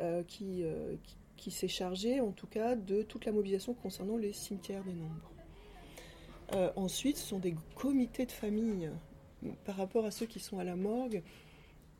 euh, 0.00 0.22
qui, 0.24 0.64
euh, 0.64 0.96
qui, 1.04 1.16
qui, 1.36 1.50
s'est 1.50 1.68
chargée 1.68 2.20
en 2.20 2.32
tout 2.32 2.46
cas 2.46 2.74
de 2.74 3.02
toute 3.02 3.26
la 3.26 3.32
mobilisation 3.32 3.74
concernant 3.74 4.16
les 4.16 4.32
cimetières 4.32 4.82
des 4.84 4.94
nombres. 4.94 5.30
Euh, 6.54 6.70
ensuite, 6.76 7.18
ce 7.18 7.26
sont 7.26 7.38
des 7.38 7.54
comités 7.74 8.24
de 8.24 8.32
famille 8.32 8.90
par 9.64 9.76
rapport 9.76 10.06
à 10.06 10.10
ceux 10.10 10.26
qui 10.26 10.40
sont 10.40 10.58
à 10.58 10.64
la 10.64 10.76
morgue. 10.76 11.22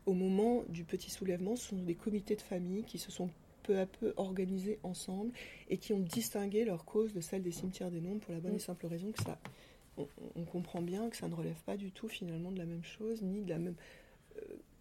Au 0.07 0.13
moment 0.13 0.63
du 0.69 0.83
petit 0.83 1.11
soulèvement, 1.11 1.55
ce 1.55 1.69
sont 1.69 1.77
des 1.77 1.95
comités 1.95 2.35
de 2.35 2.41
famille 2.41 2.83
qui 2.83 2.97
se 2.97 3.11
sont 3.11 3.29
peu 3.63 3.79
à 3.79 3.85
peu 3.85 4.13
organisés 4.17 4.79
ensemble 4.83 5.31
et 5.69 5.77
qui 5.77 5.93
ont 5.93 5.99
distingué 5.99 6.65
leur 6.65 6.85
cause 6.85 7.13
de 7.13 7.21
celle 7.21 7.41
des 7.41 7.51
cimetières 7.51 7.89
des 7.89 8.01
nombres 8.01 8.21
pour 8.21 8.33
la 8.33 8.39
bonne 8.39 8.55
et 8.55 8.59
simple 8.59 8.85
raison 8.85 9.11
que 9.11 9.23
ça 9.23 9.39
on, 9.97 10.43
comprend 10.45 10.81
bien 10.81 11.09
que 11.09 11.17
ça 11.17 11.27
ne 11.27 11.35
relève 11.35 11.61
pas 11.65 11.77
du 11.77 11.91
tout 11.91 12.07
finalement 12.07 12.51
de 12.51 12.57
la 12.57 12.65
même 12.65 12.83
chose, 12.83 13.21
ni 13.21 13.41
de 13.43 13.49
la 13.49 13.59
même 13.59 13.75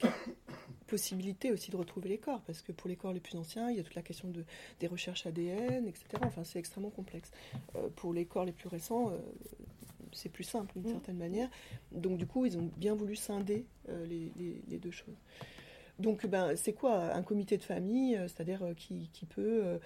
euh, 0.05 0.09
possibilité 0.87 1.51
aussi 1.53 1.71
de 1.71 1.77
retrouver 1.77 2.09
les 2.09 2.19
corps, 2.19 2.41
parce 2.43 2.63
que 2.63 2.73
pour 2.73 2.89
les 2.89 2.97
corps 2.97 3.13
les 3.13 3.21
plus 3.21 3.37
anciens, 3.37 3.71
il 3.71 3.77
y 3.77 3.81
a 3.81 3.83
toute 3.83 3.95
la 3.95 4.03
question 4.03 4.29
de, 4.29 4.45
des 4.81 4.87
recherches 4.87 5.27
ADN, 5.27 5.87
etc. 5.87 6.07
Enfin, 6.23 6.45
c'est 6.45 6.59
extrêmement 6.59 6.91
complexe. 6.91 7.31
Euh, 7.77 7.89
pour 7.97 8.13
les 8.13 8.25
corps 8.25 8.45
les 8.45 8.53
plus 8.53 8.69
récents, 8.69 9.11
euh, 9.11 9.19
c'est 10.13 10.29
plus 10.29 10.45
simple 10.45 10.73
d'une 10.77 10.91
mmh. 10.91 10.95
certaine 10.95 11.17
manière. 11.17 11.51
Donc 11.93 12.19
du 12.19 12.27
coup, 12.27 12.47
ils 12.47 12.57
ont 12.59 12.71
bien 12.77 12.95
voulu 12.95 13.17
scinder 13.17 13.67
les, 13.89 14.79
deux 14.79 14.91
choses. 14.91 15.17
Donc, 15.99 16.27
ben, 16.27 16.57
c'est 16.57 16.73
quoi 16.73 17.15
un 17.15 17.23
comité 17.23 17.57
de 17.57 17.63
famille, 17.63 18.17
c'est-à-dire 18.27 18.75
qui, 18.77 19.09
qui, 19.13 19.27
peut 19.27 19.79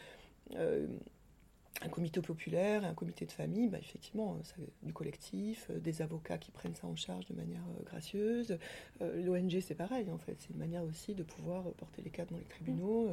un 1.82 1.88
comité 1.88 2.20
populaire, 2.20 2.84
un 2.84 2.94
comité 2.94 3.24
de 3.24 3.32
famille, 3.32 3.68
bah 3.68 3.78
effectivement, 3.80 4.36
du 4.82 4.92
collectif, 4.92 5.68
euh, 5.70 5.78
des 5.78 6.02
avocats 6.02 6.38
qui 6.38 6.50
prennent 6.50 6.74
ça 6.74 6.86
en 6.86 6.96
charge 6.96 7.26
de 7.26 7.34
manière 7.34 7.62
euh, 7.62 7.84
gracieuse. 7.84 8.58
Euh, 9.00 9.24
L'ONG, 9.24 9.60
c'est 9.60 9.74
pareil, 9.74 10.10
en 10.10 10.18
fait. 10.18 10.36
C'est 10.40 10.50
une 10.50 10.58
manière 10.58 10.82
aussi 10.82 11.14
de 11.14 11.22
pouvoir 11.22 11.64
porter 11.72 12.02
les 12.02 12.10
cas 12.10 12.24
dans 12.24 12.36
les 12.36 12.44
tribunaux, 12.44 13.10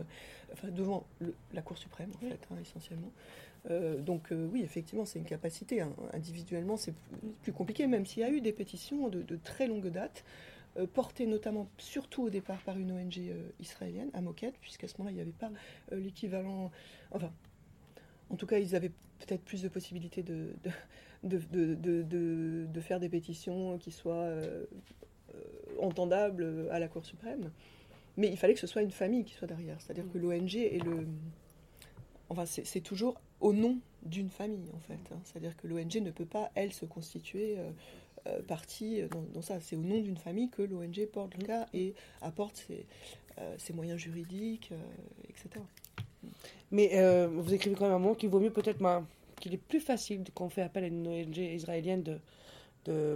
enfin, 0.51 0.69
devant 0.69 1.05
la 1.53 1.61
Cour 1.61 1.77
suprême, 1.77 2.11
en 2.15 2.29
fait, 2.29 2.47
hein, 2.51 2.57
essentiellement. 2.61 3.11
donc, 3.99 4.29
oui, 4.31 4.61
effectivement, 4.63 5.05
c'est 5.05 5.19
une 5.19 5.25
capacité. 5.25 5.81
Hein. 5.81 5.93
Individuellement, 6.13 6.77
c'est 6.77 6.93
plus, 7.43 7.53
compliqué, 7.53 7.87
même 7.87 8.05
s'il 8.05 8.21
y 8.21 8.25
a 8.25 8.31
eu 8.31 8.41
des 8.41 8.53
pétitions 8.53 9.09
de, 9.09 9.35
très 9.43 9.67
longue 9.67 9.89
date. 9.89 10.23
portées 10.93 11.25
notamment, 11.25 11.67
surtout 11.77 12.23
au 12.23 12.29
départ, 12.29 12.59
par 12.61 12.77
une 12.77 12.91
ONG 12.91 13.19
israélienne, 13.59 14.09
à 14.13 14.21
Moquette, 14.21 14.55
puisqu'à 14.61 14.87
ce 14.87 14.97
moment-là, 14.97 15.11
il 15.11 15.15
n'y 15.15 15.21
avait 15.21 15.31
pas 15.31 15.51
l'équivalent. 15.91 16.71
Enfin, 17.11 17.31
en 18.29 18.35
tout 18.35 18.45
cas, 18.47 18.59
ils 18.59 18.75
avaient 18.75 18.91
peut-être 19.19 19.43
plus 19.43 19.61
de 19.61 19.67
possibilités 19.67 20.23
de, 20.23 20.53
de, 21.23 21.39
de, 21.39 22.65
de, 22.65 22.81
faire 22.81 22.99
des 22.99 23.09
pétitions 23.09 23.77
qui 23.77 23.91
soient 23.91 24.15
euh, 24.15 24.65
entendable 25.79 26.67
à 26.71 26.79
la 26.79 26.87
Cour 26.87 27.05
suprême. 27.05 27.51
Mais 28.17 28.29
il 28.29 28.37
fallait 28.37 28.53
que 28.53 28.59
ce 28.59 28.67
soit 28.67 28.81
une 28.81 28.91
famille 28.91 29.25
qui 29.25 29.33
soit 29.33 29.47
derrière. 29.47 29.79
C'est-à-dire 29.81 30.05
que 30.11 30.17
l'ONG 30.17 30.55
est 30.55 30.83
le. 30.83 31.07
Enfin, 32.29 32.45
c'est 32.45 32.81
toujours 32.81 33.19
au 33.39 33.53
nom 33.53 33.77
d'une 34.03 34.29
famille, 34.29 34.69
en 34.73 34.79
fait. 34.79 34.99
Hein. 35.11 35.19
C'est-à-dire 35.23 35.55
que 35.57 35.67
l'ONG 35.67 35.97
ne 35.97 36.11
peut 36.11 36.25
pas, 36.25 36.51
elle, 36.55 36.73
se 36.73 36.85
constituer 36.85 37.57
euh, 37.57 37.71
euh, 38.27 38.41
partie 38.41 39.01
dans, 39.33 39.41
ça. 39.41 39.59
C'est 39.59 39.75
au 39.75 39.81
nom 39.81 39.99
d'une 39.99 40.17
famille 40.17 40.49
que 40.49 40.61
l'ONG 40.61 41.05
porte 41.11 41.35
le 41.37 41.45
cas 41.45 41.67
et 41.73 41.93
apporte 42.21 42.55
ses, 42.55 42.85
euh, 43.39 43.55
ses 43.57 43.73
moyens 43.73 43.99
juridiques, 43.99 44.71
etc. 45.29 45.63
Mais 46.71 46.89
vous 47.27 47.53
écrivez 47.53 47.75
quand 47.75 47.85
même 47.85 47.93
un 47.93 47.99
moment 47.99 48.15
qu'il 48.15 48.29
vaut 48.29 48.39
mieux 48.39 48.51
peut-être 48.51 48.79
qu'il 49.39 49.53
est 49.53 49.57
plus 49.57 49.79
facile 49.79 50.23
qu'on 50.33 50.49
fait 50.49 50.61
appel 50.61 50.83
à 50.83 50.87
une 50.87 51.07
ONG 51.07 51.37
israélienne 51.37 52.19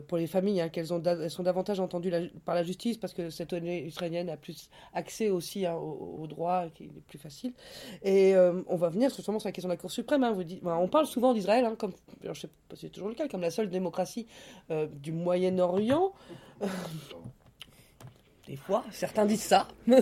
pour 0.08 0.17
les 0.17 0.28
familles, 0.28 0.62
hein, 0.62 0.69
qu'elles 0.69 0.93
ont, 0.93 1.02
elles 1.04 1.30
sont 1.30 1.43
davantage 1.43 1.80
entendues 1.80 2.12
par 2.45 2.56
la 2.56 2.63
justice 2.63 2.98
parce 2.98 3.13
que 3.13 3.30
cette 3.30 3.54
ONG 3.54 3.67
israélienne 3.67 4.30
a 4.30 4.38
plus 4.38 4.69
accès 4.93 5.30
aussi 5.30 5.65
hein, 5.65 5.76
au, 5.76 6.26
droit 6.28 6.65
qui 6.74 6.86
est 6.86 7.02
plus 7.08 7.19
facile. 7.19 7.54
Et 8.02 8.36
euh, 8.36 8.62
on 8.67 8.78
va 8.78 8.89
venir 8.89 9.10
justement 9.10 9.39
sur 9.39 9.48
la 9.48 9.52
question 9.52 9.69
de 9.69 9.74
la 9.74 9.78
Cour 9.78 9.91
suprême. 9.91 10.24
Hein, 10.24 10.32
vous 10.32 10.43
dites, 10.43 10.62
on 10.63 10.88
parle 10.88 11.06
souvent 11.06 11.34
d'Israël, 11.34 11.67
comme 11.78 11.93
je 12.24 12.34
sais 12.34 12.50
pas 12.67 12.76
si 12.76 12.82
c'est 12.82 12.89
toujours 12.89 13.10
le 13.10 13.15
cas, 13.15 13.28
comme 13.28 13.41
la 13.41 13.52
seule 13.52 13.69
démocratie 13.69 14.28
euh, 14.72 14.88
du 14.88 15.12
Moyen-Orient. 15.12 16.13
Des 18.49 18.55
fois, 18.55 18.83
certains 18.89 19.27
disent 19.27 19.43
ça. 19.43 19.67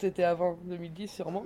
C'était 0.00 0.24
avant 0.24 0.58
2010 0.64 1.06
sûrement. 1.06 1.44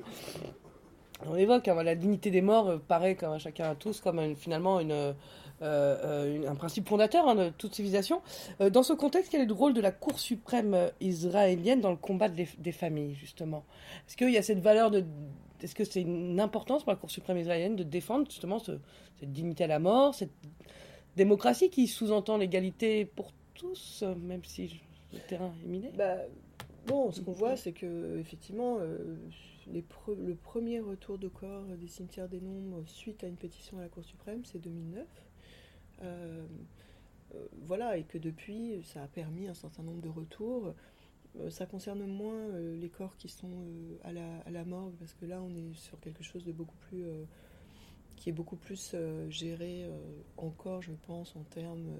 On 1.27 1.37
évoque 1.37 1.67
la 1.67 1.95
dignité 1.95 2.31
des 2.31 2.41
morts 2.41 2.69
euh, 2.69 2.79
paraît 2.79 3.17
comme 3.17 3.33
à 3.33 3.39
chacun 3.39 3.71
à 3.71 3.75
tous 3.75 4.01
comme 4.01 4.35
finalement 4.35 4.81
euh, 4.81 5.13
euh, 5.61 6.49
un 6.49 6.55
principe 6.55 6.89
fondateur 6.89 7.29
hein, 7.29 7.35
de 7.35 7.49
toute 7.51 7.75
civilisation. 7.75 8.23
Dans 8.61 8.83
ce 8.83 8.95
contexte, 8.95 9.31
quel 9.31 9.43
est 9.43 9.47
le 9.47 9.53
rôle 9.53 9.75
de 9.75 9.83
la 9.83 9.93
Cour 9.93 10.19
suprême 10.19 10.75
israélienne 11.03 11.83
dans 11.83 11.91
le 11.91 11.97
combat 11.97 12.29
des 12.31 12.73
familles, 12.73 13.15
justement? 13.15 13.67
Est-ce 14.09 14.17
qu'il 14.17 14.31
y 14.31 14.39
a 14.39 14.43
cette 14.43 14.61
valeur 14.61 14.91
de... 14.91 15.05
Est-ce 15.63 15.75
que 15.75 15.85
c'est 15.85 16.01
une 16.01 16.41
importance 16.41 16.83
pour 16.83 16.93
la 16.93 16.99
Cour 16.99 17.11
suprême 17.11 17.37
israélienne 17.37 17.77
de 17.77 17.83
défendre 17.83 18.25
justement 18.31 18.59
cette 18.59 18.81
dignité 19.33 19.65
à 19.65 19.69
la 19.69 19.81
mort, 19.81 20.15
cette 20.15 20.33
démocratie 21.15 21.69
qui 21.69 21.89
sous-entend 21.89 22.39
l'égalité 22.39 23.05
pour 23.05 23.33
tous, 23.55 24.03
même 24.19 24.45
si 24.45 24.81
le 25.17 25.29
terrain 25.29 25.53
est 25.65 25.69
miné? 25.69 25.93
Bah, 25.97 26.19
Bon, 26.87 27.11
ce 27.11 27.21
qu'on 27.21 27.33
voit, 27.33 27.57
c'est 27.57 27.73
que 27.73 28.17
effectivement, 28.17 28.79
les 29.67 29.85
le 30.17 30.35
premier 30.37 30.81
retour 30.81 31.19
de 31.19 31.27
corps 31.27 31.65
des 31.65 31.89
cimetières 31.89 32.29
des 32.29 32.41
nombres 32.41 32.85
suite 32.87 33.25
à 33.25 33.27
une 33.27 33.37
pétition 33.37 33.79
à 33.79 33.83
la 33.83 33.89
Cour 33.89 34.05
suprême, 34.05 34.45
c'est 34.45 34.61
2009. 34.61 35.05
Euh, 36.03 36.47
euh, 37.35 37.47
voilà, 37.63 37.97
et 37.97 38.05
que 38.05 38.19
depuis, 38.19 38.83
ça 38.85 39.03
a 39.03 39.09
permis 39.09 39.49
un 39.49 39.55
certain 39.55 39.83
nombre 39.83 40.01
de 40.01 40.09
retours. 40.09 40.75
Euh, 41.41 41.51
ça 41.51 41.67
concerne 41.67 42.07
moins 42.07 42.49
les 42.59 42.89
corps 42.89 43.17
qui 43.17 43.29
sont 43.29 43.67
à 44.05 44.13
la, 44.13 44.39
à, 44.47 44.51
la, 44.51 44.65
morgue, 44.65 44.95
parce 44.99 45.15
que 45.15 45.27
là, 45.27 45.43
on 45.43 45.55
est 45.57 45.75
sur 45.75 45.99
quelque 46.01 46.23
chose 46.23 46.45
de 46.45 46.53
beaucoup 46.53 46.77
plus. 46.89 47.05
qui 48.17 48.31
est 48.31 48.33
beaucoup 48.33 48.57
plus 48.57 48.95
géré 49.29 49.91
encore, 50.37 50.83
je 50.83 50.93
pense, 51.07 51.35
en 51.37 51.43
termes. 51.43 51.91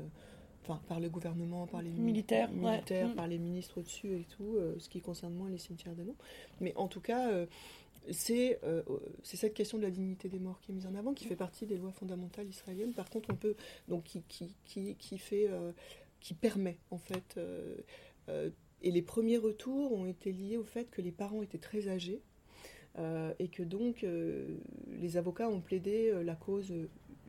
Enfin, 0.69 0.81
par 0.89 0.99
le 0.99 1.09
gouvernement, 1.09 1.69
par 1.69 1.81
les 1.81 1.91
militaires, 1.91 2.51
militaires 2.51 3.15
par 3.15 3.29
les 3.29 3.39
ministres 3.39 3.79
au-dessus 3.79 4.17
et 4.17 4.27
tout, 4.37 4.59
ce 4.79 4.89
qui 4.89 5.01
concerne 5.01 5.33
moins 5.33 5.49
les 5.49 5.59
cimetières 5.59 5.95
noms. 5.95 6.17
Mais 6.61 6.73
en 6.75 6.89
tout 6.89 7.01
cas, 7.01 7.31
euh, 8.65 8.83
c'est 9.23 9.37
cette 9.37 9.55
question 9.55 9.79
de 9.79 9.83
la 9.83 9.91
dignité 9.91 10.29
des 10.29 10.39
morts 10.39 10.61
qui 10.61 10.73
est 10.73 10.75
mise 10.75 10.87
en 10.87 10.95
avant, 10.95 11.15
qui 11.15 11.25
fait 11.25 11.37
partie 11.37 11.67
des 11.67 11.77
lois 11.77 11.93
fondamentales 11.93 12.49
israéliennes. 12.49 12.93
Par 12.93 13.11
contre, 13.11 13.31
on 13.33 13.37
peut 13.37 13.57
donc 13.89 14.05
qui, 14.05 14.23
qui, 14.65 14.95
qui, 14.97 15.19
fait 15.19 15.49
euh, 15.49 15.73
qui 16.21 16.35
permet 16.35 16.79
en 16.91 16.99
fait 16.99 17.37
euh, 17.39 18.51
et 18.83 18.91
les 18.91 19.03
premiers 19.03 19.39
retours 19.39 19.93
ont 19.93 20.07
été 20.07 20.33
liés 20.33 20.57
au 20.57 20.65
fait 20.65 20.91
que 20.91 21.01
les 21.01 21.13
parents 21.13 21.43
étaient 21.43 21.59
très 21.59 21.89
âgés 21.89 22.21
et 23.39 23.49
que 23.49 23.63
donc 23.63 24.07
les 24.89 25.17
avocats 25.19 25.51
ont 25.51 25.61
plaidé 25.61 26.13
la 26.25 26.35
cause 26.35 26.73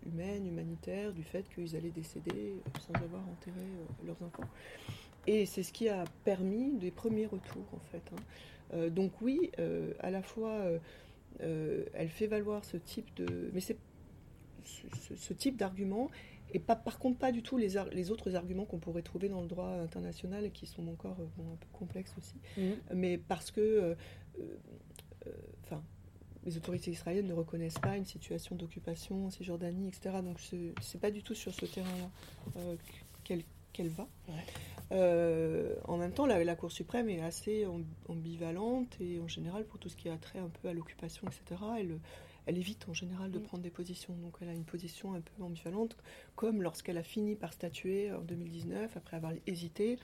humaine, 0.08 0.48
humanitaire, 0.48 1.14
du 1.14 1.24
fait 1.24 1.46
qu'ils 1.54 1.76
allaient 1.76 1.92
décéder 1.92 2.56
sans 2.80 2.94
avoir 3.02 3.22
enterré 3.28 3.66
leurs 4.06 4.22
enfants. 4.22 4.50
Et 5.28 5.46
c'est 5.46 5.64
ce 5.64 5.74
qui 5.74 5.90
a 5.90 6.06
permis 6.24 6.74
des 6.78 6.92
premiers 6.92 7.26
retours 7.26 7.68
en 7.74 7.92
fait. 7.92 8.02
Hein. 8.14 8.22
Euh, 8.74 8.90
donc 8.90 9.12
oui, 9.22 9.52
euh, 9.60 9.94
à 10.00 10.10
la 10.10 10.22
fois, 10.22 10.62
euh, 11.42 11.86
elle 11.94 12.10
fait 12.10 12.28
valoir 12.28 12.64
ce 12.66 12.78
type 12.78 13.14
de... 13.16 13.52
Mais 13.54 13.60
c'est 13.60 13.78
ce, 14.64 15.34
type 15.34 15.56
d'argument 15.56 16.10
et 16.54 16.60
pas, 16.60 16.76
par 16.76 17.00
contre 17.00 17.18
pas 17.18 17.32
du 17.32 17.42
tout 17.42 17.58
les, 17.58 17.76
les 17.94 18.12
autres 18.12 18.36
arguments 18.36 18.66
qu'on 18.66 18.80
pourrait 18.80 19.02
trouver 19.02 19.30
dans 19.30 19.42
le 19.42 19.48
droit 19.48 19.70
international 19.70 20.46
et 20.46 20.50
qui 20.50 20.66
sont 20.66 20.86
encore 20.90 21.18
un 21.22 21.56
peu 21.56 21.68
complexes 21.72 22.14
aussi. 22.18 22.36
Mhm. 22.58 22.76
Mais 22.96 23.18
parce 23.18 23.52
que... 23.52 23.96
Enfin 25.64 25.82
les 26.48 26.58
autorités 26.58 26.92
israéliennes 26.92 27.28
ne 27.28 27.34
reconnaissent 27.34 27.78
pas 27.78 27.98
une 27.98 28.06
situation 28.06 28.56
d'occupation 28.56 29.28
en 29.28 29.30
Cisjordanie, 29.30 29.90
etc. 29.90 30.18
Donc 30.24 30.40
c'est 30.82 31.00
pas 31.00 31.12
du 31.12 31.22
tout 31.22 31.36
sur 31.36 31.54
ce 31.54 31.66
terrain-là 31.66 32.10
qu'elle 33.24 33.90
va. 33.90 34.08
Euh, 34.94 35.76
en 35.84 35.98
même 35.98 36.14
temps, 36.14 36.26
la, 36.26 36.56
Cour 36.56 36.72
suprême 36.72 37.10
est 37.10 37.22
assez 37.22 37.68
ambivalente 38.08 38.96
et 39.02 39.20
en 39.20 39.28
général, 39.28 39.66
pour 39.66 39.78
tout 39.78 39.90
ce 39.90 39.98
qui 39.98 40.10
a 40.10 40.18
trait 40.18 40.40
un 40.40 40.50
peu 40.50 40.70
à 40.70 40.74
l'occupation, 40.74 41.28
etc., 41.28 41.62
elle, 41.78 42.00
elle 42.46 42.58
évite 42.58 42.88
en 42.88 42.94
général 42.94 43.30
de 43.30 43.40
mm. 43.40 43.44
prendre 43.44 43.64
des 43.64 43.70
positions. 43.70 44.16
Donc 44.16 44.38
elle 44.42 44.50
a 44.50 44.54
une 44.54 44.64
position 44.64 45.14
un 45.14 45.22
peu 45.22 45.44
ambivalente, 45.44 45.98
comme 46.36 46.62
lorsqu'elle 46.64 46.98
a 46.98 47.04
fini 47.04 47.36
par 47.36 47.54
statuer 47.54 48.12
en 48.14 48.22
2019, 48.22 48.96
après 48.96 49.18
avoir 49.18 49.34
hésité. 49.46 50.00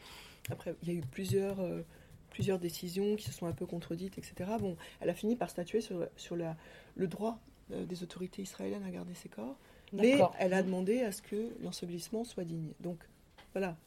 Après, 0.49 0.75
il 0.83 0.89
y 0.89 0.91
a 0.91 0.95
eu 0.95 1.01
plusieurs, 1.01 1.61
euh, 1.61 1.81
plusieurs 2.33 2.59
décisions 2.59 3.15
qui 3.15 3.23
se 3.23 3.31
sont 3.31 3.45
un 3.45 3.53
peu 3.53 3.65
contredites, 3.65 4.17
etc. 4.17 4.51
Bon, 4.59 4.75
elle 4.99 5.09
a 5.09 5.13
fini 5.13 5.35
par 5.37 5.49
statuer 5.49 5.79
sur, 5.79 6.07
sur 6.17 6.35
la, 6.35 6.57
le 6.95 7.07
droit 7.07 7.39
euh, 7.71 7.85
des 7.85 8.03
autorités 8.03 8.41
israéliennes 8.41 8.83
à 8.83 8.91
garder 8.91 9.13
ses 9.13 9.29
corps. 9.29 9.55
Mais 9.93 10.19
elle 10.39 10.53
a 10.53 10.63
demandé 10.63 11.01
à 11.01 11.11
ce 11.11 11.21
que 11.21 11.53
l'ensevelissement 11.61 12.23
soit 12.23 12.43
digne. 12.43 12.71
Donc 12.81 12.97
voilà. 13.53 13.77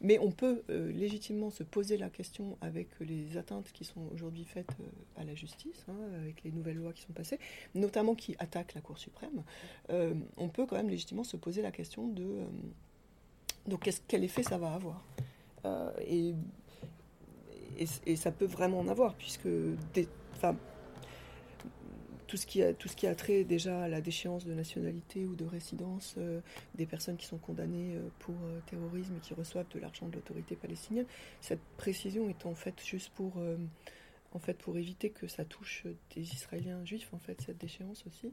Mais 0.00 0.18
on 0.20 0.30
peut 0.30 0.62
euh, 0.70 0.92
légitimement 0.92 1.50
se 1.50 1.64
poser 1.64 1.96
la 1.96 2.08
question 2.08 2.56
avec 2.60 2.88
les 3.00 3.36
atteintes 3.36 3.72
qui 3.72 3.84
sont 3.84 4.02
aujourd'hui 4.14 4.44
faites 4.44 4.70
euh, 4.80 5.20
à 5.20 5.24
la 5.24 5.34
justice, 5.34 5.84
hein, 5.88 5.96
avec 6.22 6.44
les 6.44 6.52
nouvelles 6.52 6.76
lois 6.76 6.92
qui 6.92 7.02
sont 7.02 7.12
passées, 7.12 7.40
notamment 7.74 8.14
qui 8.14 8.36
attaquent 8.38 8.74
la 8.74 8.80
Cour 8.80 8.98
suprême. 8.98 9.42
Euh, 9.90 10.14
on 10.36 10.48
peut 10.48 10.66
quand 10.66 10.76
même 10.76 10.88
légitimement 10.88 11.24
se 11.24 11.36
poser 11.36 11.62
la 11.62 11.72
question 11.72 12.06
de 12.06 12.44
donc 13.66 13.90
quel 14.06 14.24
effet 14.24 14.42
ça 14.42 14.56
va 14.56 14.72
avoir? 14.72 15.04
Et, 16.06 16.34
et, 17.78 18.16
ça 18.16 18.30
peut 18.30 18.46
vraiment 18.46 18.80
en 18.80 18.88
avoir, 18.88 19.14
puisque 19.14 19.48
tout 22.28 22.36
ce 22.36 22.46
qui 22.46 23.06
a, 23.06 23.14
trait 23.14 23.42
déjà 23.44 23.84
à 23.84 23.88
la 23.88 24.00
déchéance 24.00 24.44
de 24.44 24.52
nationalité 24.52 25.24
ou 25.26 25.34
de 25.34 25.46
résidence 25.46 26.14
euh, 26.18 26.40
des 26.74 26.86
personnes 26.86 27.16
qui 27.16 27.26
sont 27.26 27.38
condamnées 27.38 27.96
euh, 27.96 28.08
pour 28.18 28.34
euh, 28.44 28.60
terrorisme 28.66 29.14
et 29.16 29.20
qui 29.20 29.32
reçoivent 29.34 29.68
de 29.74 29.80
l'argent 29.80 30.06
de 30.08 30.14
l'autorité 30.14 30.54
palestinienne. 30.54 31.06
Cette 31.40 31.62
précision 31.78 32.28
est 32.28 32.44
en 32.44 32.54
fait 32.54 32.74
juste 32.84 33.10
pour, 33.14 33.40
éviter 34.76 35.10
que 35.10 35.26
ça 35.26 35.44
touche 35.44 35.84
des 36.14 36.20
Israéliens 36.20 36.84
juifs, 36.84 37.08
en 37.12 37.18
fait, 37.18 37.40
cette 37.40 37.58
déchéance 37.58 38.04
aussi. 38.06 38.32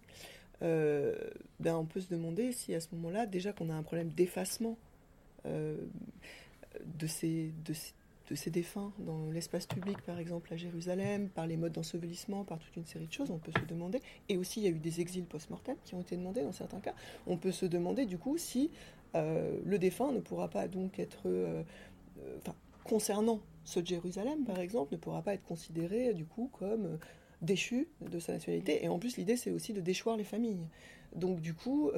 ben, 0.62 1.76
on 1.76 1.86
peut 1.86 2.02
se 2.02 2.10
demander 2.10 2.52
si 2.52 2.76
à 2.76 2.82
ce 2.82 2.90
moment-là, 2.94 3.26
déjà 3.26 3.54
qu'on 3.54 3.70
a 3.70 3.74
un 3.74 3.84
problème 3.84 4.10
d'effacement 4.10 4.78
de 5.46 7.08
ces 7.08 7.54
de 8.28 8.36
ces 8.36 8.50
défunts 8.50 8.92
dans 9.00 9.30
l'espace 9.32 9.68
public, 9.68 10.02
par 10.02 10.20
exemple 10.20 10.52
à 10.54 10.58
Jérusalem, 10.58 11.30
par 11.30 11.46
les 11.46 11.58
modes 11.58 11.74
d'ensevelissement, 11.74 12.44
par 12.44 12.60
toute 12.60 12.76
une 12.76 12.86
série 12.86 13.08
de 13.08 13.14
choses, 13.14 13.30
on 13.32 13.38
peut 13.38 13.52
se 13.52 13.66
demander, 13.66 14.02
et 14.30 14.38
aussi 14.38 14.62
il 14.62 14.64
y 14.64 14.68
a 14.68 14.72
eu 14.72 14.80
des 14.80 15.02
exils 15.02 15.26
post-mortem 15.26 15.76
qui 15.84 15.96
ont 15.96 16.02
été 16.02 16.18
demandés 16.18 16.42
dans 16.42 16.52
certains 16.52 16.80
cas, 16.80 16.96
on 17.28 17.38
peut 17.38 17.52
se 17.52 17.66
demander 17.66 18.06
du 18.06 18.18
coup 18.18 18.38
si 18.38 18.72
euh, 19.16 19.60
le 19.64 19.78
défunt 19.78 20.12
ne 20.12 20.20
pourra 20.20 20.50
pas 20.50 20.68
donc 20.68 21.00
être, 21.00 21.24
euh, 21.28 21.64
euh, 22.20 22.38
concernant 22.84 23.42
ce 23.64 23.84
Jérusalem 23.84 24.44
par 24.44 24.60
exemple, 24.60 24.94
ne 24.94 24.98
pourra 24.98 25.22
pas 25.22 25.34
être 25.34 25.46
considéré 25.46 26.14
du 26.14 26.26
coup 26.26 26.50
comme 26.58 26.98
déchu 27.42 27.88
de 28.02 28.20
sa 28.20 28.34
nationalité, 28.34 28.84
et 28.84 28.88
en 28.88 28.98
plus 28.98 29.18
l'idée 29.18 29.38
c'est 29.38 29.52
aussi 29.52 29.74
de 29.74 29.82
déchoir 29.82 30.18
les 30.18 30.24
familles. 30.24 30.68
Donc 31.16 31.40
du 31.42 31.54
coup, 31.54 31.92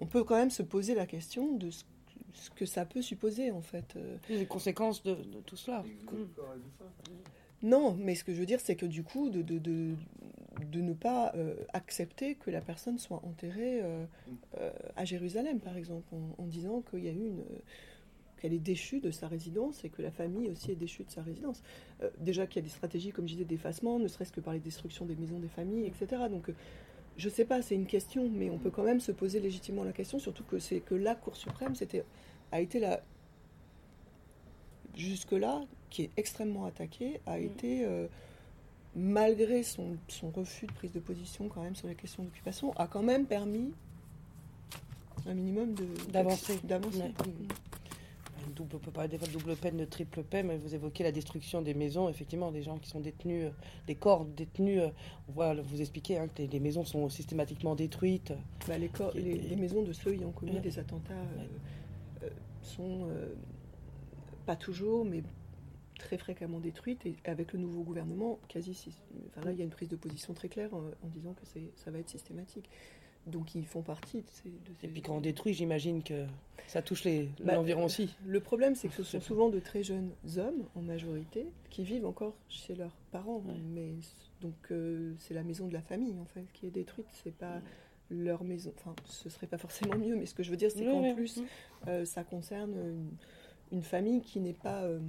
on 0.00 0.06
peut 0.06 0.24
quand 0.24 0.36
même 0.36 0.50
se 0.50 0.62
poser 0.62 0.94
la 0.94 1.06
question 1.06 1.56
de 1.56 1.70
ce 1.70 1.84
ce 2.32 2.50
que 2.50 2.66
ça 2.66 2.84
peut 2.84 3.02
supposer 3.02 3.50
en 3.50 3.62
fait. 3.62 3.94
Euh. 3.96 4.16
Les 4.28 4.46
conséquences 4.46 5.02
de, 5.02 5.14
tout 5.46 5.56
cela. 5.56 5.84
Non, 7.62 7.94
mais 7.98 8.14
ce 8.14 8.22
que 8.22 8.32
je 8.32 8.38
veux 8.38 8.46
dire, 8.46 8.60
c'est 8.60 8.76
que 8.76 8.86
du 8.86 9.02
coup, 9.02 9.30
de, 9.30 9.42
de, 9.42 9.58
de, 9.58 9.94
de 10.70 10.80
ne 10.80 10.92
pas 10.92 11.32
euh, 11.34 11.56
accepter 11.72 12.36
que 12.36 12.50
la 12.50 12.60
personne 12.60 12.98
soit 12.98 13.20
enterrée 13.24 13.80
euh, 13.82 14.06
à 14.94 15.04
Jérusalem, 15.04 15.58
par 15.58 15.76
exemple, 15.76 16.06
en, 16.38 16.46
disant 16.46 16.82
qu'il 16.82 17.04
y 17.04 17.08
a 17.08 17.12
eu 17.12 17.26
une 17.26 17.44
qu'elle 18.40 18.52
est 18.52 18.60
déchue 18.60 19.00
de 19.00 19.10
sa 19.10 19.26
résidence 19.26 19.84
et 19.84 19.88
que 19.88 20.00
la 20.00 20.12
famille 20.12 20.48
aussi 20.48 20.70
est 20.70 20.76
déchue 20.76 21.02
de 21.02 21.10
sa 21.10 21.22
résidence. 21.22 21.60
déjà 22.20 22.46
qu'il 22.46 22.62
y 22.62 22.64
a 22.64 22.68
des 22.68 22.72
stratégies, 22.72 23.10
comme 23.10 23.26
je 23.26 23.32
disais, 23.32 23.44
d'effacement, 23.44 23.98
ne 23.98 24.06
serait-ce 24.06 24.30
que 24.30 24.40
par 24.40 24.52
les 24.52 24.60
destructions 24.60 25.04
des 25.04 25.16
maisons 25.16 25.40
des 25.40 25.48
familles, 25.48 25.86
etc. 25.86 26.22
Donc 26.30 26.48
je 27.18 27.28
sais 27.28 27.44
pas, 27.44 27.60
c'est 27.62 27.74
une 27.74 27.86
question, 27.86 28.30
mais 28.32 28.48
on 28.48 28.58
peut 28.58 28.70
quand 28.70 28.84
même 28.84 29.00
se 29.00 29.12
poser 29.12 29.40
légitimement 29.40 29.84
la 29.84 29.92
question, 29.92 30.18
surtout 30.18 30.44
que 30.44 30.58
c'est 30.58 30.80
que 30.80 30.94
la 30.94 31.14
Cour 31.16 31.36
suprême, 31.36 31.74
c'était 31.74 32.04
a 32.52 32.60
été 32.60 32.80
là 32.80 33.00
jusque-là, 34.94 35.62
qui 35.90 36.04
est 36.04 36.10
extrêmement 36.16 36.64
attaqué, 36.64 37.20
a 37.26 37.38
mm. 37.38 37.42
été, 37.44 37.84
euh, 37.84 38.06
malgré 38.94 39.62
son, 39.62 39.96
son, 40.08 40.30
refus 40.30 40.66
de 40.66 40.72
prise 40.72 40.92
de 40.92 41.00
position 41.00 41.48
quand 41.48 41.62
même 41.62 41.76
sur 41.76 41.88
les 41.88 41.94
questions 41.94 42.22
d'occupation, 42.22 42.72
a 42.76 42.86
quand 42.86 43.02
même 43.02 43.26
permis 43.26 43.72
un 45.26 45.34
minimum 45.34 45.74
d'avancer. 46.10 46.58
d'avancer. 46.64 47.12
On 47.20 47.67
peut 48.48 48.90
pas 48.90 49.08
de 49.08 49.16
double 49.32 49.56
peine, 49.56 49.76
de 49.76 49.84
triple 49.84 50.22
peine, 50.22 50.46
mais 50.48 50.56
vous 50.56 50.74
évoquez 50.74 51.04
la 51.04 51.12
destruction 51.12 51.62
des 51.62 51.74
maisons, 51.74 52.08
effectivement, 52.08 52.50
des 52.50 52.62
gens 52.62 52.78
qui 52.78 52.88
sont 52.88 53.00
détenus, 53.00 53.46
euh, 53.46 53.50
des 53.86 53.94
corps 53.94 54.24
détenus. 54.24 54.82
Euh, 54.82 54.88
on 55.28 55.32
voit, 55.32 55.54
vous 55.54 55.80
expliquez 55.80 56.18
hein, 56.18 56.28
que 56.28 56.42
les, 56.42 56.60
maisons 56.60 56.84
sont 56.84 57.08
systématiquement 57.08 57.74
détruites. 57.74 58.32
Bah, 58.66 58.78
les, 58.78 58.88
corps, 58.88 59.12
les, 59.14 59.56
maisons 59.56 59.82
de 59.82 59.92
ceux 59.92 60.14
ayant 60.14 60.30
commis 60.30 60.60
des 60.60 60.78
attentats 60.78 61.14
sont 62.62 63.08
pas 64.46 64.56
toujours, 64.56 65.04
mais 65.04 65.22
très 65.98 66.16
fréquemment 66.16 66.60
détruite 66.60 67.04
et 67.04 67.16
avec 67.24 67.52
le 67.52 67.58
nouveau 67.58 67.82
gouvernement, 67.82 68.38
quasi. 68.48 68.88
Enfin 69.28 69.44
là, 69.44 69.52
il 69.52 69.58
y 69.58 69.60
a 69.60 69.64
une 69.64 69.70
prise 69.70 69.88
de 69.88 69.96
position 69.96 70.32
très 70.32 70.48
claire 70.48 70.70
en, 70.72 71.08
disant 71.08 71.34
que 71.34 71.44
ça 71.76 71.90
va 71.90 71.98
être 71.98 72.08
systématique. 72.08 72.70
Donc 73.28 73.54
ils 73.54 73.66
font 73.66 73.82
partie 73.82 74.22
de 74.22 74.28
ces. 74.28 74.50
Et 74.82 74.88
puis 74.88 75.02
quand 75.02 75.16
on 75.16 75.20
détruit, 75.20 75.54
j'imagine 75.54 76.02
que 76.02 76.24
ça 76.66 76.82
touche 76.82 77.04
bah, 77.04 77.54
l'environ 77.54 77.84
aussi. 77.84 78.14
Le 78.26 78.40
problème, 78.40 78.74
c'est 78.74 78.88
que 78.88 78.94
ce 78.94 79.02
sont 79.04 79.20
souvent 79.20 79.48
de 79.48 79.60
très 79.60 79.82
jeunes 79.82 80.10
hommes, 80.36 80.64
en 80.74 80.82
majorité, 80.82 81.46
qui 81.70 81.84
vivent 81.84 82.06
encore 82.06 82.34
chez 82.48 82.74
leurs 82.74 82.96
parents. 83.12 83.42
Mais 83.72 83.92
donc 84.40 84.54
euh, 84.70 85.14
c'est 85.18 85.34
la 85.34 85.42
maison 85.42 85.66
de 85.66 85.72
la 85.72 85.82
famille 85.82 86.18
en 86.20 86.26
fait 86.26 86.44
qui 86.52 86.66
est 86.66 86.70
détruite. 86.70 87.06
C'est 87.12 87.34
pas 87.34 87.60
leur 88.10 88.44
maison. 88.44 88.72
Enfin, 88.78 88.94
ce 89.04 89.28
serait 89.28 89.46
pas 89.46 89.58
forcément 89.58 89.96
mieux, 89.96 90.16
mais 90.16 90.26
ce 90.26 90.34
que 90.34 90.42
je 90.42 90.50
veux 90.50 90.56
dire, 90.56 90.70
c'est 90.70 90.84
qu'en 90.84 91.14
plus, 91.14 91.42
euh, 91.86 92.04
ça 92.04 92.24
concerne 92.24 92.72
une, 92.72 93.10
une 93.72 93.82
famille 93.82 94.22
qui 94.22 94.40
n'est 94.40 94.52
pas 94.52 94.82
euh, 94.82 95.00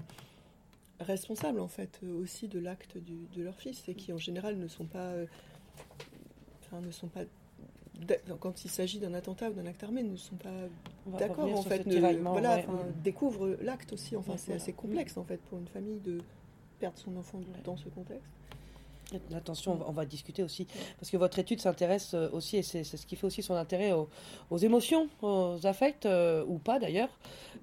responsable 0.99 1.59
en 1.59 1.67
fait 1.67 1.99
euh, 2.03 2.21
aussi 2.21 2.47
de 2.47 2.59
l'acte 2.59 2.97
de 2.97 3.41
leur 3.41 3.59
fils 3.59 3.87
et 3.87 3.95
qui 3.95 4.11
en 4.11 4.17
général 4.17 4.57
ne 4.57 4.67
sont 4.67 4.85
pas, 4.85 5.13
enfin, 6.61 6.81
ne 6.81 6.91
sont 6.91 7.07
pas 7.07 7.23
quand 8.39 8.65
il 8.65 8.69
s'agit 8.69 8.99
d'un 8.99 9.13
attentat 9.13 9.49
ou 9.49 9.53
d'un 9.53 9.65
acte 9.65 9.83
armé, 9.83 10.03
ne 10.03 10.15
sont 10.15 10.35
pas 10.35 10.49
d'accord 11.19 11.53
en 11.53 11.61
fait, 11.61 11.87
voilà, 12.21 12.63
découvrent 13.03 13.57
l'acte 13.61 13.93
aussi. 13.93 14.15
Enfin, 14.15 14.33
c'est 14.37 14.53
assez 14.53 14.73
complexe 14.73 15.17
en 15.17 15.23
fait 15.23 15.37
pour 15.49 15.59
une 15.59 15.67
famille 15.67 15.99
de 15.99 16.21
perdre 16.79 16.97
son 16.97 17.15
enfant 17.17 17.39
dans 17.63 17.77
ce 17.77 17.89
contexte. 17.89 18.27
Attention, 19.35 19.79
on 19.87 19.91
va 19.91 20.05
discuter 20.05 20.43
aussi, 20.43 20.67
parce 20.99 21.09
que 21.09 21.17
votre 21.17 21.39
étude 21.39 21.59
s'intéresse 21.59 22.13
euh, 22.13 22.29
aussi, 22.31 22.57
et 22.57 22.63
c'est 22.63 22.83
ce 22.83 23.05
qui 23.07 23.15
fait 23.15 23.25
aussi 23.25 23.41
son 23.41 23.55
intérêt 23.55 23.91
aux, 23.91 24.57
émotions, 24.57 25.09
aux 25.23 25.57
affects, 25.63 26.05
euh, 26.05 26.45
ou 26.47 26.59
pas 26.59 26.77
d'ailleurs, 26.77 27.09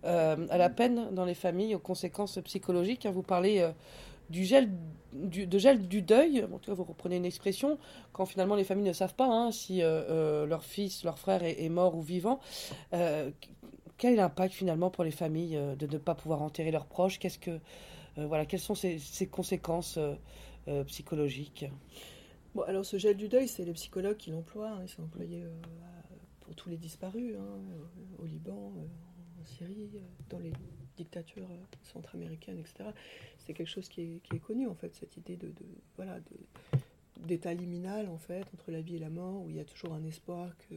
euh, 0.05 0.47
à 0.51 0.59
la 0.59 0.69
peine 0.69 1.15
dans 1.15 1.25
les 1.25 1.35
familles, 1.35 1.77
aux 1.77 1.81
conséquences 1.81 2.41
psychologiques. 2.45 3.07
Hein. 3.07 3.13
Vous 3.13 3.23
parlez 3.23 3.65
du 4.31 4.45
gel, 4.45 4.71
du, 5.13 5.47
de 5.47 5.59
gel 5.59 5.89
du 5.89 6.03
deuil, 6.03 6.45
en 6.45 6.59
tout 6.59 6.71
cas 6.71 6.75
vous 6.75 6.85
reprenez 6.85 7.17
une 7.17 7.25
expression, 7.25 7.79
quand 8.13 8.27
finalement 8.27 8.55
les 8.55 8.65
familles 8.65 8.89
ne 8.89 8.93
savent 8.93 9.15
pas 9.15 9.27
hein, 9.27 9.53
si 9.53 9.81
leur 9.81 10.65
fils, 10.65 11.05
leur 11.05 11.19
frère 11.19 11.43
est, 11.43 11.69
mort 11.69 11.97
ou 11.97 12.03
vivant. 12.03 12.41
quel 12.91 14.13
est 14.13 14.17
l'impact 14.17 14.55
finalement 14.55 14.91
pour 14.91 15.05
les 15.05 15.11
familles 15.11 15.59
de 15.79 15.87
ne 15.87 15.99
pas 15.99 16.15
pouvoir 16.15 16.43
enterrer 16.43 16.71
leurs 16.71 16.87
proches? 16.87 17.19
Qu'est-ce 17.19 17.39
que, 17.39 17.59
voilà, 18.17 18.47
Quelles 18.47 18.61
sont 18.61 18.75
ces, 18.75 18.99
ces 18.99 19.27
conséquences 19.27 19.99
euh, 20.69 20.83
psychologique 20.85 21.65
Bon, 22.53 22.63
alors 22.63 22.85
ce 22.85 22.99
gel 22.99 23.17
du 23.17 23.29
deuil, 23.29 23.47
c'est 23.47 23.65
les 23.65 23.73
psychologues 23.75 24.17
qui 24.17 24.33
l'emploient. 24.33 24.71
Hein, 24.71 24.81
ils 24.83 24.89
sont 24.89 25.05
employés 25.05 25.45
euh, 25.45 25.61
pour 26.41 26.57
tous 26.57 26.69
les 26.69 26.77
disparus, 26.77 27.37
hein, 27.39 27.45
euh, 27.45 28.23
au 28.23 28.27
Liban, 28.27 28.73
en 29.41 29.45
Syrie, 29.45 30.01
dans 30.29 30.41
les 30.41 30.51
dictatures 30.97 31.49
centra-américaines, 31.83 32.59
etc. 32.59 32.91
C'est 33.39 33.53
quelque 33.53 33.69
chose 33.69 33.89
qui 33.89 34.03
est, 34.03 34.21
qui 34.23 34.37
est, 34.37 34.41
connu, 34.41 34.67
en 34.67 34.75
fait, 34.75 34.95
cette 34.95 35.17
idée 35.17 35.37
de, 35.37 35.49
de 35.49 35.67
voilà, 35.97 36.19
d'état 37.21 37.55
liminal, 37.55 38.09
en 38.09 38.19
fait, 38.19 38.45
entre 38.55 38.71
la 38.71 38.81
vie 38.81 38.97
et 38.97 38.99
la 38.99 39.11
mort, 39.11 39.43
où 39.43 39.51
il 39.51 39.57
y 39.57 39.61
a 39.61 39.65
toujours 39.65 39.95
un 39.95 40.05
espoir 40.05 40.51
que 40.69 40.75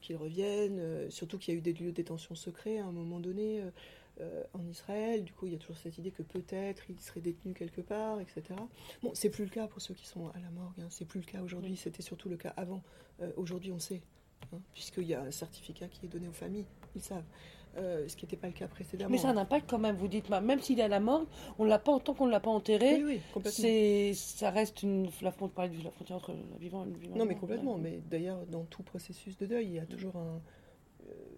qu'ils 0.00 0.16
reviennent, 0.16 1.10
surtout 1.10 1.36
qu'il 1.36 1.52
y 1.52 1.56
a 1.56 1.58
eu 1.58 1.60
des 1.60 1.72
lieux 1.72 1.90
de 1.90 1.96
détention 1.96 2.34
secrets 2.34 2.78
à 2.78 2.86
un 2.86 2.92
moment 2.92 3.18
donné. 3.18 3.60
Euh, 4.22 4.44
en 4.54 4.66
Israël. 4.66 5.24
Du 5.24 5.34
coup, 5.34 5.44
il 5.44 5.52
y 5.52 5.56
a 5.56 5.58
toujours 5.58 5.76
cette 5.76 5.98
idée 5.98 6.10
que 6.10 6.22
peut-être 6.22 6.88
il 6.88 6.98
serait 7.00 7.20
détenu 7.20 7.52
quelque 7.52 7.82
part, 7.82 8.18
etc. 8.18 8.44
Bon, 9.02 9.10
c'est 9.12 9.28
plus 9.28 9.44
le 9.44 9.50
cas 9.50 9.66
pour 9.66 9.82
ceux 9.82 9.92
qui 9.92 10.06
sont 10.06 10.28
à 10.28 10.38
la 10.40 10.48
morgue. 10.48 10.80
Hein. 10.80 10.86
C'est 10.88 11.04
plus 11.04 11.20
le 11.20 11.26
cas 11.26 11.42
aujourd'hui. 11.42 11.76
C'était 11.76 12.00
surtout 12.00 12.30
le 12.30 12.38
cas 12.38 12.54
avant. 12.56 12.82
Euh, 13.20 13.30
aujourd'hui, 13.36 13.72
on 13.72 13.78
sait, 13.78 14.00
hein, 14.54 14.58
puisqu'il 14.72 15.04
y 15.04 15.12
a 15.12 15.20
un 15.20 15.30
certificat 15.30 15.88
qui 15.88 16.06
est 16.06 16.08
donné 16.08 16.28
aux 16.28 16.32
familles. 16.32 16.64
Ils 16.94 17.02
savent. 17.02 17.26
Euh, 17.76 18.08
ce 18.08 18.16
qui 18.16 18.24
n'était 18.24 18.36
pas 18.36 18.46
le 18.46 18.54
cas 18.54 18.68
précédemment. 18.68 19.10
Mais 19.10 19.18
ça 19.18 19.28
a 19.28 19.32
un 19.32 19.36
impact 19.36 19.68
quand 19.68 19.78
même, 19.78 19.96
vous 19.96 20.08
dites, 20.08 20.30
même 20.30 20.60
s'il 20.60 20.80
est 20.80 20.84
à 20.84 20.88
la 20.88 21.00
morgue, 21.00 21.26
on 21.58 21.64
l'a 21.64 21.78
pas 21.78 21.92
autant 21.92 22.14
qu'on 22.14 22.26
ne 22.26 22.30
l'a 22.30 22.40
pas 22.40 22.50
enterré. 22.50 23.02
Oui, 23.02 23.20
oui, 23.34 23.42
c'est, 23.50 24.12
ça 24.14 24.50
reste 24.50 24.82
une 24.82 25.10
la, 25.20 25.28
la 25.28 25.32
frontière 25.90 26.16
entre 26.16 26.32
le 26.32 26.58
vivant 26.58 26.84
et 26.84 26.90
le 26.90 26.96
vivant. 26.96 27.16
Non, 27.16 27.26
mais 27.26 27.34
complètement. 27.34 27.76
Mais 27.76 28.00
d'ailleurs, 28.08 28.46
dans 28.46 28.64
tout 28.64 28.82
processus 28.82 29.36
de 29.36 29.46
deuil, 29.46 29.66
il 29.66 29.74
y 29.74 29.78
a 29.78 29.84
toujours 29.84 30.16
un, 30.16 30.40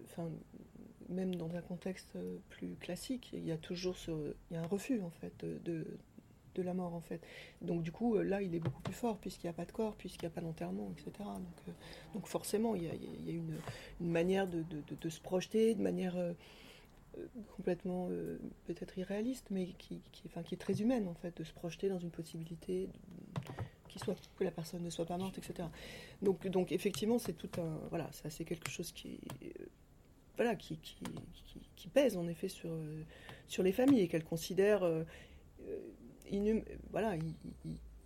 enfin, 0.05 0.29
même 1.09 1.35
dans 1.35 1.55
un 1.55 1.61
contexte 1.61 2.13
euh, 2.15 2.37
plus 2.49 2.75
classique, 2.75 3.31
il 3.33 3.45
y 3.45 3.51
a 3.51 3.57
toujours 3.57 3.97
ce, 3.97 4.11
il 4.49 4.53
y 4.53 4.57
a 4.57 4.61
un 4.61 4.67
refus 4.67 5.01
en 5.01 5.09
fait 5.09 5.33
de, 5.43 5.59
de 5.65 5.85
la 6.57 6.73
mort 6.73 6.93
en 6.93 7.01
fait. 7.01 7.21
Donc 7.61 7.81
du 7.83 7.91
coup 7.91 8.15
euh, 8.15 8.23
là 8.23 8.41
il 8.41 8.53
est 8.55 8.59
beaucoup 8.59 8.81
plus 8.81 8.93
fort 8.93 9.17
puisqu'il 9.17 9.47
n'y 9.47 9.51
a 9.51 9.53
pas 9.53 9.65
de 9.65 9.71
corps, 9.71 9.95
puisqu'il 9.95 10.25
n'y 10.25 10.31
a 10.31 10.35
pas 10.35 10.41
d'enterrement, 10.41 10.91
etc. 10.91 11.11
Donc, 11.17 11.67
euh, 11.67 11.71
donc 12.13 12.27
forcément 12.27 12.75
il 12.75 12.83
y 12.83 12.87
a, 12.87 12.93
il 12.93 13.25
y 13.27 13.31
a 13.31 13.33
une, 13.33 13.59
manière 13.99 14.47
de, 14.47 14.63
de, 14.63 14.95
de, 14.99 15.09
se 15.09 15.19
projeter 15.19 15.75
de 15.75 15.81
manière 15.81 16.15
complètement 17.55 18.09
peut-être 18.65 18.97
irréaliste, 18.97 19.47
mais 19.49 19.67
qui, 19.77 20.01
qui, 20.11 20.23
enfin, 20.27 20.41
qui 20.41 20.55
est 20.55 20.57
très 20.57 20.81
humaine 20.81 21.07
en 21.07 21.15
fait, 21.15 21.35
de 21.37 21.43
se 21.43 21.53
projeter 21.53 21.89
dans 21.89 21.99
une 21.99 22.11
possibilité 22.11 22.87
qui 23.87 23.99
soit 23.99 24.15
que 24.37 24.43
la 24.43 24.51
personne 24.51 24.83
ne 24.83 24.89
soit 24.89 25.05
pas 25.05 25.17
morte, 25.17 25.37
etc. 25.37 25.67
Donc, 26.21 26.47
donc 26.47 26.71
effectivement 26.71 27.19
c'est 27.19 27.33
tout 27.33 27.49
un 27.59 27.79
voilà, 27.89 28.09
c'est 28.11 28.45
quelque 28.45 28.69
chose 28.69 28.91
qui 28.91 29.19
voilà, 30.39 30.55
qui, 30.55 30.77
qui, 31.75 31.89
pèse 31.89 32.15
en 32.15 32.27
effet 32.29 32.47
sur, 32.47 32.69
euh, 32.71 33.03
sur 33.47 33.61
les 33.61 33.73
familles 33.73 34.01
et 34.01 34.07
qu'elles 34.07 34.23
considèrent 34.23 34.83
euh, 34.83 35.03
euh, 36.31 36.35
inhum, 36.35 36.61
voilà, 36.91 37.15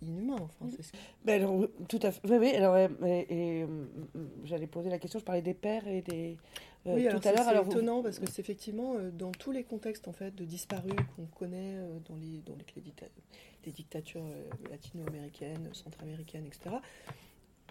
inhumain. 0.02 0.36
Enfin, 0.40 0.70
ce... 0.70 0.90
ben 1.24 1.68
tout 1.88 2.00
à 2.02 2.10
fait. 2.10 2.20
Oui, 2.28 2.36
oui 2.38 2.50
alors, 2.50 2.76
et, 2.76 3.66
j'allais 4.44 4.66
poser 4.66 4.90
la 4.90 4.98
question, 4.98 5.18
je 5.18 5.24
parlais 5.24 5.42
des 5.42 5.54
pères 5.54 5.86
et 5.86 6.02
des. 6.02 6.36
oui, 6.86 7.08
tout 7.08 7.28
à 7.28 7.32
l'heure. 7.32 7.64
C'est 7.64 7.70
étonnant 7.70 8.02
parce 8.02 8.18
que 8.18 8.30
c'est 8.30 8.40
effectivement 8.40 8.94
dans 9.12 9.32
tous 9.32 9.52
les 9.52 9.64
contextes 9.64 10.08
en 10.08 10.12
fait 10.12 10.34
de 10.34 10.44
disparus 10.44 10.92
qu'on 11.16 11.26
connaît 11.26 11.78
dans 12.08 12.16
les, 12.16 12.42
dans 12.46 12.54
les, 12.56 12.92
les 13.64 13.72
dictatures 13.72 14.26
latino-américaines, 14.70 15.70
centra-américaines, 15.72 16.46
etc. 16.46 16.76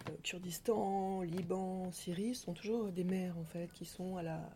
Euh, 0.08 0.12
Kurdistan, 0.22 1.22
Liban, 1.22 1.90
Syrie 1.92 2.34
sont 2.34 2.52
toujours 2.52 2.90
des 2.90 3.04
mères 3.04 3.38
en 3.38 3.44
fait 3.44 3.72
qui 3.72 3.84
sont 3.84 4.16
à 4.16 4.22
la, 4.22 4.50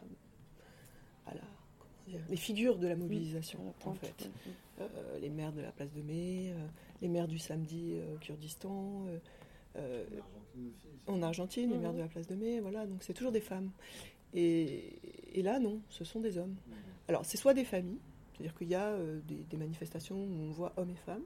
les 2.29 2.37
figures 2.37 2.79
de 2.79 2.87
la 2.87 2.97
mobilisation 2.97 3.61
en 3.85 3.95
fait. 3.95 4.31
Euh, 4.81 5.19
les 5.21 5.31
mères 5.31 5.53
de 5.53 5.61
la 5.61 5.73
place 5.73 5.93
de 5.93 6.03
mai, 6.03 6.53
euh, 6.53 6.67
les 7.03 7.09
mères 7.09 7.29
du 7.29 7.39
samedi 7.39 7.97
Kurdistan, 8.21 9.07
en 11.07 11.23
Argentine, 11.23 11.71
les 11.71 11.79
mères 11.79 11.93
de 11.93 12.01
la 12.01 12.09
place 12.09 12.27
de 12.27 12.35
mai, 12.35 12.61
voilà. 12.61 12.87
Donc 12.87 13.03
c'est 13.03 13.15
toujours 13.15 13.33
des 13.33 13.41
femmes. 13.41 13.71
Et, 14.35 14.99
et, 15.33 15.43
là 15.43 15.59
non, 15.59 15.81
ce 15.89 16.05
sont 16.05 16.21
des 16.21 16.37
hommes. 16.37 16.57
Alors 17.09 17.25
c'est 17.25 17.37
soit 17.37 17.55
des 17.55 17.65
familles, 17.65 18.01
c'est-à-dire 18.33 18.55
qu'il 18.55 18.69
y 18.69 18.75
a 18.75 18.97
des, 19.27 19.37
des, 19.37 19.57
manifestations 19.57 20.17
où 20.17 20.43
on 20.49 20.51
voit 20.51 20.73
hommes 20.77 20.91
et 20.91 20.97
femmes, 20.97 21.25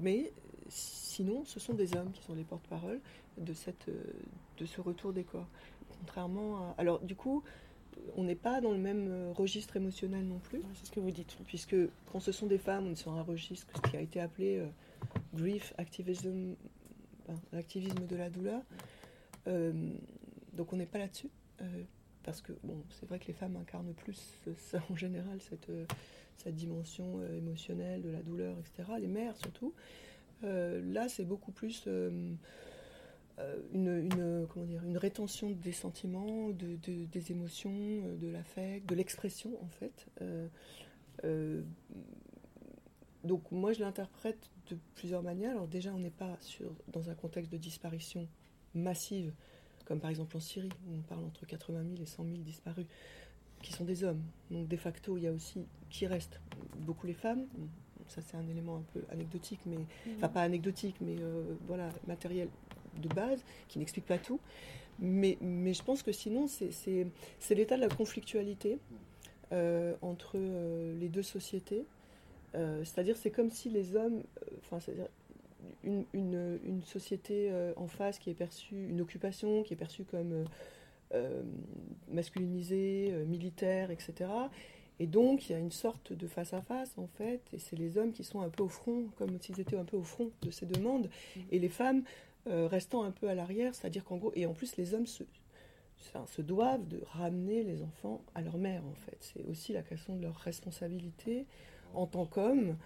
mais 0.00 0.32
Sinon, 0.68 1.44
ce 1.44 1.60
sont 1.60 1.74
des 1.74 1.94
hommes 1.94 2.10
qui 2.12 2.22
sont 2.22 2.34
les 2.34 2.44
porte-parole 2.44 3.00
de, 3.38 3.52
cette, 3.52 3.88
euh, 3.88 4.02
de 4.58 4.66
ce 4.66 4.80
retour 4.80 5.12
des 5.12 5.24
corps. 5.24 5.46
Contrairement 6.00 6.56
à... 6.56 6.74
Alors, 6.78 7.00
du 7.00 7.14
coup, 7.14 7.42
on 8.16 8.24
n'est 8.24 8.34
pas 8.34 8.60
dans 8.60 8.72
le 8.72 8.78
même 8.78 9.08
euh, 9.10 9.32
registre 9.32 9.76
émotionnel 9.76 10.24
non 10.26 10.38
plus. 10.38 10.62
C'est 10.74 10.86
ce 10.86 10.90
que 10.90 11.00
vous 11.00 11.10
dites. 11.10 11.36
Puisque 11.46 11.76
quand 12.10 12.20
ce 12.20 12.32
sont 12.32 12.46
des 12.46 12.58
femmes, 12.58 12.86
on 12.86 12.92
est 12.92 12.96
sur 12.96 13.12
un 13.12 13.22
registre 13.22 13.80
qui 13.82 13.96
a 13.96 14.00
été 14.00 14.20
appelé 14.20 14.58
euh, 14.58 14.66
grief 15.34 15.74
activism, 15.78 16.54
l'activisme 17.52 18.06
de 18.06 18.16
la 18.16 18.30
douleur. 18.30 18.62
donc 20.52 20.72
on 20.72 20.76
n'est 20.76 20.86
pas 20.86 20.98
là-dessus. 20.98 21.30
parce 22.22 22.40
que, 22.42 22.52
bon, 22.62 22.82
c'est 22.90 23.08
vrai 23.08 23.18
que 23.18 23.26
les 23.26 23.32
femmes 23.32 23.56
incarnent 23.56 23.94
plus, 23.94 24.38
ça, 24.56 24.82
en 24.90 24.96
général, 24.96 25.40
cette, 25.40 25.70
cette 26.36 26.54
dimension 26.54 27.20
émotionnelle 27.36 28.02
de 28.02 28.10
la 28.10 28.22
douleur, 28.22 28.56
etc. 28.58 28.92
Les 29.00 29.08
mères 29.08 29.36
surtout. 29.36 29.72
Euh, 30.44 30.80
là, 30.92 31.08
c'est 31.08 31.24
beaucoup 31.24 31.52
plus 31.52 31.84
euh, 33.38 33.60
euh, 33.74 34.02
une, 34.02 34.46
comment 34.48 34.66
dire, 34.66 34.82
une 34.84 34.96
rétention 34.96 35.50
des 35.50 35.72
sentiments, 35.72 36.50
de, 36.50 36.76
des 36.86 37.32
émotions, 37.32 38.02
de 38.20 38.28
l'affect, 38.28 38.88
de 38.88 38.94
l'expression, 38.94 39.50
en 39.62 39.68
fait. 39.68 40.06
donc 43.24 43.50
moi, 43.50 43.72
je 43.72 43.80
l'interprète 43.80 44.50
de 44.70 44.76
plusieurs 44.94 45.22
manières. 45.22 45.52
Alors 45.52 45.68
déjà, 45.68 45.92
on 45.94 45.98
n'est 45.98 46.10
pas 46.10 46.36
sur, 46.40 46.70
dans 46.88 47.10
un 47.10 47.14
contexte 47.14 47.52
de 47.52 47.58
disparition 47.58 48.28
massive 48.74 49.32
comme 49.84 50.00
par 50.00 50.10
exemple 50.10 50.36
en 50.36 50.40
Syrie, 50.40 50.70
où 50.88 50.94
on 50.94 51.02
parle 51.02 51.24
entre 51.24 51.46
80 51.46 51.82
000 51.82 52.02
et 52.02 52.06
100 52.06 52.24
000 52.24 52.36
disparus, 52.38 52.86
qui 53.62 53.72
sont 53.72 53.84
des 53.84 54.04
hommes. 54.04 54.22
Donc 54.50 54.68
de 54.68 54.76
facto, 54.76 55.16
il 55.16 55.24
y 55.24 55.26
a 55.26 55.32
aussi 55.32 55.66
qui 55.90 56.06
reste 56.06 56.40
beaucoup 56.78 57.06
les 57.06 57.14
femmes. 57.14 57.46
Ça 58.08 58.20
c'est 58.20 58.36
un 58.36 58.46
élément 58.48 58.76
un 58.76 58.84
peu 58.92 59.02
anecdotique, 59.10 59.60
mais 59.64 59.76
mhm. 59.76 60.16
enfin 60.16 60.28
pas 60.28 60.42
anecdotique, 60.42 60.96
mais 61.00 61.16
euh, 61.20 61.54
voilà 61.66 61.88
matériel 62.06 62.48
de 63.00 63.08
base 63.08 63.44
qui 63.68 63.78
n'explique 63.78 64.06
pas 64.06 64.18
tout. 64.18 64.40
Mais, 65.00 65.38
mais 65.40 65.74
je 65.74 65.82
pense 65.82 66.02
que 66.02 66.12
sinon 66.12 66.46
c'est 66.46 67.54
l'état 67.54 67.76
de 67.76 67.80
la 67.80 67.88
conflictualité 67.88 68.78
euh, 69.52 69.94
entre 70.02 70.36
euh, 70.36 70.94
les 71.00 71.08
deux 71.08 71.22
sociétés. 71.22 71.84
c'est-à-dire 72.52 73.16
c'est 73.16 73.32
comme 73.32 73.50
si 73.50 73.68
les 73.68 73.96
hommes, 73.96 74.22
enfin 74.60 74.78
c'est-à-dire 74.78 75.08
une, 75.82 76.04
une, 76.12 76.82
société 76.84 77.50
en 77.76 77.88
face 77.88 78.18
qui 78.18 78.30
est 78.30 78.34
perçue, 78.34 78.88
une 78.90 79.00
occupation 79.00 79.62
qui 79.64 79.72
est 79.72 79.76
perçue 79.76 80.04
comme 80.04 80.44
euh, 81.14 81.42
masculinisé, 82.08 83.10
euh, 83.12 83.24
militaire, 83.24 83.90
etc. 83.90 84.30
Et 84.98 85.06
donc, 85.06 85.48
il 85.48 85.52
y 85.52 85.54
a 85.54 85.58
une 85.58 85.70
sorte 85.70 86.12
de 86.12 86.26
face-à-face, 86.26 86.92
en 86.96 87.06
fait, 87.06 87.40
et 87.52 87.58
c'est 87.58 87.76
les 87.76 87.98
hommes 87.98 88.12
qui 88.12 88.24
sont 88.24 88.40
un 88.40 88.48
peu 88.48 88.62
au 88.64 88.68
front, 88.68 89.04
comme 89.16 89.38
s'ils 89.40 89.60
étaient 89.60 89.76
un 89.76 89.84
peu 89.84 89.96
au 89.96 90.02
front 90.02 90.30
de 90.42 90.50
ces 90.50 90.66
demandes, 90.66 91.08
et 91.52 91.58
les 91.58 91.68
femmes 91.68 92.02
euh, 92.46 92.66
restant 92.66 93.02
un 93.02 93.10
peu 93.10 93.28
à 93.28 93.34
l'arrière, 93.34 93.74
c'est-à-dire 93.74 94.04
qu'en 94.04 94.16
gros, 94.16 94.32
et 94.34 94.46
en 94.46 94.54
plus, 94.54 94.76
les 94.76 94.94
hommes 94.94 95.06
se, 95.06 95.24
se 96.26 96.42
doivent 96.42 96.86
de 96.88 97.00
ramener 97.06 97.62
les 97.62 97.82
enfants 97.82 98.22
à 98.34 98.42
leur 98.42 98.58
mère, 98.58 98.84
en 98.86 98.94
fait. 98.94 99.18
C'est 99.20 99.44
aussi 99.44 99.72
la 99.72 99.82
question 99.82 100.16
de 100.16 100.22
leur 100.22 100.36
responsabilité 100.36 101.46
en 101.94 102.06
tant 102.06 102.26
qu'hommes, 102.26 102.76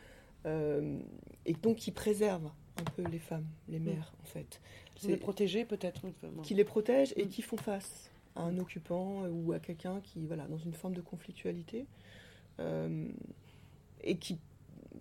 et 0.44 1.52
donc 1.62 1.76
qui 1.76 1.90
préservent 1.90 2.50
un 2.80 2.90
peu 2.90 3.02
les 3.02 3.18
femmes, 3.18 3.46
les 3.68 3.78
mm. 3.78 3.84
mères, 3.84 4.12
en 4.22 4.26
fait. 4.26 4.60
les 5.04 5.16
protéger, 5.16 5.64
peut-être 5.64 6.02
Qui 6.42 6.54
les 6.54 6.64
protègent 6.64 7.14
et 7.16 7.24
mm. 7.24 7.28
qui 7.28 7.42
font 7.42 7.56
face 7.56 8.10
à 8.36 8.42
un 8.42 8.58
occupant 8.58 9.24
euh, 9.24 9.30
ou 9.30 9.52
à 9.52 9.58
quelqu'un 9.58 10.00
qui, 10.00 10.26
voilà, 10.26 10.46
dans 10.46 10.58
une 10.58 10.72
forme 10.72 10.94
de 10.94 11.00
conflictualité, 11.00 11.86
euh, 12.60 13.08
et 14.02 14.16
qui, 14.16 14.38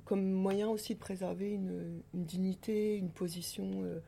comme 0.06 0.32
moyen 0.32 0.70
aussi 0.70 0.94
de 0.96 1.00
préserver 1.00 1.52
une, 1.52 2.02
dignité, 2.14 2.98
une 2.98 3.10
position, 3.10 3.84
euh, 3.84 4.00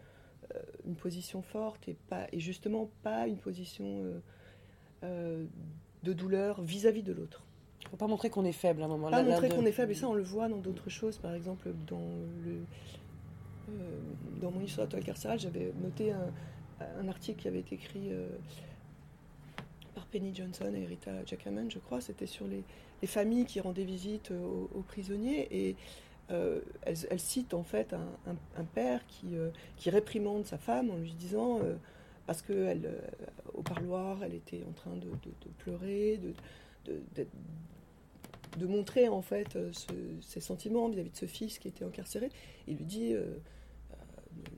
une 0.86 0.96
position 0.96 1.42
forte, 1.42 1.88
et, 1.88 1.96
pas, 2.08 2.28
et 2.32 2.40
justement 2.40 2.90
pas 3.04 3.28
une 3.28 3.38
position 3.38 4.04
de 5.02 6.14
douleur 6.14 6.62
vis-à-vis 6.62 7.04
de 7.04 7.14
l'autre. 7.14 7.44
Il 7.82 7.86
ne 7.86 7.90
faut 7.92 7.98
pas 7.98 8.08
montrer 8.08 8.30
qu'on 8.30 8.46
est 8.46 8.52
faible 8.52 8.82
à 8.82 8.86
un 8.86 8.90
moment. 8.90 9.10
Pas 9.10 9.24
montrer 9.24 9.50
qu'on 9.50 9.66
est 9.66 9.72
faible, 9.72 9.92
et 9.94 9.96
ça 9.96 10.08
on 10.08 10.14
le 10.14 10.24
voit 10.24 10.50
dans 10.50 10.58
d'autres 10.58 10.90
choses, 10.90 11.18
par 11.18 11.34
exemple 11.34 11.72
dans 11.88 12.10
le 12.44 12.62
dans 14.42 14.50
mon 14.50 14.62
histoire 14.62 14.88
de 14.88 14.98
carcérale, 14.98 15.40
j'avais 15.40 15.72
noté 15.80 16.12
un, 16.12 16.32
un, 17.00 17.08
article 17.08 17.40
qui 17.40 17.48
avait 17.48 17.60
été 17.60 17.76
écrit 17.76 18.10
Penny 20.12 20.34
Johnson 20.34 20.72
et 20.76 20.86
Rita 20.86 21.12
Jackman, 21.26 21.70
je 21.70 21.80
crois. 21.80 22.02
C'était 22.02 22.26
sur 22.26 22.46
les, 22.48 22.64
familles 23.08 23.46
qui 23.46 23.60
rendaient 23.60 23.86
visite 23.86 24.32
aux, 24.32 24.84
prisonniers. 24.88 25.48
Et 25.52 25.76
euh, 26.32 26.62
elle, 26.84 27.20
cite 27.20 27.54
en 27.54 27.64
fait 27.64 27.94
un, 27.94 28.64
père 28.64 29.06
qui, 29.08 29.36
euh, 29.36 29.50
qui, 29.78 29.90
réprimande 29.90 30.46
sa 30.46 30.58
femme 30.58 30.90
en 30.92 30.98
lui 30.98 31.14
disant, 31.14 31.60
euh, 31.60 31.76
parce 32.28 32.42
que 32.42 32.54
elle, 32.54 32.90
au 33.54 33.62
parloir, 33.62 34.24
elle 34.24 34.36
était 34.36 34.64
en 34.68 34.72
train 34.72 34.96
de, 34.96 35.08
pleurer, 35.58 36.20
de, 36.86 37.26
de, 38.58 38.66
montrer 38.66 39.08
en 39.08 39.22
fait 39.22 39.58
ses 40.22 40.42
sentiments 40.42 40.90
vis-à-vis 40.90 41.12
de 41.12 41.18
ce 41.18 41.26
fils 41.26 41.58
qui 41.58 41.68
était 41.68 41.86
incarcéré. 41.86 42.30
Il 42.68 42.78
lui 42.78 42.86
dit 42.86 43.16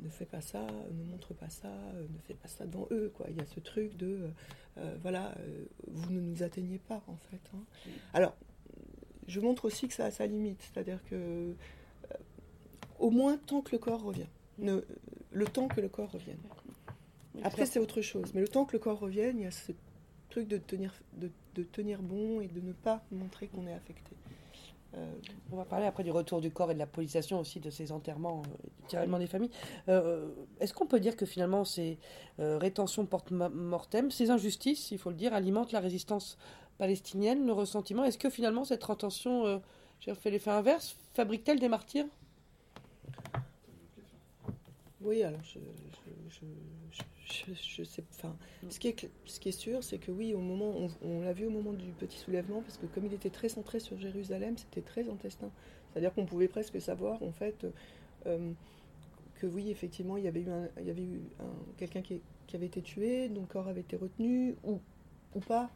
ne 0.04 0.10
fais 0.10 0.26
pas 0.26 0.42
ça, 0.42 0.66
ne 0.92 1.04
montre 1.12 1.34
pas 1.34 1.50
ça, 1.50 1.70
ne 1.94 2.20
fais 2.28 2.34
pas 2.34 2.48
ça 2.48 2.66
devant 2.66 2.88
eux. 2.92 3.12
Quoi. 3.16 3.28
Il 3.30 3.38
y 3.38 3.40
a 3.40 3.46
ce 3.46 3.60
truc 3.60 3.96
de, 3.98 4.30
euh, 4.78 4.96
voilà, 5.02 5.34
euh, 5.40 5.66
vous 5.88 6.12
ne 6.12 6.20
nous 6.20 6.44
atteignez 6.44 6.80
pas, 6.80 7.02
en 7.08 7.18
fait. 7.30 7.42
Hein. 7.54 7.64
Alors, 8.14 8.36
je 9.28 9.40
montre 9.40 9.66
aussi 9.66 9.88
que 9.88 9.94
ça 9.94 10.06
a 10.06 10.12
sa 10.12 10.26
limite, 10.26 10.62
c'est-à-dire 10.62 11.00
que, 11.10 11.16
euh, 11.16 11.54
au 13.00 13.10
moins 13.10 13.38
tant 13.38 13.62
que 13.62 13.72
le 13.72 13.78
corps 13.80 14.04
revient, 14.04 14.28
le 14.60 15.46
temps 15.46 15.68
que 15.68 15.82
le 15.82 15.90
corps 15.90 16.12
revienne. 16.12 16.40
Après, 17.44 17.66
c'est 17.66 17.80
autre 17.80 18.02
chose, 18.02 18.34
mais 18.34 18.42
le 18.42 18.48
temps 18.48 18.66
que 18.66 18.74
le 18.74 18.80
corps 18.80 19.00
revienne, 19.00 19.40
il 19.40 19.44
y 19.44 19.48
a 19.48 19.52
ce 19.52 19.72
truc 20.30 20.48
de 20.48 20.58
tenir, 20.58 20.94
de 21.14 21.64
tenir 21.64 22.02
bon 22.02 22.42
et 22.42 22.48
de 22.48 22.60
ne 22.62 22.74
pas 22.74 23.04
montrer 23.12 23.48
qu'on 23.48 23.66
est 23.68 23.74
affecté. 23.74 24.16
Euh, 24.98 25.12
on 25.52 25.56
va 25.56 25.64
parler 25.64 25.86
après 25.86 26.04
du 26.04 26.12
retour 26.12 26.42
du 26.42 26.52
corps 26.52 26.70
et 26.72 26.74
de 26.74 26.80
la 26.80 26.86
polisation 26.86 27.40
aussi 27.40 27.60
de 27.60 27.70
ces 27.70 27.92
enterrements, 27.92 28.42
euh, 28.94 29.20
des 29.20 29.28
familles. 29.28 29.52
Euh, 29.88 30.28
est-ce 30.60 30.74
qu'on 30.74 30.86
peut 30.86 31.00
dire 31.00 31.16
que 31.16 31.26
finalement 31.26 31.64
ces 31.64 31.98
rétentions 32.38 33.06
post-mortem, 33.06 34.12
ces 34.12 34.32
injustices, 34.32 34.92
il 34.92 34.98
faut 34.98 35.10
le 35.10 35.16
dire, 35.16 35.34
alimentent 35.34 35.72
la 35.72 35.80
résistance 35.80 36.38
palestinienne, 36.82 37.46
le 37.46 37.54
ressentiment 37.54 38.04
Est-ce 38.06 38.18
que 38.18 38.32
finalement 38.32 38.66
cette 38.66 38.84
rétention, 38.84 39.62
j'ai 40.00 40.16
fait 40.16 40.32
l'effet 40.32 40.50
inverse, 40.50 40.96
fabrique-t-elle 41.14 41.60
des 41.60 41.70
martyrs? 41.70 42.08
Oui, 45.00 45.22
alors 45.22 45.44
je, 45.44 45.60
je, 47.54 47.84
sais, 47.84 48.04
enfin, 48.16 48.36
ce 48.70 48.80
qui 48.80 48.88
est, 48.88 49.10
ce 49.26 49.40
qui 49.40 49.50
est 49.50 49.60
sûr, 49.68 49.84
c'est 49.84 50.00
que 50.00 50.12
oui, 50.12 50.34
au 50.34 50.40
moment, 50.40 50.74
on, 51.04 51.22
l'a 51.22 51.34
vu 51.34 51.46
au 51.46 51.52
moment 51.52 51.72
du 51.72 51.92
petit 51.92 52.18
soulèvement, 52.18 52.62
parce 52.62 52.78
que 52.78 52.88
comme 52.88 53.06
il 53.06 53.14
était 53.14 53.30
très 53.30 53.50
centré 53.50 53.80
sur 53.80 54.00
Jérusalem, 54.00 54.58
c'était 54.58 54.82
très 54.82 55.08
intestin. 55.08 55.52
C'est-à-dire 55.92 56.12
qu'on 56.16 56.26
pouvait 56.26 56.48
presque 56.48 56.82
savoir, 56.82 57.22
en 57.22 57.32
fait, 57.32 57.68
euh, 58.26 58.52
que 59.36 59.46
oui, 59.46 59.70
effectivement, 59.70 60.18
il 60.18 60.24
y 60.24 60.28
avait 60.28 60.42
eu, 60.42 60.48
eu 60.88 61.22
quelqu'un 61.78 62.02
qui, 62.02 62.22
avait 62.56 62.66
été 62.66 62.82
tué, 62.82 63.30
dont 63.30 63.42
le 63.42 63.48
corps 63.48 63.68
avait 63.68 63.82
été 63.82 63.96
retenu, 63.96 64.56
ou, 64.64 64.80
ou 65.36 65.40
pas. 65.40 65.70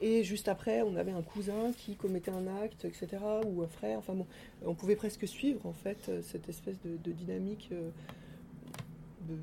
Et 0.00 0.24
juste 0.24 0.48
après, 0.48 0.82
on 0.82 0.94
avait 0.96 1.12
un 1.12 1.22
cousin 1.22 1.72
qui 1.72 1.96
commettait 1.96 2.30
un 2.30 2.46
acte, 2.62 2.84
etc., 2.84 3.08
ou 3.46 3.62
un 3.62 3.68
frère. 3.68 3.98
Enfin 3.98 4.14
bon, 4.14 4.26
on 4.64 4.74
pouvait 4.74 4.96
presque 4.96 5.26
suivre, 5.26 5.64
en 5.64 5.72
fait, 5.72 6.10
cette 6.22 6.48
espèce 6.48 6.76
de, 6.84 7.12
dynamique. 7.12 7.70
Euh, 7.72 7.90
de, 9.28 9.36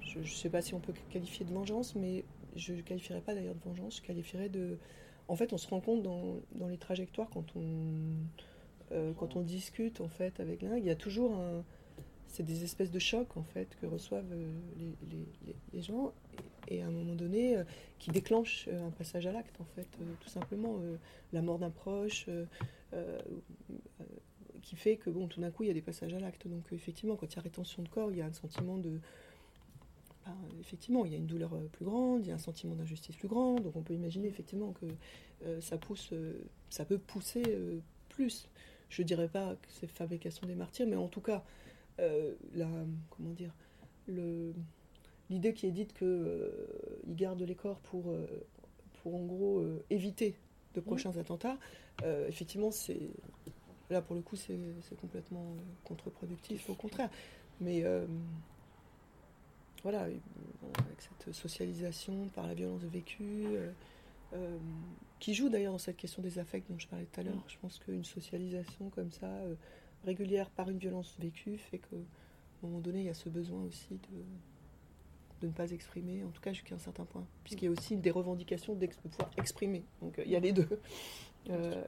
je 0.00 0.20
ne 0.20 0.24
sais 0.24 0.48
pas 0.48 0.62
si 0.62 0.74
on 0.74 0.80
peut 0.80 0.94
qualifier 1.10 1.44
de 1.44 1.52
vengeance, 1.52 1.94
mais 1.94 2.24
je 2.56 2.72
ne 2.72 2.80
qualifierais 2.80 3.20
pas 3.20 3.34
d'ailleurs 3.34 3.54
de 3.54 3.60
vengeance, 3.60 3.98
je 3.98 4.02
qualifierais 4.02 4.48
de... 4.48 4.78
En 5.28 5.36
fait, 5.36 5.52
on 5.52 5.58
se 5.58 5.68
rend 5.68 5.80
compte 5.80 6.02
dans, 6.02 6.40
dans 6.54 6.66
les 6.66 6.78
trajectoires 6.78 7.28
quand 7.30 7.44
on, 7.54 7.62
euh, 8.92 9.12
quand 9.18 9.36
on 9.36 9.42
discute 9.42 10.00
en 10.00 10.08
fait 10.08 10.40
avec 10.40 10.62
l'un, 10.62 10.76
il 10.76 10.84
y 10.84 10.90
a 10.90 10.96
toujours 10.96 11.34
un... 11.36 11.64
C'est 12.30 12.42
des 12.42 12.64
espèces 12.64 12.90
de 12.90 12.98
chocs 12.98 13.36
en 13.36 13.42
fait 13.42 13.76
que 13.80 13.86
reçoivent 13.86 14.32
euh, 14.32 14.52
les, 15.72 15.82
gens 15.82 16.12
et, 16.68 16.82
à 16.82 16.86
un 16.86 16.90
moment 16.90 17.14
donné 17.14 17.56
euh, 17.56 17.64
qui 17.98 18.10
déclenchent 18.10 18.68
un 18.68 18.90
passage 18.90 19.26
à 19.26 19.32
l'acte 19.32 19.60
en 19.60 19.64
fait, 19.74 19.88
tout 20.20 20.28
simplement 20.28 20.78
la 21.32 21.42
mort 21.42 21.58
d'un 21.58 21.70
proche 21.70 22.28
qui 24.62 24.76
fait 24.76 24.96
que 24.96 25.10
bon 25.10 25.26
tout 25.26 25.40
d'un 25.40 25.50
coup 25.50 25.64
il 25.64 25.68
y 25.68 25.70
a 25.70 25.74
des 25.74 25.82
passages 25.82 26.14
à 26.14 26.20
l'acte. 26.20 26.46
Donc 26.46 26.72
effectivement 26.72 27.16
quand 27.16 27.26
il 27.32 27.36
y 27.36 27.38
a 27.38 27.42
rétention 27.42 27.82
de 27.82 27.88
corps, 27.88 28.10
il 28.10 28.18
y 28.18 28.22
a 28.22 28.26
un 28.26 28.32
sentiment 28.32 28.78
de 28.78 29.00
effectivement, 30.60 31.04
il 31.04 31.12
y 31.12 31.14
a 31.14 31.18
une 31.18 31.26
douleur 31.26 31.54
euh, 31.54 31.68
plus 31.72 31.84
grande, 31.84 32.26
il 32.26 32.28
y 32.28 32.32
a 32.32 32.34
un 32.34 32.38
sentiment 32.38 32.74
d'injustice 32.74 33.16
plus 33.16 33.28
grand, 33.28 33.60
donc 33.60 33.76
on 33.76 33.82
peut 33.82 33.94
imaginer 33.94 34.28
effectivement 34.28 34.72
que 34.72 34.86
euh, 35.44 35.60
ça 35.60 35.78
pousse, 35.78 36.10
euh, 36.12 36.34
ça 36.68 36.84
peut 36.84 36.98
pousser 36.98 37.42
plus. 38.08 38.48
Je 38.88 39.02
dirais 39.02 39.28
pas 39.28 39.54
que 39.54 39.68
c'est 39.68 39.86
fabrication 39.86 40.46
des 40.46 40.54
martyrs, 40.54 40.86
mais 40.86 40.96
en 40.96 41.08
tout 41.08 41.20
cas, 41.20 41.44
la, 42.54 42.68
comment 43.10 43.30
dire, 43.30 43.52
l'idée 44.08 45.54
qui 45.54 45.66
est 45.66 45.70
dite 45.70 45.92
qu'ils 45.92 46.50
ils 47.06 47.16
gardent 47.16 47.42
les 47.42 47.54
corps 47.54 47.80
pour, 47.80 48.14
pour 49.02 49.14
en 49.14 49.24
gros 49.24 49.64
éviter 49.90 50.34
de 50.74 50.80
prochains 50.80 51.16
attentats, 51.16 51.56
effectivement, 52.28 52.70
c'est 52.70 53.10
là 53.90 54.00
pour 54.00 54.16
le 54.16 54.22
coup, 54.22 54.36
c'est 54.36 54.56
complètement 55.00 55.54
contre-productif, 55.84 56.70
au 56.70 56.74
contraire. 56.74 57.10
Mais 57.60 57.84
voilà, 59.82 60.00
avec 60.02 60.20
cette 60.98 61.34
socialisation 61.34 62.28
par 62.34 62.46
la 62.46 62.54
violence 62.54 62.82
vécue, 62.82 63.46
euh, 63.46 63.70
euh, 64.34 64.58
qui 65.18 65.34
joue 65.34 65.48
d'ailleurs 65.48 65.72
dans 65.72 65.78
cette 65.78 65.96
question 65.96 66.22
des 66.22 66.38
affects 66.38 66.68
dont 66.68 66.78
je 66.78 66.86
parlais 66.86 67.06
tout 67.06 67.20
à 67.20 67.22
l'heure. 67.22 67.42
Je 67.48 67.56
pense 67.60 67.78
qu'une 67.78 68.04
socialisation 68.04 68.90
comme 68.90 69.10
ça, 69.10 69.26
euh, 69.26 69.54
régulière 70.04 70.50
par 70.50 70.70
une 70.70 70.78
violence 70.78 71.16
vécue, 71.18 71.58
fait 71.58 71.78
qu'à 71.78 71.96
un 71.96 72.66
moment 72.66 72.80
donné, 72.80 73.00
il 73.00 73.06
y 73.06 73.10
a 73.10 73.14
ce 73.14 73.28
besoin 73.28 73.62
aussi 73.62 73.94
de, 73.94 74.22
de 75.42 75.46
ne 75.46 75.52
pas 75.52 75.70
exprimer, 75.70 76.24
en 76.24 76.30
tout 76.30 76.40
cas 76.40 76.52
jusqu'à 76.52 76.74
un 76.74 76.78
certain 76.78 77.04
point, 77.04 77.26
puisqu'il 77.44 77.66
y 77.66 77.68
a 77.68 77.70
aussi 77.70 77.96
des 77.96 78.10
revendications 78.10 78.74
de 78.74 78.86
pouvoir 78.86 79.30
exprimer. 79.36 79.84
Donc 80.00 80.20
il 80.24 80.30
y 80.30 80.36
a 80.36 80.40
les 80.40 80.52
deux, 80.52 80.68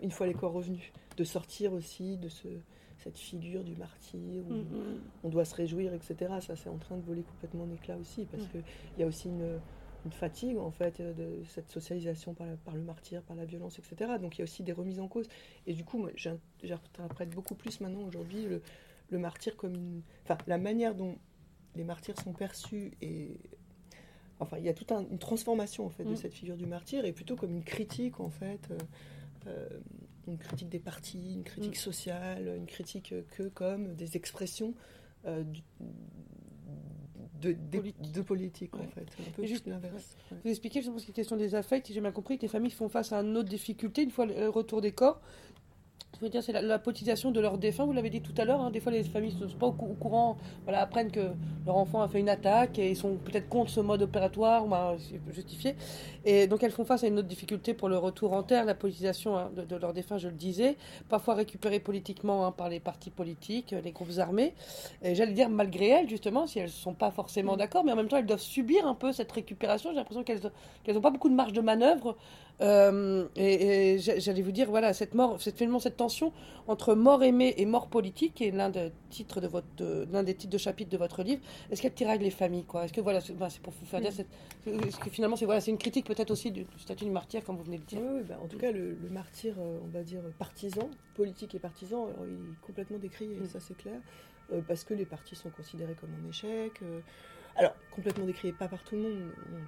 une 0.03 0.11
fois 0.11 0.27
les 0.27 0.35
corps 0.35 0.53
revenus, 0.53 0.93
de 1.17 1.25
sortir 1.25 1.73
aussi 1.73 2.17
de 2.17 2.29
ce 2.29 2.49
cette 3.03 3.19
figure 3.19 3.65
du 3.65 3.75
martyr, 3.75 4.45
où 4.49 4.55
mm-hmm. 4.55 4.99
on 5.25 5.29
doit 5.29 5.45
se 5.45 5.55
réjouir, 5.55 5.93
etc. 5.93 6.35
Ça, 6.41 6.55
c'est 6.55 6.69
en 6.69 6.77
train 6.77 6.97
de 6.97 7.03
voler 7.03 7.23
complètement 7.23 7.65
en 7.65 7.71
éclat 7.73 7.97
aussi, 7.97 8.27
parce 8.27 8.47
qu'il 8.47 8.63
y 8.97 9.03
a 9.03 9.07
aussi 9.07 9.29
une, 9.29 9.59
fatigue, 10.11 10.59
en 10.59 10.71
fait, 10.73 11.01
de 11.01 11.43
cette 11.47 11.71
socialisation 11.71 12.35
par, 12.35 12.47
par, 12.65 12.75
le 12.75 12.83
martyr, 12.83 13.23
par 13.23 13.37
la 13.37 13.45
violence, 13.45 13.79
etc. 13.79 14.13
Donc, 14.21 14.37
il 14.37 14.41
y 14.41 14.43
a 14.43 14.45
aussi 14.45 14.63
des 14.65 14.73
remises 14.73 14.99
en 15.01 15.07
cause. 15.09 15.29
Et 15.67 15.75
du 15.75 15.85
coup, 15.85 16.09
j'interprète 16.17 17.31
beaucoup 17.31 17.55
plus 17.55 17.81
maintenant, 17.81 18.03
aujourd'hui, 18.03 18.43
le, 18.45 18.63
le, 19.11 19.19
martyr 19.19 19.57
comme 19.57 19.75
une... 19.75 20.03
Enfin, 20.25 20.39
la 20.47 20.59
manière 20.59 20.95
dont 20.95 21.17
les 21.77 21.85
martyrs 21.85 22.21
sont 22.21 22.33
perçus 22.33 22.93
et 23.01 23.37
enfin, 24.41 24.59
il 24.59 24.65
y 24.65 24.69
a 24.69 24.75
toute 24.75 24.91
une 24.91 25.19
transformation 25.19 25.87
en 25.87 25.91
fait 25.91 26.05
de 26.05 26.11
Mm. 26.11 26.17
cette 26.17 26.35
figure 26.35 26.57
du 26.57 26.67
martyr, 26.67 27.05
et 27.05 27.13
plutôt 27.13 27.37
comme 27.37 27.53
une 27.53 27.63
critique 27.65 28.19
en 28.19 28.29
fait, 28.29 28.69
euh, 28.73 28.79
euh, 29.47 29.69
une 30.27 30.37
critique 30.37 30.69
des 30.69 30.81
partis, 30.81 31.35
une 31.35 31.45
critique 31.45 31.73
Mm. 31.77 31.87
sociale, 31.91 32.53
une 32.57 32.67
critique 32.67 33.13
euh, 33.13 33.23
que 33.37 33.45
comme 33.45 33.95
des 33.95 34.17
expressions 34.17 34.75
euh, 35.27 35.45
du- 35.45 35.63
de, 37.51 37.79
Politique. 37.79 38.13
de 38.13 38.21
politique 38.23 38.75
en 38.77 38.87
fait, 38.89 39.07
un 39.21 39.31
peu 39.33 39.43
Et 39.43 39.47
juste- 39.47 39.67
l'inverse. 39.67 40.17
ouais. 40.31 40.39
Vous 40.45 40.51
expliquez, 40.51 40.83
je 40.83 40.91
pense 40.91 41.03
que 41.03 41.09
la 41.09 41.15
question 41.15 41.37
des 41.37 41.55
affects, 41.55 41.87
si 41.87 41.93
j'ai 41.93 42.01
bien 42.01 42.13
compris, 42.13 42.37
que 42.39 42.43
les 42.43 42.49
familles 42.49 42.71
font 42.71 42.89
face 42.89 43.13
à 43.13 43.19
une 43.21 43.37
autre 43.37 43.49
difficulté 43.49 44.03
une 44.03 44.11
fois 44.11 44.27
le 44.27 44.49
retour 44.49 44.81
des 44.81 44.93
corps. 44.93 45.21
Je 46.19 46.27
veux 46.27 46.31
dire, 46.31 46.43
c'est 46.43 46.53
la, 46.53 46.63
la 46.63 46.79
politisation 46.79 47.33
de 47.33 47.41
leurs 47.41 47.59
défunts, 47.59 47.85
vous 47.85 47.93
l'avez 47.93 48.11
dit 48.11 48.21
tout 48.21 48.35
à 48.37 48.45
l'heure. 48.45 48.61
hein. 48.61 48.71
Des 48.71 48.79
fois, 48.79 48.93
les 48.93 49.03
familles 49.03 49.35
ne 49.41 49.49
sont 49.49 49.57
pas 49.57 49.67
au, 49.67 49.73
cou- 49.73 49.87
au 49.91 49.95
courant, 49.95 50.37
voilà, 50.65 50.81
apprennent 50.83 51.11
que 51.11 51.31
leur 51.67 51.77
enfant 51.77 52.01
a 52.01 52.07
fait 52.07 52.21
une 52.21 52.29
attaque 52.29 52.79
et 52.79 52.91
ils 52.91 52.97
sont 52.97 53.17
peut-être 53.17 53.49
contre 53.49 53.71
ce 53.73 53.81
mode 53.81 54.03
opératoire, 54.03 54.67
bah, 54.69 54.95
c'est 55.01 55.21
justifié. 55.35 55.75
Et 56.25 56.47
donc, 56.47 56.63
elles 56.63 56.71
font 56.71 56.85
face 56.85 57.03
à 57.03 57.09
une 57.09 57.19
autre 57.19 57.27
difficulté 57.27 57.75
pour 57.75 57.89
le 57.89 57.99
retour 57.99 58.35
en 58.35 58.45
terre, 58.45 58.65
la 58.65 58.75
politisation 58.77 59.37
hein, 59.37 59.51
de, 59.57 59.63
de 59.65 59.75
leurs 59.77 59.95
défunts, 59.95 60.19
je 60.19 60.29
le 60.29 60.35
disais, 60.35 60.77
parfois 61.09 61.35
récupérée 61.35 61.81
politiquement 61.81 62.47
hein, 62.47 62.53
par 62.53 62.69
les 62.69 62.79
partis 62.79 63.11
politiques, 63.11 63.75
les 63.83 63.91
groupes 63.93 64.19
armés. 64.19 64.55
Et 65.03 65.15
j'allais 65.17 65.33
dire, 65.33 65.49
malgré 65.49 65.89
elles, 65.89 66.09
justement, 66.09 66.47
si 66.47 66.59
elles 66.59 66.67
ne 66.67 66.71
sont 66.71 66.95
pas 66.95 67.11
forcément 67.11 67.57
d'accord, 67.57 67.85
mais 67.85 67.93
en 67.93 67.97
même 67.97 68.09
temps, 68.09 68.19
elles 68.19 68.27
doivent 68.27 68.39
subir 68.41 68.87
un 68.87 68.95
peu 68.95 69.13
cette 69.13 69.33
récupération. 69.33 69.91
J'ai 69.91 69.97
l'impression 69.97 70.23
qu'elles 70.23 70.53
qu'elles 70.85 70.95
n'ont 70.95 71.01
pas 71.01 71.11
beaucoup 71.11 71.29
de 71.31 71.35
marge 71.35 71.53
de 71.53 71.61
manœuvre. 71.61 72.17
Euh, 72.63 73.27
et 73.37 73.93
et 73.95 73.99
j'a- 73.99 74.19
j'allais 74.19 74.43
vous 74.43 74.53
dire, 74.53 74.71
voilà, 74.71 74.93
cette 74.93 75.15
mort, 75.15 75.41
cette, 75.43 75.57
finalement, 75.59 75.81
cette 75.81 75.97
tension 75.97 76.33
entre 76.69 76.95
mort 76.95 77.23
aimée 77.25 77.55
et 77.57 77.67
mort 77.67 77.89
politique, 77.89 78.35
qui 78.35 78.45
est 78.45 78.51
l'un 78.53 78.71
des 78.71 78.93
titres 79.11 79.41
de 79.41 79.49
votre, 79.49 79.67
l'un 80.13 80.23
des 80.23 80.35
titres 80.35 80.53
de 80.53 80.59
chapitre 80.59 80.91
de 80.91 80.97
votre 80.97 81.23
livre. 81.25 81.43
Est-ce 81.71 81.83
qu'elle 81.83 81.93
tiraille 81.95 82.21
les 82.21 82.31
familles, 82.31 82.65
quoi? 82.65 82.85
Est-ce 82.85 82.93
que 82.93 83.01
voilà, 83.01 83.21
c'est 83.21 83.33
ben, 83.37 83.49
c'est 83.49 83.61
pour 83.61 83.73
vous 83.73 83.87
faire 83.87 84.01
dire, 84.01 84.13
Mm. 84.65 84.79
est-ce 84.87 84.99
que 84.99 85.11
finalement, 85.11 85.35
c'est 85.37 85.45
voilà, 85.45 85.61
c'est 85.61 85.73
une 85.73 85.79
critique 85.79 86.07
peut-être 86.07 86.31
aussi 86.31 86.53
du, 86.53 86.63
du 86.63 86.79
statut 86.79 87.05
du 87.05 87.11
martyr, 87.11 87.43
comme 87.45 87.57
vous 87.57 87.65
venez 87.65 87.79
de 87.79 87.85
dire? 87.85 87.99
Oui, 88.01 88.19
oui, 88.19 88.23
bah, 88.29 88.39
en 88.43 88.47
tout 88.47 88.59
cas, 88.59 88.71
le, 88.71 88.97
le 89.03 89.09
martyr, 89.11 89.55
euh, 89.59 89.79
on 89.85 89.89
va 89.89 90.03
dire 90.05 90.21
partisan, 90.39 90.89
politique 91.17 91.55
et 91.57 91.59
partisan, 91.59 92.05
alors, 92.05 92.27
il 92.29 92.35
est 92.35 92.61
complètement 92.67 92.99
décrié, 92.99 93.35
Mm. 93.41 93.47
ça 93.49 93.59
c'est 93.59 93.77
clair, 93.77 93.99
euh, 94.53 94.61
parce 94.69 94.85
que 94.85 94.95
les 94.95 95.05
partis 95.05 95.35
sont 95.35 95.51
considérés 95.51 95.95
comme 96.01 96.11
un 96.25 96.29
échec. 96.29 96.73
euh, 96.83 97.01
alors, 97.57 97.75
complètement 97.95 98.25
décrié, 98.25 98.53
pas 98.55 98.69
par 98.69 98.83
tout 98.85 98.95
le 98.95 99.03
monde, 99.03 99.21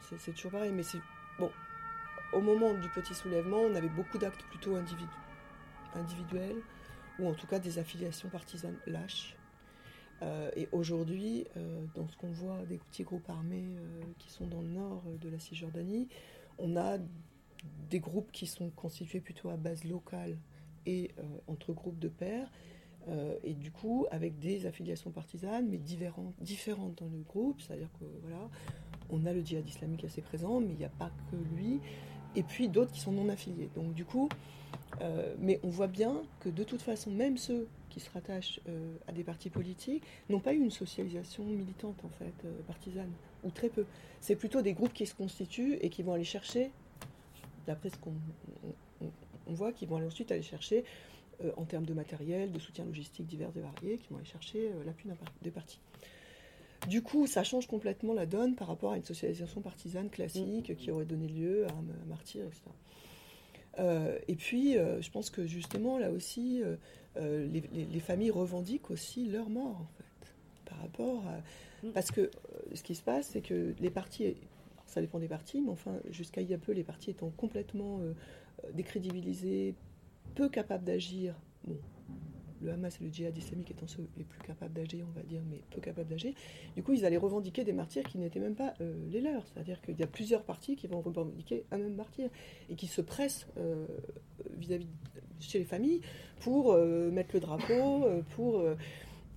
c'est- 0.09 0.17
c'est 0.19 0.33
toujours 0.33 0.53
pareil, 0.53 0.71
mais 0.73 0.83
c'est. 0.85 0.99
Bon, 1.41 1.51
au 2.35 2.41
moment 2.41 2.75
du 2.75 2.89
petit 2.89 3.15
soulèvement, 3.15 3.61
on 3.61 3.75
avait 3.75 3.89
beaucoup 3.89 4.19
d'actes 4.19 4.43
plutôt 4.45 4.77
individu- 4.77 5.09
individuels, 5.95 6.57
ou 7.19 7.29
en 7.29 7.35
tout 7.35 7.47
cas 7.47 7.59
des 7.59 7.79
affiliations 7.79 8.29
partisanes 8.29 8.79
lâches. 8.87 9.37
Euh, 10.23 10.51
et 10.57 10.69
aujourd'hui, 10.73 11.47
euh, 11.57 11.85
dans 11.95 12.09
ce 12.09 12.17
qu'on 12.17 12.31
voit 12.31 12.65
des 12.69 12.79
petits 12.79 13.03
groupes 13.03 13.29
armés 13.29 13.77
euh, 13.77 14.03
qui 14.19 14.31
sont 14.31 14.47
dans 14.47 14.63
le 14.63 14.69
nord 14.69 15.03
de 15.21 15.29
la 15.29 15.39
Cisjordanie, 15.39 16.09
on 16.59 16.77
a 16.77 16.99
des 17.91 18.01
groupes 18.01 18.31
qui 18.33 18.47
sont 18.47 18.71
constitués 18.71 19.21
plutôt 19.21 19.51
à 19.51 19.57
base 19.57 19.85
locale 19.85 20.37
et 20.87 21.13
entre 21.47 21.73
groupes 21.73 21.99
de 21.99 22.09
pairs, 22.09 22.51
et 23.43 23.55
du 23.55 23.71
coup 23.71 24.07
avec 24.11 24.39
des 24.39 24.67
affiliations 24.67 25.11
partisanes, 25.11 25.67
mais 25.71 25.79
différentes, 25.79 26.35
différentes 26.43 26.99
dans 26.99 27.09
le 27.09 27.23
groupe, 27.23 27.63
c'est-à-dire 27.63 27.89
que 27.99 28.05
voilà, 28.21 28.51
on 29.09 29.25
a 29.25 29.33
le 29.33 29.41
djihad 29.41 29.67
islamique 29.67 30.05
assez 30.05 30.21
présent, 30.21 30.61
mais 30.61 30.73
il 30.73 30.77
n'y 30.77 30.85
a 30.85 30.91
pas 30.91 31.11
que 31.31 31.37
lui, 31.57 31.81
et 32.37 32.43
puis 32.43 32.69
d'autres 32.69 32.93
qui 32.93 33.01
sont 33.01 33.13
non 33.13 33.29
affiliés. 33.29 33.69
Donc 33.77 33.95
du 33.95 34.05
coup, 34.05 34.29
euh, 35.01 35.35
mais 35.39 35.61
on 35.63 35.69
voit 35.69 35.87
bien 35.89 36.23
que 36.41 36.49
de 36.49 36.65
toute 36.65 36.83
façon, 36.83 37.11
même 37.11 37.37
ceux 37.37 37.67
qui 37.91 38.01
se 38.01 38.11
rattachent 38.11 38.61
euh, 38.69 38.95
à 39.07 39.13
des 39.13 39.25
partis 39.25 39.51
politiques 39.51 40.03
n'ont 40.29 40.41
pas 40.41 40.53
eu 40.53 40.59
une 40.59 40.71
socialisation 40.71 41.45
militante 41.45 42.05
en 42.05 42.09
fait, 42.11 42.33
euh, 42.45 42.53
partisane, 42.67 43.11
ou 43.45 43.51
très 43.51 43.69
peu. 43.69 43.85
C'est 44.21 44.37
plutôt 44.37 44.63
des 44.63 44.73
groupes 44.73 44.93
qui 44.93 45.07
se 45.07 45.15
constituent 45.15 45.75
et 45.81 45.91
qui 45.91 46.03
vont 46.03 46.15
aller 46.15 46.25
chercher, 46.25 46.71
d'après 47.67 47.91
ce 47.91 47.97
qu'on 47.99 48.13
on, 49.01 49.07
on- 49.07 49.11
on 49.47 49.53
voit, 49.53 49.73
qui 49.73 49.87
vont 49.87 49.97
aller 49.97 50.07
ensuite 50.07 50.33
aller 50.33 50.43
chercher 50.43 50.85
en 51.57 51.65
termes 51.65 51.85
de 51.85 51.93
matériel, 51.95 52.53
de 52.53 52.59
soutien 52.61 52.85
logistique 52.85 53.27
divers 53.27 53.51
et 53.57 53.61
variés, 53.61 53.99
qui 53.99 54.09
vont 54.11 54.17
aller 54.17 54.25
chercher 54.25 54.71
l'appui 54.87 55.11
des 55.43 55.51
partis. 55.51 55.81
Du 56.89 57.03
coup, 57.03 57.27
ça 57.27 57.45
change 57.45 57.67
complètement 57.67 58.13
la 58.13 58.27
donne 58.27 58.55
par 58.55 58.69
rapport 58.69 58.93
à 58.93 58.97
une 58.97 59.05
socialisation 59.05 59.61
partisane 59.61 60.11
classique 60.11 60.77
qui 60.77 60.91
aurait 60.91 61.05
donné 61.07 61.29
lieu 61.29 61.67
à 61.67 61.71
un, 61.73 62.07
martyr, 62.09 62.45
etc. 62.45 62.63
Euh, 63.79 64.19
et 64.29 64.35
puis, 64.37 64.77
euh, 64.77 65.01
je 65.01 65.11
pense 65.11 65.31
que 65.31 65.47
justement, 65.47 65.99
là 65.99 66.11
aussi, 66.11 66.63
euh, 66.63 66.77
les, 67.47 67.63
les- 67.73 67.87
les 67.87 68.01
familles 68.01 68.31
revendiquent 68.31 68.91
aussi 68.91 69.27
leur 69.27 69.49
mort, 69.49 69.81
en 69.81 69.89
fait, 69.97 70.35
par 70.71 70.79
rapport 70.79 71.27
à... 71.27 71.87
Mm. 71.87 71.91
Parce 71.93 72.11
que 72.11 72.31
ce 72.75 72.83
qui 72.83 72.95
se 72.95 73.03
passe, 73.03 73.29
c'est 73.33 73.41
que 73.41 73.75
les 73.81 73.91
partis, 73.91 74.37
ça 74.87 75.01
dépend 75.01 75.19
des 75.19 75.29
partis, 75.29 75.61
mais 75.61 75.71
enfin, 75.71 75.95
jusqu'à 76.11 76.41
il 76.41 76.51
y 76.51 76.55
a 76.55 76.59
peu, 76.59 76.73
les 76.73 76.85
partis 76.85 77.11
étant 77.11 77.31
complètement 77.31 78.01
décrédibilisés, 78.75 79.75
peu 80.35 80.49
capables 80.49 80.85
d'agir, 80.85 81.35
bon, 81.67 81.77
le 82.65 82.73
Hamas 82.73 83.01
et 83.01 83.05
le 83.05 83.13
djihad 83.13 83.37
islamique 83.37 83.71
étant 83.71 83.87
ceux 83.87 84.09
les 84.17 84.25
plus 84.25 84.41
capables 84.41 84.73
d'agir, 84.73 85.07
on 85.09 85.13
va 85.13 85.23
dire, 85.23 85.43
mais 85.51 85.61
peu 85.71 85.81
capables 85.81 86.09
d'agir, 86.09 86.33
du 86.75 86.83
coup, 86.83 86.93
ils 86.93 87.05
allaient 87.05 87.17
revendiquer 87.17 87.65
des 87.65 87.73
martyrs 87.73 88.05
qui 88.05 88.19
n'étaient 88.19 88.41
même 88.41 88.55
pas 88.55 88.75
euh, 88.81 88.95
les 89.11 89.21
leurs. 89.21 89.47
C'est-à-dire 89.47 89.81
qu'il 89.83 89.99
y 89.99 90.03
a 90.03 90.07
plusieurs 90.07 90.43
partis 90.43 90.77
qui 90.77 90.87
vont 90.87 91.01
revendiquer 91.01 91.65
un 91.71 91.79
même 91.79 91.95
martyr 91.95 92.29
et 92.71 92.75
qui 92.75 92.87
se 92.87 93.01
pressent 93.01 93.47
euh, 93.59 93.87
vis-à-vis 94.57 94.89
chez 95.41 95.59
les 95.59 95.65
familles 95.65 96.01
pour 96.41 96.73
euh, 96.73 97.11
mettre 97.11 97.35
le 97.35 97.41
drapeau, 97.41 98.07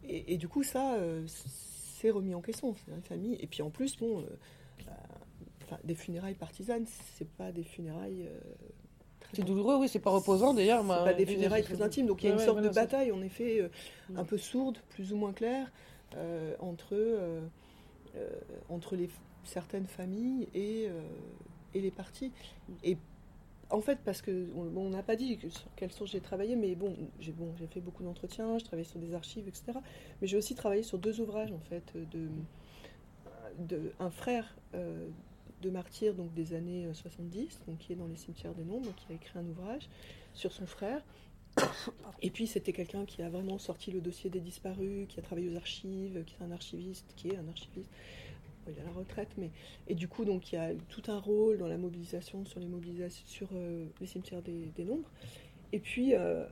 et, 0.09 0.37
du 0.37 0.47
coup 0.47 0.63
ça 0.63 0.97
c'est 1.27 2.11
remis 2.11 2.33
en 2.33 2.41
question. 2.41 2.75
Et 3.39 3.47
puis 3.47 3.61
en 3.61 3.69
plus 3.69 3.97
bon, 3.97 4.25
enfin, 5.63 5.77
des 5.83 5.95
funérailles 5.95 6.35
partisanes, 6.35 6.85
c'est 7.15 7.29
pas 7.29 7.51
des 7.51 7.63
funérailles 7.63 8.29
C'est 9.33 9.43
douloureux, 9.43 9.75
oui, 9.77 9.87
c'est 9.89 9.99
pas 9.99 10.09
reposant 10.09 10.53
d'ailleurs. 10.53 10.81
c'est 10.81 10.87
pas 10.87 11.13
des 11.13 11.25
je 11.25 11.29
veux 11.29 11.35
funérailles 11.35 11.63
très 11.63 11.81
intimes, 11.81 12.07
donc 12.07 12.23
il 12.23 12.27
y 12.27 12.29
a 12.29 12.33
une 12.33 12.39
sorte 12.45 12.61
de 12.61 12.69
bataille, 12.75 13.11
en 13.11 13.21
effet, 13.21 13.59
euh, 13.61 13.69
un 14.15 14.23
peu 14.23 14.37
sourde, 14.37 14.77
plus 14.89 15.11
ou 15.13 15.17
moins 15.17 15.33
claire, 15.33 15.71
euh, 16.15 16.55
entre, 16.59 16.93
euh, 16.93 17.41
euh, 18.15 18.29
entre 18.69 18.95
les, 18.95 19.09
certaines 19.43 19.87
familles 19.87 20.47
et, 20.55 20.87
euh, 20.87 21.01
et 21.73 21.81
les 21.81 21.91
partis. 21.91 22.31
Et 22.83 22.97
en 23.69 23.81
fait, 23.81 23.99
parce 24.05 24.21
que 24.21 24.47
on 24.55 24.63
bon, 24.63 24.85
on 24.87 24.89
n'a 24.91 25.03
pas 25.03 25.17
dit 25.17 25.37
que- 25.37 25.49
sur 25.49 25.67
quelle 25.75 25.91
source 25.91 26.11
j'ai 26.11 26.21
travaillé, 26.21 26.55
mais 26.55 26.73
bon, 26.75 26.95
j'ai 27.19 27.33
bon, 27.33 27.53
j'ai 27.59 27.67
fait 27.67 27.81
beaucoup 27.81 28.03
d'entretiens, 28.03 28.57
je 28.57 28.63
travaillé 28.63 28.85
sur 28.87 28.99
des 28.99 29.13
archives, 29.13 29.47
etc. 29.47 29.77
Mais 30.21 30.27
j'ai 30.27 30.37
aussi 30.37 30.55
travaillé 30.55 30.83
sur 30.83 30.97
deux 30.97 31.19
ouvrages, 31.19 31.51
en 31.51 31.59
fait, 31.59 31.83
de, 31.95 32.29
de 33.59 33.91
un 33.99 34.09
frère 34.09 34.55
euh, 34.73 35.07
de 35.61 35.69
martyr 35.69 36.13
donc 36.13 36.33
des 36.33 36.53
années 36.53 36.85
euh, 36.85 36.93
70, 36.93 37.61
donc 37.67 37.77
qui 37.79 37.93
est 37.93 37.95
dans 37.95 38.07
les 38.07 38.15
cimetières 38.15 38.53
des 38.53 38.63
nombres, 38.63 38.93
qui 38.95 39.11
a 39.11 39.15
écrit 39.15 39.39
un 39.39 39.45
ouvrage 39.45 39.89
sur 40.33 40.51
son 40.51 40.65
frère. 40.65 41.01
Et 42.21 42.29
puis 42.29 42.47
c'était 42.47 42.73
quelqu'un 42.73 43.05
qui 43.05 43.21
a 43.21 43.29
vraiment 43.29 43.57
sorti 43.57 43.91
le 43.91 44.01
dossier 44.01 44.29
des 44.29 44.39
disparus, 44.39 45.07
qui 45.07 45.19
a 45.19 45.23
travaillé 45.23 45.49
aux 45.49 45.55
archives, 45.55 46.23
qui 46.25 46.35
est 46.39 46.45
un 46.45 46.51
archiviste, 46.51 47.05
qui 47.15 47.29
est 47.29 47.37
un 47.37 47.47
archiviste. 47.47 47.89
Bon, 48.65 48.71
il 48.71 48.77
est 48.77 48.81
à 48.81 48.85
la 48.85 48.91
retraite, 48.91 49.29
mais 49.37 49.51
et 49.87 49.95
du 49.95 50.07
coup 50.07 50.25
donc 50.25 50.51
il 50.51 50.55
y 50.55 50.57
a 50.59 50.73
eu 50.73 50.77
tout 50.89 51.03
un 51.07 51.19
rôle 51.19 51.57
dans 51.57 51.67
la 51.67 51.77
mobilisation 51.77 52.45
sur 52.45 52.59
les 52.59 52.67
mobilisations 52.67 53.25
sur 53.25 53.49
euh, 53.53 53.85
les 53.99 54.07
cimetières 54.07 54.41
des, 54.41 54.71
des 54.75 54.83
nombres. 54.83 55.09
Et 55.73 55.79
puis 55.79 56.13
euh, 56.13 56.45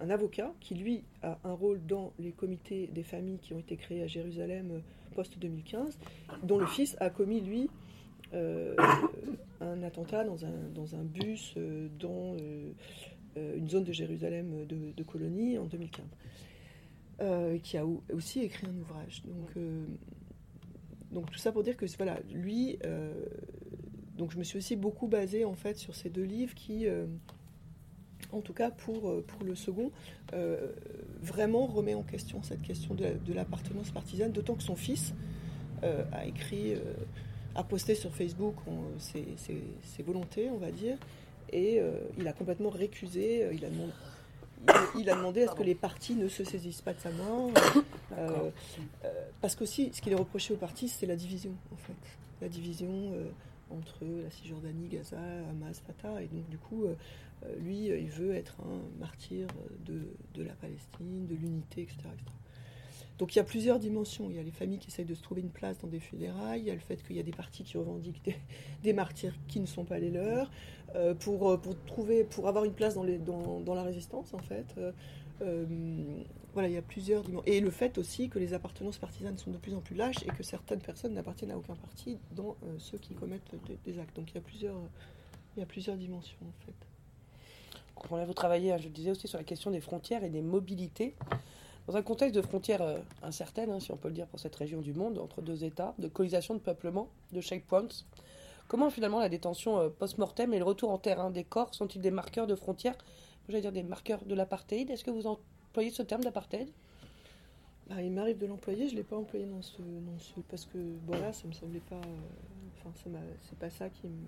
un, 0.00 0.06
un 0.06 0.10
avocat 0.10 0.52
qui 0.60 0.74
lui 0.74 1.04
a 1.22 1.38
un 1.44 1.52
rôle 1.52 1.84
dans 1.86 2.12
les 2.18 2.32
comités 2.32 2.88
des 2.88 3.04
familles 3.04 3.38
qui 3.38 3.54
ont 3.54 3.58
été 3.58 3.76
créés 3.76 4.02
à 4.02 4.06
Jérusalem 4.06 4.70
euh, 4.72 4.80
post 5.14 5.38
2015, 5.38 5.98
dont 6.42 6.58
le 6.58 6.66
fils 6.66 6.96
a 7.00 7.10
commis 7.10 7.40
lui 7.40 7.62
euh, 7.64 7.85
un 9.60 9.82
attentat 9.82 10.24
dans 10.24 10.44
un, 10.44 10.52
dans 10.74 10.94
un 10.94 11.02
bus 11.02 11.54
euh, 11.56 11.88
dans 11.98 12.34
euh, 12.40 12.72
euh, 13.36 13.56
une 13.56 13.68
zone 13.68 13.84
de 13.84 13.92
Jérusalem 13.92 14.66
de, 14.66 15.02
colonie 15.02 15.58
en 15.58 15.64
2015, 15.64 16.04
euh, 17.20 17.58
qui 17.58 17.76
a 17.78 17.84
aussi 18.12 18.40
écrit 18.40 18.66
un 18.66 18.76
ouvrage. 18.80 19.22
Donc, 19.24 19.48
euh, 19.56 19.84
donc 21.12 21.30
tout 21.30 21.38
ça 21.38 21.52
pour 21.52 21.62
dire 21.62 21.76
que 21.76 21.86
voilà, 21.96 22.18
lui, 22.32 22.78
euh, 22.84 23.12
donc 24.18 24.32
je 24.32 24.38
me 24.38 24.42
suis 24.44 24.58
aussi 24.58 24.76
beaucoup 24.76 25.06
basée 25.06 25.44
en 25.44 25.54
fait 25.54 25.76
sur 25.76 25.94
ces 25.94 26.10
deux 26.10 26.24
livres 26.24 26.54
qui, 26.54 26.86
euh, 26.86 27.06
en 28.32 28.40
tout 28.40 28.52
cas 28.52 28.70
pour, 28.70 29.08
euh, 29.08 29.24
pour 29.26 29.44
le 29.44 29.54
second, 29.54 29.90
euh, 30.32 30.72
vraiment 31.22 31.66
remet 31.66 31.94
en 31.94 32.02
question 32.02 32.42
cette 32.42 32.62
question 32.62 32.94
de, 32.94 33.04
la- 33.04 33.14
de 33.14 33.32
l'appartenance 33.32 33.90
partisane, 33.90 34.32
d'autant 34.32 34.54
que 34.54 34.62
son 34.62 34.76
fils 34.76 35.14
euh, 35.84 36.04
a 36.12 36.26
écrit, 36.26 36.74
euh, 36.74 36.80
a 37.56 37.64
posté 37.64 37.94
sur 37.94 38.14
Facebook 38.14 38.54
on- 38.66 38.98
ses, 38.98 39.24
ses- 39.36 39.62
ses 39.82 40.02
volontés, 40.02 40.50
on 40.50 40.58
va 40.58 40.70
dire, 40.70 40.96
et 41.52 41.80
euh, 41.80 41.92
il 42.18 42.26
a 42.28 42.32
complètement 42.32 42.70
récusé, 42.70 43.44
euh, 43.44 43.52
il 43.54 43.64
a 43.64 43.70
demandé, 43.70 43.92
il, 44.96 45.00
il 45.02 45.10
a 45.10 45.16
demandé 45.16 45.42
à 45.44 45.48
ce 45.48 45.54
que 45.54 45.62
les 45.62 45.74
partis 45.74 46.14
ne 46.14 46.28
se 46.28 46.44
saisissent 46.44 46.82
pas 46.82 46.92
de 46.94 47.00
sa 47.00 47.10
mort, 47.12 47.50
euh, 48.18 48.50
euh, 49.04 49.08
parce 49.40 49.54
qu'aussi, 49.56 49.90
ce 49.92 50.00
qu'il 50.02 50.12
est 50.12 50.16
reproché 50.16 50.54
aux 50.54 50.58
partis, 50.58 50.88
c'est 50.88 51.06
la 51.06 51.16
division, 51.16 51.52
en 51.72 51.76
fait. 51.76 51.92
La 52.42 52.48
division 52.48 53.12
entre 53.70 54.04
la 54.04 54.30
Cisjordanie, 54.30 54.88
Gaza, 54.88 55.16
Hamas, 55.50 55.80
Fatah, 55.86 56.22
et 56.22 56.26
donc 56.26 56.46
du 56.50 56.58
coup, 56.58 56.84
lui, 57.58 57.86
il 57.86 58.10
veut 58.10 58.34
être 58.34 58.56
un 58.60 59.00
martyr 59.00 59.46
de, 59.86 60.02
de 60.34 60.42
la 60.42 60.52
Palestine, 60.52 61.26
de 61.26 61.34
l'unité, 61.34 61.82
etc., 61.82 61.96
etc. 62.12 62.30
Donc 63.18 63.34
il 63.34 63.38
y 63.38 63.40
a 63.40 63.44
plusieurs 63.44 63.78
dimensions. 63.78 64.28
Il 64.30 64.36
y 64.36 64.38
a 64.38 64.42
les 64.42 64.50
familles 64.50 64.78
qui 64.78 64.88
essayent 64.88 65.06
de 65.06 65.14
se 65.14 65.22
trouver 65.22 65.40
une 65.40 65.50
place 65.50 65.78
dans 65.78 65.88
des 65.88 66.00
funérailles, 66.00 66.60
il 66.60 66.66
y 66.66 66.70
a 66.70 66.74
le 66.74 66.80
fait 66.80 66.96
qu'il 67.02 67.16
y 67.16 67.20
a 67.20 67.22
des 67.22 67.32
partis 67.32 67.64
qui 67.64 67.78
revendiquent 67.78 68.22
des, 68.82 68.92
martyrs 68.92 69.34
qui 69.48 69.60
ne 69.60 69.66
sont 69.66 69.84
pas 69.84 69.98
les 69.98 70.10
leurs, 70.10 70.50
euh, 70.94 71.14
pour, 71.14 71.60
pour, 71.60 71.84
trouver, 71.84 72.24
pour 72.24 72.48
avoir 72.48 72.64
une 72.64 72.72
place 72.72 72.94
dans, 72.94 73.04
dans, 73.04 73.60
dans 73.60 73.74
la 73.74 73.82
résistance 73.82 74.34
en 74.34 74.38
fait. 74.38 74.66
voilà, 76.52 76.68
il 76.68 76.74
y 76.74 76.78
a 76.78 76.82
plusieurs 76.82 77.22
dimensions. 77.22 77.46
Et 77.46 77.60
le 77.60 77.70
fait 77.70 77.98
aussi 77.98 78.28
que 78.28 78.38
les 78.38 78.54
appartenances 78.54 78.98
partisanes 78.98 79.38
sont 79.38 79.50
de 79.50 79.58
plus 79.58 79.74
en 79.74 79.80
plus 79.80 79.94
lâches 79.94 80.22
et 80.22 80.28
que 80.28 80.42
certaines 80.42 80.80
personnes 80.80 81.14
n'appartiennent 81.14 81.52
à 81.52 81.58
aucun 81.58 81.76
parti, 81.76 82.18
dont 82.32 82.56
ceux 82.78 82.98
qui 82.98 83.14
commettent 83.14 83.54
des, 83.84 83.98
actes. 83.98 84.16
Donc 84.16 84.30
il 84.30 84.34
y 84.34 84.38
a 84.38 84.42
plusieurs, 84.42 84.76
il 85.56 85.60
y 85.60 85.62
a 85.62 85.66
plusieurs 85.66 85.96
dimensions 85.96 86.38
en 86.42 86.64
fait. 86.64 86.74
Vous 88.26 88.34
travaillez, 88.34 88.72
hein, 88.72 88.78
je 88.78 88.84
le 88.84 88.90
disais 88.90 89.10
aussi, 89.10 89.26
sur 89.26 89.38
la 89.38 89.44
question 89.44 89.70
des 89.70 89.80
frontières 89.80 90.22
et 90.22 90.30
des 90.30 90.42
mobilités. 90.42 91.14
Dans 91.86 91.96
un 91.96 92.02
contexte 92.02 92.34
de 92.34 92.42
frontières 92.42 92.82
euh, 92.82 92.98
incertaines, 93.22 93.70
hein, 93.70 93.80
si 93.80 93.92
on 93.92 93.96
peut 93.96 94.08
le 94.08 94.14
dire, 94.14 94.26
pour 94.26 94.40
cette 94.40 94.56
région 94.56 94.80
du 94.80 94.92
monde, 94.92 95.18
entre 95.18 95.40
deux 95.40 95.64
États, 95.64 95.94
de 95.98 96.08
colonisation, 96.08 96.54
de 96.54 96.58
peuplement, 96.60 97.08
de 97.32 97.40
checkpoints, 97.40 98.04
comment 98.66 98.90
finalement 98.90 99.20
la 99.20 99.28
détention 99.28 99.78
euh, 99.78 99.88
post-mortem 99.88 100.52
et 100.52 100.58
le 100.58 100.64
retour 100.64 100.90
en 100.90 100.98
terrain 100.98 101.30
des 101.30 101.44
corps 101.44 101.74
sont-ils 101.74 102.00
des 102.00 102.10
marqueurs 102.10 102.46
de 102.46 102.56
frontières? 102.56 102.96
J'allais 103.48 103.60
dire 103.60 103.72
des 103.72 103.84
marqueurs 103.84 104.24
de 104.24 104.34
l'apartheid. 104.34 104.90
Est-ce 104.90 105.04
que 105.04 105.12
vous 105.12 105.26
employez 105.28 105.90
ce 105.90 106.02
terme 106.02 106.24
d'apartheid? 106.24 106.68
Bah, 107.88 108.02
Il 108.02 108.10
m'arrive 108.10 108.38
de 108.38 108.46
l'employer, 108.46 108.88
je 108.88 108.92
ne 108.92 108.98
l'ai 108.98 109.04
pas 109.04 109.16
employé 109.16 109.46
dans 109.46 109.62
ce, 109.62 109.80
dans 109.80 110.42
parce 110.48 110.64
que 110.64 110.78
voilà, 111.06 111.32
ça 111.32 111.46
me 111.46 111.52
semblait 111.52 111.80
pas. 111.88 111.94
Euh, 111.94 112.84
enfin, 112.84 112.90
c'est 113.42 113.58
pas 113.58 113.70
ça 113.70 113.88
qui 113.88 114.08
me 114.08 114.26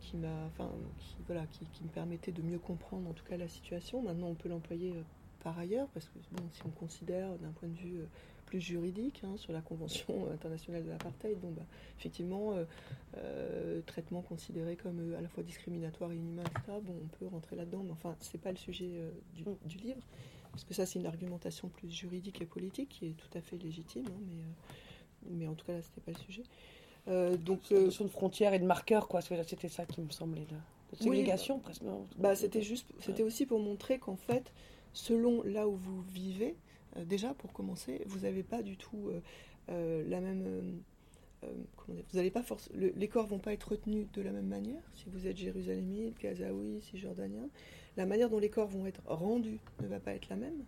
qui 0.00 0.18
m'a, 0.18 0.28
enfin, 0.48 0.70
qui, 0.98 1.16
voilà, 1.26 1.46
qui, 1.46 1.82
me 1.82 1.88
permettait 1.88 2.32
de 2.32 2.42
mieux 2.42 2.58
comprendre 2.58 3.08
en 3.08 3.14
tout 3.14 3.24
cas 3.24 3.38
la 3.38 3.48
situation. 3.48 4.02
Maintenant, 4.02 4.26
on 4.26 4.34
peut 4.34 4.50
l'employer 4.50 4.92
euh, 4.92 5.02
par 5.44 5.58
ailleurs 5.58 5.86
parce 5.94 6.06
que 6.06 6.18
bon, 6.32 6.42
si 6.52 6.62
on 6.66 6.70
considère 6.70 7.28
d'un 7.38 7.52
point 7.52 7.68
de 7.68 7.76
vue 7.76 7.98
euh, 7.98 8.06
plus 8.46 8.60
juridique 8.60 9.22
hein, 9.24 9.36
sur 9.36 9.52
la 9.52 9.60
Convention 9.60 10.28
internationale 10.32 10.84
de 10.84 10.90
l'apartheid, 10.90 11.38
bon, 11.38 11.52
bah, 11.52 11.62
effectivement, 11.98 12.54
euh, 13.16 13.80
traitement 13.86 14.22
considéré 14.22 14.74
comme 14.76 15.14
à 15.16 15.20
la 15.20 15.28
fois 15.28 15.44
discriminatoire 15.44 16.10
et 16.10 16.16
inhumain, 16.16 16.42
etc. 16.42 16.78
Bon, 16.82 16.94
on 17.02 17.16
peut 17.18 17.26
rentrer 17.26 17.54
là-dedans, 17.54 17.82
mais 17.84 17.92
enfin, 17.92 18.16
c'est 18.18 18.40
pas 18.40 18.50
le 18.50 18.56
sujet 18.56 18.90
du, 19.34 19.44
mm. 19.44 19.56
du, 19.66 19.78
livre 19.78 20.02
parce 20.50 20.64
que 20.64 20.74
ça, 20.74 20.86
c'est 20.86 20.98
une 20.98 21.06
argumentation 21.06 21.68
plus 21.68 21.90
juridique 21.90 22.40
et 22.40 22.46
politique 22.46 22.88
qui 22.88 23.06
est 23.06 23.16
tout 23.16 23.38
à 23.38 23.40
fait 23.40 23.56
légitime, 23.56 24.06
hein, 24.08 24.20
mais, 24.28 25.36
mais 25.38 25.46
en 25.46 25.54
tout 25.54 25.66
cas 25.66 25.74
là, 25.74 25.82
c'était 25.82 26.00
pas 26.00 26.12
le 26.12 26.24
sujet. 26.24 26.42
Euh, 27.08 27.36
donc, 27.36 27.60
la 27.70 27.78
euh, 27.78 27.84
notion 27.86 28.04
de 28.04 28.10
frontière 28.10 28.54
et 28.54 28.58
de 28.58 28.64
marqueur, 28.64 29.08
quoi. 29.08 29.20
C'était 29.20 29.68
ça 29.68 29.84
qui 29.84 30.00
me 30.00 30.10
semblait. 30.10 30.46
Là. 30.50 30.58
De 30.92 31.02
ségrégation, 31.02 31.58
presque. 31.58 31.82
Bah, 32.18 32.36
c'était 32.36 32.62
juste, 32.62 32.86
c'était 33.00 33.22
aussi 33.22 33.46
pour 33.46 33.58
montrer 33.58 33.98
qu'en 33.98 34.16
fait, 34.16 34.52
selon 34.94 35.42
là 35.42 35.68
où 35.68 35.76
vous 35.76 36.00
vivez, 36.02 36.56
euh, 36.96 37.04
déjà 37.04 37.34
pour 37.34 37.52
commencer, 37.52 38.02
vous 38.06 38.20
n'avez 38.20 38.42
pas 38.42 38.62
du 38.62 38.76
tout 38.76 39.10
la 39.68 40.20
même. 40.20 40.82
comment 41.76 41.96
dire, 41.96 42.04
vous 42.12 42.18
allez 42.18 42.30
pas 42.30 42.42
force, 42.42 42.70
les 42.74 43.08
corps 43.08 43.26
vont 43.26 43.38
pas 43.38 43.52
être 43.52 43.70
retenus 43.70 44.06
de 44.12 44.22
la 44.22 44.32
même 44.32 44.46
manière. 44.46 44.82
Si 44.94 45.06
vous 45.08 45.26
êtes 45.26 45.36
jérusalémite, 45.36 46.18
gazaoui, 46.18 46.80
si 46.82 46.98
jordanien, 46.98 47.48
la 47.96 48.06
manière 48.06 48.30
dont 48.30 48.38
les 48.38 48.50
corps 48.50 48.68
vont 48.68 48.86
être 48.86 49.02
rendus 49.06 49.60
ne 49.82 49.86
va 49.86 50.00
pas 50.00 50.14
être 50.14 50.28
la 50.28 50.36
même. 50.36 50.64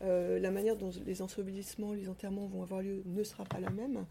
la 0.00 0.50
manière 0.50 0.76
dont 0.76 0.90
les 1.06 1.22
ensevelissements, 1.22 1.92
les 1.92 2.08
enterrements 2.08 2.46
vont 2.46 2.62
avoir 2.62 2.82
lieu 2.82 3.02
ne 3.06 3.22
sera 3.22 3.44
pas 3.44 3.60
la 3.60 3.70
même. 3.70 4.04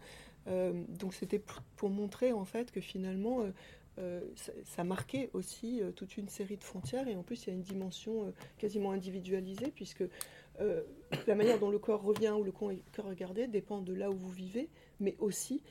Euh, 0.46 0.72
donc 0.98 1.14
c'était 1.14 1.42
pour 1.76 1.90
montrer 1.90 2.32
en 2.32 2.44
fait 2.44 2.70
que 2.70 2.80
finalement 2.80 3.40
euh, 3.98 4.20
euh, 4.20 4.20
ça, 4.64 4.84
marquait 4.84 5.30
aussi 5.32 5.82
toute 5.96 6.16
une 6.16 6.28
série 6.28 6.56
de 6.56 6.64
frontières 6.64 7.08
et 7.08 7.16
en 7.16 7.22
plus 7.22 7.44
il 7.44 7.48
y 7.48 7.50
a 7.50 7.54
une 7.54 7.62
dimension 7.62 8.32
quasiment 8.58 8.92
individualisée 8.92 9.72
puisque 9.74 10.04
la 11.26 11.34
manière 11.34 11.58
dont 11.58 11.70
le 11.70 11.78
corps 11.78 12.02
revient 12.02 12.34
ou 12.38 12.44
le 12.44 12.52
corps 12.52 12.70
est 12.70 13.00
regardé 13.00 13.46
dépend 13.46 13.80
de 13.80 13.94
là 13.94 14.10
où 14.10 14.14
vous 14.14 14.30
vivez, 14.30 14.68
mais 15.00 15.16
aussi 15.18 15.62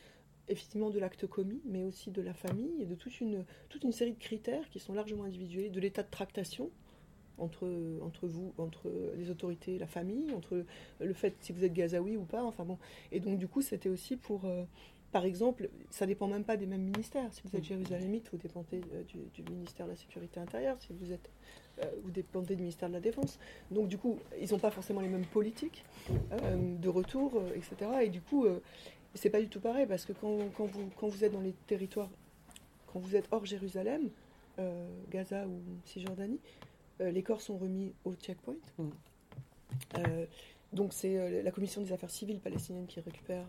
effectivement 0.47 0.89
de 0.89 0.97
l'acte 0.97 1.28
commis, 1.28 1.61
mais 1.65 1.84
aussi 1.84 2.09
de 2.09 2.24
la 2.24 2.34
famille 2.34 2.82
et 2.82 2.86
de 2.86 2.95
toute 2.95 3.22
une, 3.22 3.45
série 3.91 4.13
de 4.13 4.20
critères 4.20 4.67
qui 4.70 4.80
sont 4.80 4.93
largement 4.93 5.26
individuels, 5.26 5.72
de 5.72 5.80
l'état 5.80 6.01
de 6.01 6.09
tractation 6.09 6.72
entre, 7.38 7.70
entre 8.01 8.28
vous, 8.28 8.51
entre 8.57 8.91
les 9.15 9.30
autorités 9.30 9.76
et 9.76 9.80
la 9.80 9.86
famille, 9.86 10.32
entre 10.34 10.65
le 10.99 11.13
fait 11.13 11.36
si 11.39 11.53
vous 11.53 11.63
êtes 11.63 11.74
gazaoui 11.74 12.17
ou 12.17 12.26
pas. 12.26 12.43
Enfin 12.43 12.65
bon. 12.65 12.80
Et 13.11 13.20
donc, 13.20 13.38
du 13.38 13.47
coup, 13.47 13.61
c'était 13.61 13.89
aussi 13.89 14.17
pour. 14.17 14.41
Euh, 15.10 15.12
par 15.12 15.26
exemple, 15.26 15.70
ça 15.89 16.05
dépend 16.05 16.28
même 16.28 16.43
pas 16.43 16.57
des 16.57 16.66
mêmes 16.66 16.84
ministères. 16.84 17.32
Si 17.34 17.41
vous 17.43 17.55
êtes 17.55 17.64
mm. 17.64 17.66
jérusalémite, 17.66 18.30
vous 18.32 18.38
dépendez 18.38 18.82
euh, 18.93 19.03
du, 19.34 19.43
ministère 19.51 19.86
de 19.86 19.91
la 19.91 19.97
Sécurité 19.97 20.39
intérieure. 20.39 20.78
Si 20.80 20.93
vous 20.93 21.12
êtes, 21.12 21.30
euh, 21.80 21.86
vous 22.03 22.12
dépendez 22.12 22.55
du 22.55 22.62
ministère 22.62 22.89
de 22.89 22.93
la 22.93 22.99
Défense. 22.99 23.39
Donc, 23.72 23.88
du 23.88 23.97
coup, 23.97 24.20
ils 24.39 24.51
n'ont 24.51 24.60
pas 24.60 24.72
forcément 24.72 25.01
les 25.01 25.10
mêmes 25.10 25.26
politiques 25.26 25.84
de 26.80 26.89
retour, 26.89 27.41
etc. 27.55 27.91
Et 28.03 28.10
du 28.10 28.22
coup, 28.22 28.45
c'est 29.14 29.30
pas 29.30 29.41
du 29.41 29.47
tout 29.47 29.60
pareil 29.60 29.86
parce 29.88 30.05
que 30.05 30.14
quand, 30.14 30.38
quand, 30.55 30.66
vous, 30.66 30.89
quand 30.97 31.07
vous 31.07 31.24
êtes 31.24 31.32
dans 31.32 31.41
les 31.41 31.53
territoires, 31.68 32.10
quand 32.88 32.99
vous 32.99 33.16
êtes 33.16 33.28
hors 33.32 33.45
Jérusalem, 33.45 34.10
Gaza 35.10 35.47
ou 35.47 35.62
Cisjordanie, 35.86 36.39
euh, 37.01 37.12
les 37.12 37.24
corps 37.24 37.41
sont 37.41 37.57
remis 37.57 37.93
au 38.03 38.14
checkpoint. 38.16 38.55
Mm. 38.78 38.89
Euh, 39.97 40.26
donc 40.74 40.93
c'est 40.93 41.18
euh, 41.18 41.43
la 41.43 41.51
commission 41.51 41.82
des 41.82 41.93
affaires 41.93 42.10
civiles 42.10 42.39
palestiniennes 42.39 42.88
qui 42.88 42.99
récupère 42.99 43.45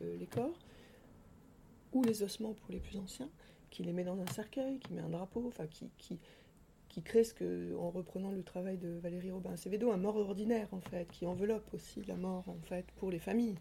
les 0.00 0.26
corps, 0.26 0.58
ou 1.92 2.02
les 2.02 2.22
ossements 2.22 2.54
pour 2.54 2.72
les 2.72 2.80
plus 2.80 2.98
anciens, 2.98 3.28
qui 3.70 3.82
les 3.82 3.92
met 3.92 4.04
dans 4.04 4.20
un 4.20 4.26
cercueil, 4.26 4.78
qui 4.78 4.92
met 4.92 5.02
un 5.02 5.08
drapeau, 5.08 5.44
enfin 5.48 5.66
qui, 5.66 5.90
qui, 5.98 6.18
qui 6.88 7.02
crée 7.02 7.24
ce 7.24 7.34
que, 7.34 7.76
en 7.76 7.90
reprenant 7.90 8.30
le 8.30 8.42
travail 8.42 8.76
de 8.76 8.98
Valérie 9.02 9.30
Robin 9.30 9.52
Acevedo, 9.52 9.90
un 9.92 9.96
mort 9.96 10.16
ordinaire 10.16 10.68
en 10.72 10.80
fait, 10.80 11.06
qui 11.10 11.26
enveloppe 11.26 11.72
aussi 11.74 12.02
la 12.06 12.16
mort 12.16 12.44
en 12.48 12.60
fait 12.68 12.86
pour 12.96 13.10
les 13.10 13.18
familles, 13.18 13.56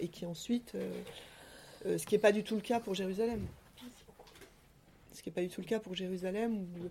et 0.00 0.08
qui 0.08 0.26
ensuite, 0.26 0.76
ce 1.84 2.04
qui 2.04 2.14
n'est 2.14 2.20
pas 2.20 2.32
du 2.32 2.44
tout 2.44 2.54
le 2.54 2.60
cas 2.60 2.80
pour 2.80 2.94
Jérusalem, 2.94 3.46
ce 5.12 5.22
qui 5.22 5.28
n'est 5.28 5.34
pas 5.34 5.42
du 5.42 5.48
tout 5.48 5.60
le 5.60 5.66
cas 5.66 5.80
pour 5.80 5.94
Jérusalem 5.94 6.54
où 6.54 6.88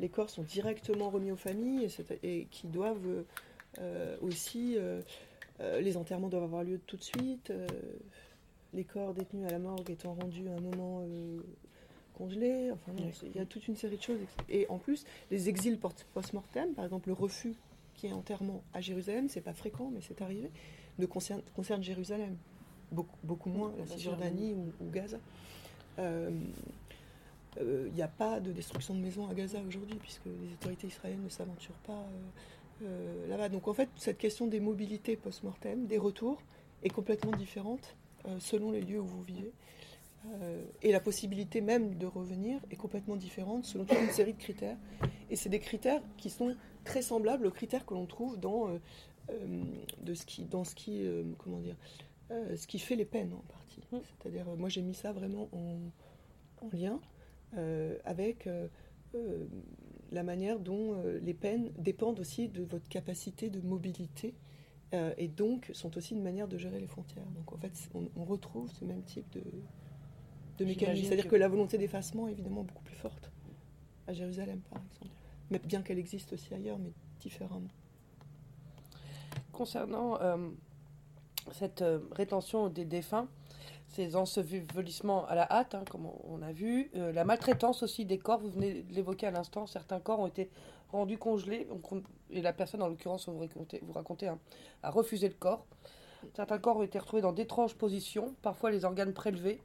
les 0.00 0.08
corps 0.08 0.30
sont 0.30 0.42
directement 0.42 1.10
remis 1.10 1.30
aux 1.30 1.36
familles 1.36 1.88
et, 2.22 2.46
qui 2.50 2.66
doivent 2.66 3.24
euh, 3.78 4.16
aussi, 4.20 4.76
euh, 4.76 5.00
euh, 5.60 5.80
les 5.80 5.96
enterrements 5.96 6.28
doivent 6.28 6.44
avoir 6.44 6.64
lieu 6.64 6.80
tout 6.86 6.96
de 6.96 7.02
suite, 7.02 7.52
les 8.74 8.84
corps 8.84 9.14
détenus 9.14 9.46
à 9.46 9.50
la 9.50 9.58
morgue 9.58 9.90
étant 9.90 10.14
rendus 10.14 10.48
à 10.48 10.52
un 10.52 10.60
moment 10.60 11.04
congelé, 12.14 12.70
enfin 12.70 12.92
il 13.22 13.34
y 13.34 13.38
a 13.38 13.46
toute 13.46 13.66
une 13.68 13.76
série 13.76 13.96
de 13.96 14.02
choses. 14.02 14.20
Et 14.48 14.66
en 14.68 14.78
plus, 14.78 15.04
les 15.30 15.48
exils 15.48 15.78
post-mortem, 15.78 16.72
par 16.74 16.84
exemple 16.84 17.08
le 17.08 17.14
refus 17.14 17.54
qui 17.94 18.06
est 18.06 18.12
enterrement 18.12 18.62
à 18.72 18.80
Jérusalem, 18.80 19.28
c'est 19.28 19.40
pas 19.40 19.52
fréquent, 19.52 19.90
mais 19.92 20.00
c'est 20.00 20.22
arrivé, 20.22 20.50
ne 20.98 21.06
concerne, 21.06 21.42
concerne 21.54 21.82
Jérusalem, 21.82 22.36
beaucoup, 22.92 23.16
beaucoup 23.24 23.50
moins 23.50 23.72
la 23.78 23.86
Cisjordanie 23.86 24.54
ou, 24.54 24.72
ou, 24.80 24.90
Gaza 24.90 25.18
il 27.56 27.62
euh, 27.62 27.88
n'y 27.90 28.02
a 28.02 28.08
pas 28.08 28.40
de 28.40 28.52
destruction 28.52 28.94
de 28.94 29.00
maisons 29.00 29.28
à 29.28 29.34
Gaza 29.34 29.58
aujourd'hui, 29.66 29.96
puisque 29.96 30.26
les 30.26 30.52
autorités 30.52 30.86
israéliennes 30.86 31.24
ne 31.24 31.28
s'aventurent 31.28 31.80
pas 31.86 31.92
euh, 31.92 32.84
euh, 32.84 33.28
là-bas. 33.28 33.48
Donc 33.48 33.68
en 33.68 33.74
fait, 33.74 33.88
cette 33.96 34.18
question 34.18 34.46
des 34.46 34.60
mobilités 34.60 35.16
post-mortem, 35.16 35.86
des 35.86 35.98
retours, 35.98 36.40
est 36.82 36.90
complètement 36.90 37.32
différente 37.32 37.96
selon 38.38 38.70
les 38.70 38.80
lieux 38.80 39.00
où 39.00 39.06
vous 39.06 39.22
vivez. 39.22 39.52
et 40.82 40.92
la 40.92 41.00
possibilité 41.00 41.60
même 41.60 41.96
de 41.96 42.06
revenir 42.06 42.60
est 42.70 42.76
complètement 42.76 43.16
différente 43.16 43.64
selon 43.64 43.84
toute 43.84 43.98
une 43.98 44.10
série 44.10 44.34
de 44.34 44.38
critères. 44.38 44.76
Et 45.30 45.36
c'est 45.36 45.48
des 45.48 45.60
critères 45.60 46.02
qui 46.16 46.30
sont 46.30 46.54
très 46.84 47.02
semblables 47.02 47.46
aux 47.46 47.50
critères 47.50 47.86
que 47.86 47.94
l'on 47.94 48.06
trouve 48.06 48.38
dans, 48.38 48.68
de 50.02 50.14
ce 50.14 50.26
qui, 50.26 50.44
dans 50.44 50.64
ce 50.64 50.74
qui, 50.74 51.06
comment 51.38 51.60
dire, 51.60 51.76
ce 52.30 52.66
qui 52.66 52.78
fait 52.78 52.96
les 52.96 53.06
peines 53.06 53.32
en 53.32 53.42
partie. 53.52 53.82
Mmh. 53.92 53.98
C'est-à-dire, 54.04 54.46
moi 54.56 54.68
j'ai 54.68 54.82
mis 54.82 54.94
ça 54.94 55.12
vraiment 55.12 55.48
en 55.52 56.68
lien. 56.72 57.00
Euh, 57.56 57.98
avec 58.04 58.46
euh, 58.46 58.68
euh, 59.16 59.44
la 60.12 60.22
manière 60.22 60.60
dont 60.60 61.02
les 61.22 61.34
peines 61.34 61.70
dépendent 61.78 62.20
aussi 62.20 62.48
de 62.48 62.62
votre 62.62 62.88
capacité 62.88 63.48
de 63.48 63.60
mobilité 63.60 64.34
et 64.92 65.28
donc 65.28 65.70
sont 65.72 65.96
aussi 65.96 66.14
une 66.14 66.22
manière 66.22 66.48
de 66.48 66.56
gérer 66.56 66.80
les 66.80 66.86
frontières. 66.86 67.26
Donc 67.36 67.52
en 67.52 67.56
fait, 67.56 67.72
on, 67.94 68.24
retrouve 68.24 68.68
ce 68.70 68.84
même 68.84 69.02
type 69.02 69.30
de, 69.30 69.42
de 70.58 70.64
mécanisme. 70.64 71.06
C'est-à-dire 71.06 71.28
que... 71.28 71.36
la 71.36 71.48
volonté 71.48 71.78
d'effacement 71.78 72.26
est 72.26 72.32
évidemment 72.32 72.64
beaucoup 72.64 72.82
plus 72.82 72.96
forte 72.96 73.30
à 74.08 74.12
Jérusalem, 74.12 74.60
par 74.70 74.82
exemple. 74.82 75.14
Mais 75.50 75.60
bien 75.60 75.82
qu'elle 75.82 75.98
existe 75.98 76.32
aussi 76.32 76.52
ailleurs, 76.54 76.78
mais 76.78 76.92
différemment. 77.20 77.68
Concernant 79.52 80.18
cette 81.52 81.84
rétention 82.12 82.68
des 82.68 82.84
défunts, 82.84 83.28
ces 83.90 84.14
ensevelissements 84.14 85.26
à 85.26 85.34
la 85.34 85.50
hâte, 85.52 85.74
hein, 85.74 85.84
comme 85.90 86.06
on 86.24 86.42
a 86.42 86.52
vu, 86.52 86.90
euh, 86.94 87.12
la 87.12 87.24
maltraitance 87.24 87.82
aussi 87.82 88.04
des 88.04 88.18
corps, 88.18 88.38
vous 88.38 88.50
venez 88.50 88.82
de 88.82 88.94
l'évoquer 88.94 89.26
à 89.26 89.30
l'instant, 89.32 89.66
certains 89.66 89.98
corps 89.98 90.20
ont 90.20 90.28
été 90.28 90.48
rendus 90.92 91.18
congelés, 91.18 91.66
et 92.32 92.42
la 92.42 92.52
personne 92.52 92.82
en 92.82 92.88
l'occurrence, 92.88 93.28
vous 93.28 93.38
racontez, 93.38 93.80
vous 93.82 93.92
racontez 93.92 94.28
hein, 94.28 94.38
a 94.82 94.90
refusé 94.90 95.28
le 95.28 95.34
corps. 95.34 95.66
Certains 96.34 96.58
corps 96.58 96.76
ont 96.76 96.82
été 96.82 96.98
retrouvés 96.98 97.22
dans 97.22 97.32
d'étranges 97.32 97.74
positions, 97.74 98.34
parfois 98.42 98.70
les 98.70 98.84
organes 98.84 99.12
prélevés. 99.12 99.60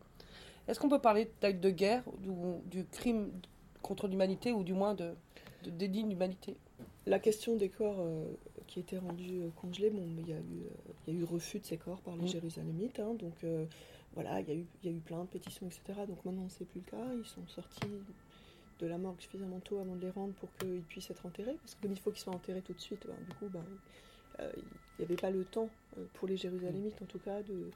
Est-ce 0.67 0.79
qu'on 0.79 0.89
peut 0.89 0.99
parler 1.01 1.29
de 1.41 1.69
guerre, 1.69 2.03
ou 2.27 2.61
du 2.65 2.85
crime 2.85 3.29
contre 3.81 4.07
l'humanité, 4.07 4.51
ou 4.51 4.63
du 4.63 4.73
moins 4.73 4.95
de, 4.95 5.13
de 5.63 5.85
d'humanité 5.85 6.55
La 7.05 7.19
question 7.19 7.55
des 7.55 7.69
corps, 7.69 7.97
euh, 7.99 8.25
qui 8.67 8.79
étaient 8.79 8.97
rendus 8.97 9.41
congelés. 9.61 9.89
Bon, 9.91 10.01
mais 10.15 10.23
il 10.23 10.29
y, 10.29 10.33
a 10.33 10.37
eu, 10.37 10.63
il 11.07 11.13
y 11.13 11.17
a 11.17 11.19
eu 11.19 11.23
refus 11.23 11.59
de 11.59 11.65
ces 11.65 11.77
corps 11.77 12.01
par 12.01 12.15
les 12.15 12.23
Mm. 12.23 12.27
Jérusalemites. 12.27 12.99
hein, 12.99 13.13
donc 13.13 13.35
voilà, 14.13 14.39
il 14.41 14.47
y, 14.47 14.51
a 14.51 14.55
eu, 14.55 14.65
y 14.83 14.87
a 14.87 14.91
eu 14.91 14.99
plein 15.01 15.21
de 15.23 15.27
pétitions, 15.27 15.67
etc. 15.67 15.99
Donc 16.07 16.23
maintenant, 16.25 16.47
c'est 16.49 16.65
plus 16.65 16.81
le 16.85 16.89
cas. 16.89 17.05
Ils 17.15 17.25
sont 17.27 17.45
sortis 17.47 17.81
de 18.79 18.87
la 18.87 18.97
morgue 18.97 19.19
suffisamment 19.21 19.59
tôt 19.59 19.79
avant 19.79 19.95
de 19.95 20.01
les 20.01 20.11
rendre 20.11 20.33
pour 20.33 20.49
qu'ils 20.57 20.81
puissent 20.81 21.09
être 21.09 21.25
enterrés. 21.25 21.55
Parce 21.61 21.75
que 21.75 21.81
comme 21.81 21.91
il 21.91 21.99
faut 21.99 22.11
qu'ils 22.11 22.21
soient 22.21 22.35
enterrés 22.35 22.61
tout 22.61 22.73
de 22.73 22.79
suite, 22.79 23.05
ben, 23.07 23.15
du 23.27 23.33
coup, 23.35 23.47
ben, 23.49 23.63
euh, 24.39 24.51
il 24.55 24.63
n'y 24.99 25.05
avait 25.05 25.21
pas 25.21 25.31
le 25.31 25.43
temps 25.45 25.69
euh, 25.97 26.05
pour 26.13 26.27
les 26.27 26.37
Jérusalemites, 26.37 27.01
en 27.01 27.05
tout 27.05 27.19
cas, 27.19 27.41
de, 27.43 27.69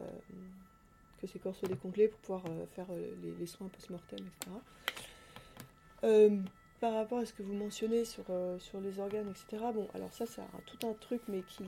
euh, 0.00 0.04
que 1.20 1.26
ces 1.26 1.38
corps 1.38 1.54
soient 1.54 1.68
décongelés 1.68 2.08
pour 2.08 2.18
pouvoir 2.20 2.42
faire 2.74 2.86
les, 3.38 3.46
soins 3.46 3.68
post-mortem, 3.68 4.20
etc. 4.20 4.50
Par 6.80 6.94
rapport 6.94 7.18
à 7.18 7.26
ce 7.26 7.32
que 7.32 7.42
vous 7.42 7.54
mentionnez 7.54 8.04
sur, 8.04 8.22
les 8.80 9.00
organes, 9.00 9.28
etc., 9.30 9.64
bon, 9.74 9.88
alors 9.94 10.12
ça, 10.12 10.26
c'est 10.26 10.42
tout 10.66 10.86
un 10.86 10.92
truc, 10.92 11.20
mais 11.26 11.42
qui, 11.42 11.64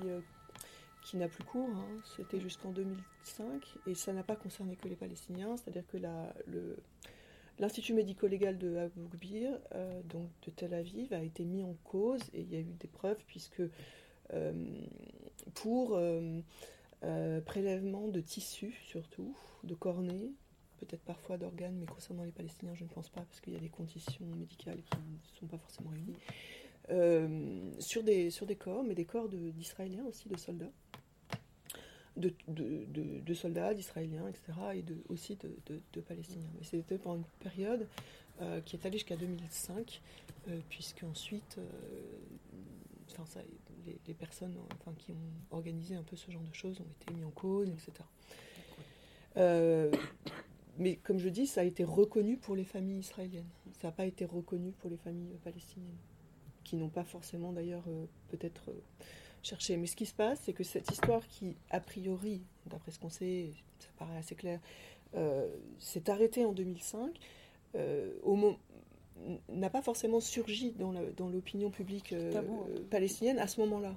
qui 1.02 1.16
n'a 1.16 1.26
plus 1.26 1.42
cours. 1.42 1.68
hein. 1.68 2.00
C'était 2.16 2.38
jusqu'en 2.38 2.70
2005, 2.70 3.66
et 3.88 3.96
ça 3.96 4.12
n'a 4.12 4.22
pas 4.22 4.36
concerné 4.36 4.76
que 4.76 4.86
les 4.86 4.94
Palestiniens, 4.94 5.56
c'est-à-dire 5.56 5.82
que 5.90 5.96
la, 5.96 6.32
le, 6.46 6.76
l'Institut 7.60 7.92
médico-légal 7.92 8.58
de 8.58 8.76
Abu 8.76 9.06
Ghbir, 9.12 9.50
euh, 9.74 10.00
donc 10.04 10.28
de 10.46 10.50
Tel 10.50 10.74
Aviv, 10.74 11.12
a 11.12 11.22
été 11.22 11.44
mis 11.44 11.62
en 11.62 11.76
cause, 11.84 12.22
et 12.32 12.40
il 12.40 12.52
y 12.52 12.56
a 12.56 12.60
eu 12.60 12.74
des 12.80 12.88
preuves, 12.88 13.22
puisque 13.26 13.62
euh, 14.32 14.52
pour 15.54 15.94
euh, 15.94 16.40
euh, 17.04 17.40
prélèvement 17.42 18.08
de 18.08 18.20
tissus, 18.20 18.74
surtout, 18.84 19.36
de 19.62 19.74
cornée, 19.74 20.32
peut-être 20.78 21.02
parfois 21.02 21.36
d'organes, 21.36 21.76
mais 21.78 21.86
concernant 21.86 22.24
les 22.24 22.32
Palestiniens, 22.32 22.74
je 22.74 22.84
ne 22.84 22.88
pense 22.88 23.10
pas, 23.10 23.20
parce 23.20 23.40
qu'il 23.40 23.52
y 23.52 23.56
a 23.56 23.60
des 23.60 23.68
conditions 23.68 24.26
médicales 24.36 24.80
qui 24.82 24.96
ne 24.96 25.38
sont 25.38 25.46
pas 25.46 25.58
forcément 25.58 25.90
réunies, 25.90 26.16
sur, 27.78 28.02
des, 28.02 28.30
sur 28.30 28.46
des 28.46 28.56
corps, 28.56 28.82
mais 28.82 28.94
des 28.94 29.04
corps 29.04 29.28
d'Israéliens 29.28 30.04
aussi, 30.06 30.28
de 30.28 30.36
soldats, 30.36 30.72
de, 32.16 33.34
soldats, 33.34 33.74
d'Israéliens, 33.74 34.28
etc., 34.28 34.52
et 34.74 34.84
aussi 35.08 35.36
de, 35.36 36.00
Palestiniens. 36.00 36.50
Mais 36.58 36.64
c'était 36.64 36.98
pendant 36.98 37.16
une 37.16 37.24
période 37.40 37.86
euh, 38.40 38.60
qui 38.62 38.76
est 38.76 38.86
allée 38.86 38.98
jusqu'à 38.98 39.16
2005, 39.16 40.00
euh, 40.48 40.58
puisque 40.70 41.02
ensuite, 41.04 41.58
euh, 41.58 41.62
enfin, 43.18 43.40
les, 44.06 44.14
personnes 44.14 44.56
enfin, 44.80 44.94
qui 44.98 45.12
ont 45.12 45.56
organisé 45.56 45.94
un 45.94 46.02
peu 46.02 46.16
ce 46.16 46.30
genre 46.30 46.42
de 46.42 46.54
choses 46.54 46.80
ont 46.80 46.90
été 47.02 47.12
mis 47.12 47.24
en 47.24 47.30
cause, 47.30 47.68
etc. 47.68 47.92
Euh, 49.36 49.90
mais 50.78 50.96
comme 50.96 51.18
je 51.18 51.28
dis, 51.28 51.46
ça 51.46 51.60
a 51.60 51.64
été 51.64 51.84
reconnu 51.84 52.38
pour 52.38 52.56
les 52.56 52.64
familles 52.64 53.00
israéliennes. 53.00 53.48
Ça 53.80 53.88
n'a 53.88 53.92
pas 53.92 54.06
été 54.06 54.24
reconnu 54.24 54.72
pour 54.72 54.88
les 54.88 54.96
familles 54.96 55.36
palestiniennes, 55.44 55.98
qui 56.64 56.76
n'ont 56.76 56.88
pas 56.88 57.04
forcément 57.04 57.52
d'ailleurs 57.52 57.84
peut-être 58.28 58.72
cherché. 59.42 59.76
Mais 59.76 59.86
ce 59.86 59.96
qui 59.96 60.06
se 60.06 60.14
passe, 60.14 60.40
c'est 60.44 60.52
que 60.52 60.64
cette 60.64 60.90
histoire 60.90 61.26
qui, 61.28 61.56
a 61.70 61.80
priori, 61.80 62.42
d'après 62.66 62.90
ce 62.90 62.98
qu'on 62.98 63.10
sait, 63.10 63.50
ça 63.78 63.88
paraît 63.98 64.16
assez 64.18 64.34
clair, 64.34 64.60
euh, 65.16 65.48
s'est 65.78 66.08
arrêtée 66.10 66.44
en 66.44 66.52
2005, 66.52 67.18
euh, 67.76 68.10
n'a 69.48 69.70
pas 69.70 69.82
forcément 69.82 70.20
surgi 70.20 70.72
dans 70.72 71.28
l'opinion 71.28 71.70
publique 71.70 72.12
euh, 72.12 72.32
hein. 72.36 72.44
euh, 72.68 72.78
palestinienne 72.90 73.38
à 73.38 73.46
ce 73.46 73.60
moment-là. 73.60 73.90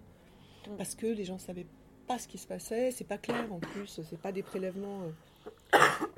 Mm. 0.68 0.76
Parce 0.78 0.96
que 0.96 1.08
les 1.08 1.24
gens 1.24 1.36
ne 1.36 1.40
savaient 1.40 1.68
pas 2.08 2.20
ce 2.20 2.28
qui 2.28 2.38
se 2.38 2.48
passait, 2.48 2.92
c'est 2.92 3.04
pas 3.08 3.18
clair 3.18 3.52
en 3.52 3.60
plus, 3.60 4.02
c'est 4.04 4.20
pas 4.20 4.32
des 4.32 4.44
prélèvements. 4.44 5.02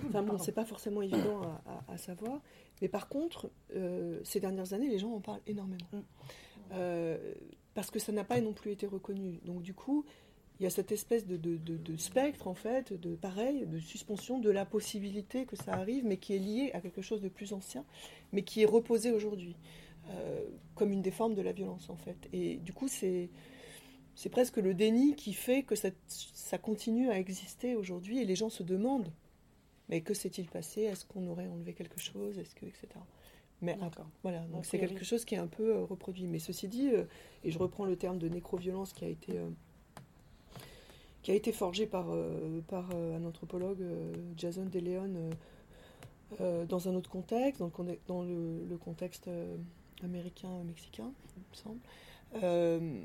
Enfin 0.08 0.22
bon, 0.22 0.38
c'est 0.38 0.52
pas 0.52 0.66
forcément 0.66 1.02
évident 1.02 1.42
à, 1.42 1.62
à- 1.90 1.94
à 1.94 1.98
savoir. 1.98 2.42
Mais 2.82 2.88
par 2.90 3.08
contre, 3.08 3.50
ces 4.24 4.40
dernières 4.40 4.74
années, 4.74 4.90
les 4.90 5.00
gens 5.00 5.12
en 5.14 5.20
parlent 5.22 5.42
énormément. 5.48 5.88
Mm. 5.94 6.04
Parce 7.76 7.92
que 7.92 8.00
ça 8.00 8.12
n'a 8.12 8.24
pas 8.24 8.42
non 8.42 8.54
plus 8.54 8.72
été 8.72 8.88
reconnu. 8.88 9.40
Donc 9.46 9.62
du 9.62 9.76
coup, 9.76 10.04
il 10.60 10.64
y 10.64 10.66
a 10.66 10.72
cette 10.72 10.92
espèce 10.92 11.28
de, 11.28 11.98
spectre, 11.98 12.48
en 12.48 12.56
fait, 12.56 12.94
de 12.94 13.16
pareil, 13.16 13.68
de 13.68 13.78
suspension 13.78 14.40
de 14.40 14.50
la 14.50 14.66
possibilité 14.66 15.46
que 15.46 15.56
ça 15.56 15.74
arrive, 15.74 16.04
mais 16.06 16.18
qui 16.18 16.34
est 16.34 16.40
lié 16.40 16.72
à 16.74 16.82
quelque 16.82 17.04
chose 17.04 17.22
de 17.22 17.30
plus 17.30 17.54
ancien, 17.54 17.86
mais 18.32 18.42
qui 18.42 18.64
est 18.64 18.66
reposé 18.66 19.12
aujourd'hui, 19.12 19.56
euh, 20.10 20.44
comme 20.74 20.92
une 20.92 21.04
des 21.04 21.12
formes 21.12 21.36
de 21.36 21.44
la 21.44 21.52
violence, 21.52 21.92
en 21.92 21.98
fait. 21.98 22.18
Et 22.34 22.56
du 22.58 22.74
coup, 22.74 22.88
c'est... 22.88 23.30
C'est 24.18 24.30
presque 24.30 24.56
le 24.56 24.74
déni 24.74 25.14
qui 25.14 25.34
fait 25.34 25.64
que 25.64 25.76
ça, 25.76 25.90
ça 26.08 26.58
continue 26.58 27.10
à 27.10 27.20
exister 27.20 27.76
aujourd'hui 27.76 28.22
et 28.22 28.24
les 28.24 28.38
gens 28.38 28.50
se 28.50 28.64
demandent 28.64 29.12
mais 29.90 30.02
que 30.02 30.14
s'est-il 30.14 30.48
passé? 30.48 30.82
Est-ce 30.82 31.06
qu'on 31.06 31.28
aurait 31.28 31.48
enlevé 31.48 31.74
quelque 31.74 32.00
chose? 32.00 32.38
Est-ce 32.40 32.56
que 32.56 32.66
etc. 32.66 32.88
Mais 33.62 33.76
D'accord. 33.76 34.06
voilà, 34.22 34.40
donc 34.48 34.66
c'est 34.66 34.78
quelque 34.80 35.06
chose 35.06 35.24
qui 35.26 35.36
est 35.36 35.40
un 35.40 35.48
peu 35.48 35.76
euh, 35.76 35.84
reproduit. 35.86 36.28
Mais 36.28 36.40
ceci 36.40 36.68
dit, 36.68 36.90
euh, 36.92 37.06
et 37.44 37.52
je 37.52 37.58
reprends 37.58 37.86
le 37.86 37.96
terme 37.96 38.18
de 38.20 38.28
nécroviolence 38.28 38.92
qui 38.94 39.06
a 39.06 39.08
été 39.08 39.38
euh, 39.38 39.50
qui 41.24 41.32
a 41.32 41.34
été 41.34 41.52
forgé 41.52 41.88
par 41.88 42.08
euh, 42.12 42.62
par 42.68 42.90
euh, 42.94 43.18
un 43.18 43.24
anthropologue, 43.26 43.82
euh, 43.82 44.14
Jason 44.38 44.66
De 44.66 44.80
Leon, 44.80 45.14
euh, 45.16 45.32
euh, 46.42 46.66
dans 46.66 46.88
un 46.90 46.96
autre 46.96 47.10
contexte, 47.10 47.60
dans 47.62 47.72
le, 47.84 48.00
dans 48.08 48.24
le, 48.24 48.66
le 48.66 48.78
contexte 48.78 49.28
euh, 49.28 49.56
américain-mexicain, 50.04 51.12
il 51.38 51.42
me 51.50 51.56
semble. 51.56 51.80
Euh, 52.44 53.00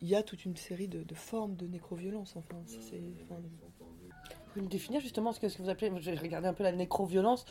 il 0.00 0.08
y 0.08 0.14
a 0.14 0.22
toute 0.22 0.44
une 0.44 0.56
série 0.56 0.88
de, 0.88 1.02
de 1.02 1.14
formes 1.14 1.54
de 1.56 1.66
nécroviolence. 1.66 2.34
Enfin, 2.36 2.56
c'est- 2.66 2.80
enfin, 3.24 3.40
Vous 3.40 4.52
pouvez 4.52 4.64
me 4.64 4.70
définir 4.70 5.00
justement 5.00 5.32
ce 5.32 5.40
que, 5.40 5.48
ce 5.48 5.56
que 5.58 5.62
vous 5.62 5.68
appelez, 5.68 5.90
j'ai 6.00 6.14
regardé 6.14 6.46
un 6.48 6.54
peu 6.54 6.62
la 6.62 6.72
nécroviolence. 6.72 7.44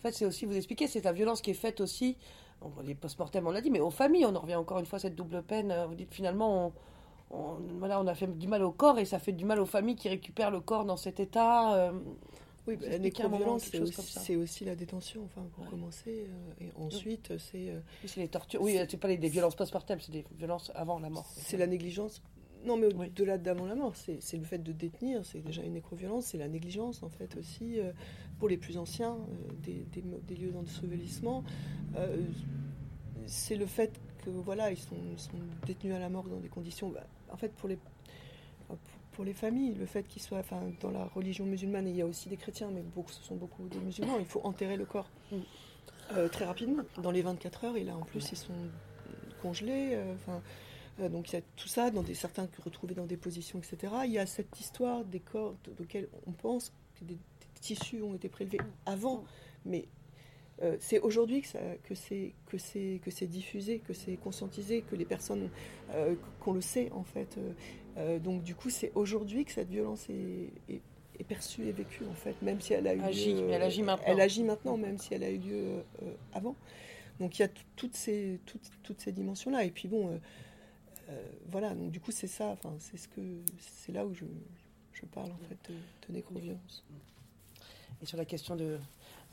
En 0.00 0.02
fait, 0.02 0.12
c'est 0.12 0.24
aussi 0.24 0.46
vous 0.46 0.56
expliquer, 0.56 0.86
c'est 0.86 1.04
la 1.04 1.12
violence 1.12 1.42
qui 1.42 1.50
est 1.50 1.54
faite 1.54 1.78
aussi, 1.82 2.16
les 2.84 2.94
post-mortem 2.94 3.46
on 3.46 3.50
l'a 3.50 3.60
dit, 3.60 3.70
mais 3.70 3.80
aux 3.80 3.90
familles, 3.90 4.24
on 4.24 4.34
en 4.34 4.40
revient 4.40 4.54
encore 4.54 4.78
une 4.78 4.86
fois 4.86 4.96
à 4.96 5.00
cette 5.00 5.14
double 5.14 5.42
peine. 5.42 5.70
Euh, 5.70 5.86
Vous 5.86 5.94
dites 5.94 6.14
finalement, 6.14 6.72
on, 7.30 7.36
on- 7.36 7.56
voilà, 7.78 8.00
on 8.00 8.06
a 8.06 8.14
fait 8.14 8.26
du 8.26 8.48
mal 8.48 8.62
au 8.62 8.72
corps 8.72 8.98
et 8.98 9.04
ça 9.04 9.18
fait 9.18 9.32
du 9.32 9.44
mal 9.44 9.60
aux 9.60 9.66
familles 9.66 9.96
qui 9.96 10.08
récupèrent 10.08 10.50
le 10.50 10.60
corps 10.60 10.86
dans 10.86 10.96
cet 10.96 11.20
état. 11.20 11.74
euh, 11.74 11.92
Oui, 12.66 12.76
bah, 12.76 12.86
la 12.86 12.92
expliquez 12.94 13.22
nécroviolence, 13.24 13.64
c'est 13.64 14.36
aussi, 14.36 14.64
la 14.64 14.74
détention, 14.74 15.20
enfin, 15.26 15.46
pour 15.52 15.64
Ouais. 15.64 15.70
commencer. 15.70 16.26
euh, 16.30 16.64
et 16.64 16.72
ensuite, 16.82 17.36
c'est 17.36 17.68
euh, 17.68 17.80
oui, 18.02 18.08
c'est 18.08 18.20
les 18.20 18.28
tortures. 18.28 18.62
Oui, 18.62 18.78
c'est 18.88 18.96
pas 18.96 19.08
les, 19.08 19.18
des 19.18 19.28
violences 19.28 19.54
post-mortem, 19.54 20.00
c'est 20.00 20.12
des 20.12 20.24
violences 20.38 20.72
avant 20.74 20.98
la 20.98 21.10
mort. 21.10 21.26
c'est 21.36 21.58
la 21.58 21.66
négligence. 21.66 22.22
Non, 22.64 22.76
mais 22.76 22.92
Oui. 22.94 23.06
au-delà 23.08 23.38
d'avant 23.38 23.66
la 23.66 23.74
mort, 23.74 23.94
c'est 23.96 24.36
le 24.36 24.44
fait 24.44 24.58
de 24.58 24.72
détenir, 24.72 25.24
c'est 25.24 25.40
déjà 25.40 25.62
une 25.62 25.72
nécroviolence, 25.74 26.26
c'est 26.26 26.38
la 26.38 26.48
négligence, 26.48 27.02
en 27.02 27.08
fait, 27.08 27.36
aussi, 27.36 27.80
euh, 27.80 27.92
pour 28.38 28.48
les 28.48 28.56
plus 28.58 28.76
anciens, 28.76 29.14
euh, 29.14 29.52
des, 29.62 29.84
des, 29.92 30.02
mo- 30.02 30.20
des 30.26 30.34
lieux 30.36 30.50
d'ensevelissement. 30.52 31.42
Euh, 31.96 32.18
c'est 33.26 33.56
le 33.56 33.66
fait 33.66 33.98
que, 34.24 34.30
voilà, 34.30 34.70
ils 34.70 34.76
sont, 34.76 34.96
détenus 35.66 35.94
à 35.94 35.98
la 35.98 36.08
mort 36.10 36.24
dans 36.24 36.38
des 36.40 36.48
conditions. 36.48 36.90
bah, 36.90 37.06
en 37.32 37.36
fait, 37.36 37.52
pour 37.52 37.68
les. 37.68 37.78
enfin, 38.68 38.78
pour- 38.84 39.00
Pour 39.12 39.24
les 39.24 39.34
familles, 39.34 39.74
le 39.74 39.86
fait 39.86 40.04
qu'ils 40.06 40.22
soient, 40.22 40.38
enfin, 40.38 40.62
dans 40.80 40.90
la 40.90 41.04
religion 41.04 41.44
musulmane, 41.44 41.86
et 41.86 41.90
il 41.90 41.96
y 41.96 42.00
a 42.02 42.06
aussi 42.06 42.28
des 42.28 42.36
chrétiens, 42.36 42.70
mais 42.72 42.80
beaucoup, 42.94 43.10
ce 43.12 43.22
sont 43.22 43.36
beaucoup 43.36 43.66
des 43.68 43.78
musulmans, 43.78 44.18
il 44.18 44.24
faut 44.24 44.40
enterrer 44.44 44.76
le 44.76 44.84
corps 44.86 45.10
Mm. 45.32 46.28
très 46.32 46.44
rapidement, 46.44 46.82
dans 47.02 47.10
les 47.10 47.20
24 47.22 47.64
heures, 47.64 47.76
et 47.76 47.84
là, 47.84 47.96
en 47.96 48.02
plus, 48.04 48.32
ils 48.32 48.36
sont 48.38 48.54
congelés, 49.42 49.98
enfin, 50.14 50.40
donc 50.98 51.30
il 51.30 51.36
y 51.36 51.38
a 51.38 51.42
tout 51.56 51.68
ça, 51.68 51.90
dans 51.90 52.02
des, 52.02 52.14
certains 52.14 52.48
retrouvés 52.64 52.94
dans 52.94 53.06
des 53.06 53.16
positions, 53.16 53.58
etc. 53.58 53.92
Il 54.04 54.12
y 54.12 54.18
a 54.18 54.26
cette 54.26 54.58
histoire 54.60 55.04
des 55.04 55.20
corps 55.20 55.54
auxquels 55.80 56.08
on 56.26 56.32
pense 56.32 56.72
que 56.98 57.04
des, 57.04 57.14
des 57.14 57.60
tissus 57.60 58.02
ont 58.02 58.14
été 58.14 58.28
prélevés 58.28 58.58
avant, 58.86 59.24
mais 59.64 59.86
euh, 60.62 60.76
c'est 60.78 60.98
aujourd'hui 61.00 61.40
que, 61.40 61.48
ça- 61.48 61.58
que 61.84 61.94
c'est 61.94 62.34
que 62.46 62.58
c'est 62.58 63.00
que 63.02 63.10
c'est 63.10 63.26
diffusé, 63.26 63.78
que 63.78 63.94
c'est 63.94 64.16
conscientisé, 64.16 64.82
que 64.82 64.94
les 64.94 65.06
personnes 65.06 65.48
euh, 65.94 66.14
qu'on 66.40 66.52
le 66.52 66.60
sait 66.60 66.90
en 66.92 67.04
fait. 67.04 67.38
Euh, 67.38 67.52
euh, 67.96 68.18
donc 68.18 68.42
du 68.42 68.54
coup, 68.54 68.68
c'est 68.68 68.92
aujourd'hui 68.94 69.44
que 69.46 69.52
cette 69.52 69.70
violence 69.70 70.06
est, 70.10 70.50
est- 70.68 70.82
est 71.18 71.24
perçue 71.24 71.66
et 71.66 71.72
vécue 71.72 72.04
en 72.10 72.14
fait, 72.14 72.40
même 72.42 72.60
si 72.60 72.74
elle 72.74 72.86
a 72.86 72.94
eu 72.94 73.00
Agit, 73.00 73.34
lieu, 73.34 73.46
mais 73.46 73.52
elle 73.54 73.62
agit 73.62 73.82
maintenant. 73.82 74.04
Elle 74.06 74.20
agit 74.20 74.42
maintenant, 74.44 74.76
même 74.76 74.98
si 74.98 75.14
elle 75.14 75.24
a 75.24 75.30
eu 75.30 75.38
lieu 75.38 75.56
euh, 75.56 75.80
euh, 76.02 76.12
avant. 76.34 76.56
Donc 77.20 77.38
il 77.38 77.42
y 77.42 77.44
a 77.44 77.48
tout- 77.48 77.62
toutes 77.76 77.96
ces 77.96 78.38
toutes, 78.46 78.70
toutes 78.82 79.00
ces 79.00 79.12
dimensions 79.12 79.50
là. 79.50 79.64
Et 79.64 79.70
puis 79.70 79.88
bon, 79.88 80.18
euh, 81.10 81.22
voilà. 81.48 81.74
Donc 81.74 81.90
du 81.90 82.00
coup, 82.00 82.10
c'est 82.12 82.26
ça. 82.26 82.48
Enfin, 82.48 82.74
c'est 82.78 82.96
ce 82.96 83.08
que 83.08 83.20
c'est 83.58 83.92
là 83.92 84.06
où 84.06 84.14
je 84.14 84.24
je 84.92 85.06
parle 85.06 85.30
en 85.32 85.38
fait 85.48 85.56
de, 85.70 85.74
de 86.08 86.14
nécroviolence. 86.14 86.84
Et 88.02 88.06
sur 88.06 88.16
la 88.18 88.24
question 88.24 88.56
de. 88.56 88.78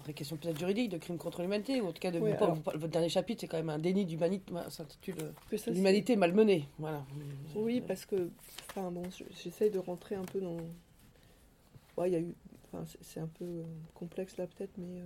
La 0.05 0.13
question 0.13 0.37
peut-être 0.37 0.59
juridique, 0.59 0.89
de 0.91 0.97
crime 0.99 1.17
contre 1.17 1.41
l'humanité, 1.41 1.81
ou 1.81 1.87
en 1.87 1.91
tout 1.91 1.99
cas, 1.99 2.11
de, 2.11 2.19
alors- 2.35 2.55
votre 2.75 2.87
dernier 2.87 3.09
chapitre, 3.09 3.41
c'est 3.41 3.47
quand 3.47 3.57
même 3.57 3.69
un 3.71 3.79
déni 3.79 4.05
d'humanité, 4.05 4.53
ça 4.53 4.69
s'intitule 4.69 5.15
L'humanité 5.75 6.15
malmenée. 6.15 6.67
Voilà. 6.77 7.03
Oui, 7.55 7.81
parce 7.81 8.05
que, 8.05 8.29
enfin 8.69 8.91
bon, 8.91 9.01
je- 9.09 9.23
j'essaye 9.43 9.71
de 9.71 9.79
rentrer 9.79 10.13
un 10.13 10.23
peu 10.23 10.39
dans. 10.39 10.57
Ouais, 11.97 12.09
il 12.11 12.13
y 12.13 12.15
a 12.15 12.19
eu. 12.19 12.33
Enfin, 12.71 12.85
c'est- 12.85 12.99
c'est 13.01 13.19
un 13.19 13.27
peu 13.27 13.43
euh, 13.45 13.63
complexe 13.95 14.37
là 14.37 14.45
peut-être, 14.45 14.77
mais 14.77 14.99
euh, 15.01 15.03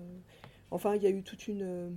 enfin, 0.72 0.96
il 0.96 1.04
y 1.04 1.08
a 1.08 1.10
eu 1.10 1.24
toute 1.24 1.48
une. 1.48 1.96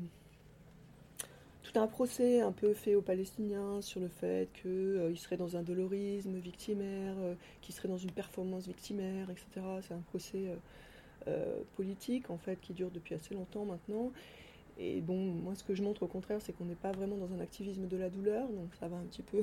Euh, 1.74 1.80
tout 1.80 1.80
un 1.80 1.86
procès 1.86 2.40
un 2.40 2.52
peu 2.52 2.72
fait 2.72 2.94
aux 2.94 3.02
Palestiniens 3.02 3.80
sur 3.82 4.00
le 4.00 4.08
fait 4.08 4.48
qu'ils 4.62 5.18
seraient 5.18 5.36
dans 5.36 5.56
un 5.56 5.62
dolorisme 5.62 6.36
victimaire, 6.38 7.14
euh, 7.18 7.34
qu'ils 7.60 7.74
seraient 7.74 7.88
dans 7.88 7.98
une 7.98 8.10
performance 8.10 8.66
victimaire, 8.66 9.28
etc. 9.30 9.66
C'est 9.82 9.94
un 9.94 10.02
procès 10.08 10.48
euh, 10.48 10.56
euh, 11.28 11.62
politique 11.76 12.30
en 12.30 12.38
fait 12.38 12.60
qui 12.60 12.72
dure 12.72 12.90
depuis 12.90 13.14
assez 13.14 13.34
longtemps 13.34 13.64
maintenant. 13.64 14.12
Et 14.78 15.00
bon, 15.00 15.16
moi 15.16 15.54
ce 15.54 15.62
que 15.62 15.74
je 15.74 15.82
montre 15.82 16.02
au 16.02 16.08
contraire, 16.08 16.40
c'est 16.40 16.52
qu'on 16.52 16.64
n'est 16.64 16.74
pas 16.74 16.92
vraiment 16.92 17.16
dans 17.16 17.32
un 17.32 17.40
activisme 17.40 17.86
de 17.86 17.96
la 17.96 18.10
douleur, 18.10 18.48
donc 18.48 18.74
ça 18.80 18.88
va 18.88 18.96
un 18.96 19.04
petit 19.04 19.22
peu 19.22 19.40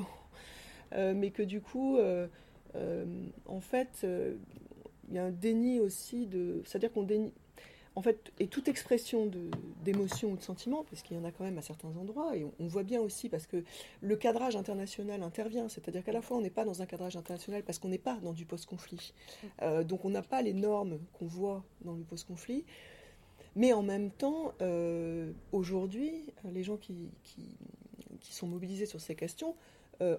mais 1.15 1.31
que 1.31 1.41
du 1.41 1.61
coup, 1.61 1.99
en 3.47 3.61
fait, 3.61 4.05
il 5.07 5.15
y 5.15 5.17
a 5.17 5.23
un 5.23 5.31
déni 5.31 5.79
aussi 5.79 6.25
de. 6.25 6.61
C'est-à-dire 6.65 6.91
qu'on 6.91 7.03
dénie 7.03 7.31
en 7.95 8.01
fait, 8.01 8.31
et 8.39 8.47
toute 8.47 8.67
expression 8.67 9.29
d'émotion 9.83 10.31
ou 10.31 10.37
de 10.37 10.41
sentiment, 10.41 10.85
parce 10.89 11.01
qu'il 11.01 11.17
y 11.17 11.19
en 11.19 11.25
a 11.25 11.31
quand 11.31 11.43
même 11.43 11.57
à 11.57 11.61
certains 11.61 11.89
endroits, 11.97 12.37
et 12.37 12.45
on, 12.59 12.67
voit 12.67 12.83
bien 12.83 13.01
aussi 13.01 13.27
parce 13.27 13.47
que 13.47 13.63
le 13.99 14.15
cadrage 14.15 14.55
international 14.55 15.21
intervient, 15.23 15.67
c'est-à-dire 15.67 16.03
qu'à 16.03 16.13
la 16.13 16.21
fois 16.21 16.37
on 16.37 16.41
n'est 16.41 16.49
pas 16.49 16.63
dans 16.63 16.81
un 16.81 16.85
cadrage 16.85 17.17
international 17.17 17.63
parce 17.63 17.79
qu'on 17.79 17.89
n'est 17.89 17.97
pas 17.97 18.17
dans 18.23 18.31
du 18.31 18.45
post-conflit, 18.45 19.13
euh, 19.61 19.83
donc 19.83 20.05
on 20.05 20.09
n'a 20.09 20.21
pas 20.21 20.41
les 20.41 20.53
normes 20.53 20.99
qu'on 21.13 21.25
voit 21.25 21.65
dans 21.81 21.93
le 21.93 22.03
post-conflit, 22.03 22.63
mais 23.57 23.73
en 23.73 23.83
même 23.83 24.09
temps, 24.11 24.53
euh, 24.61 25.33
aujourd'hui, 25.51 26.23
les 26.45 26.63
gens 26.63 26.77
qui, 26.77 27.09
qui, 27.23 27.57
sont 28.33 28.47
mobilisés 28.47 28.85
sur 28.85 29.01
ces 29.01 29.13
questions 29.13 29.57
euh, 30.01 30.17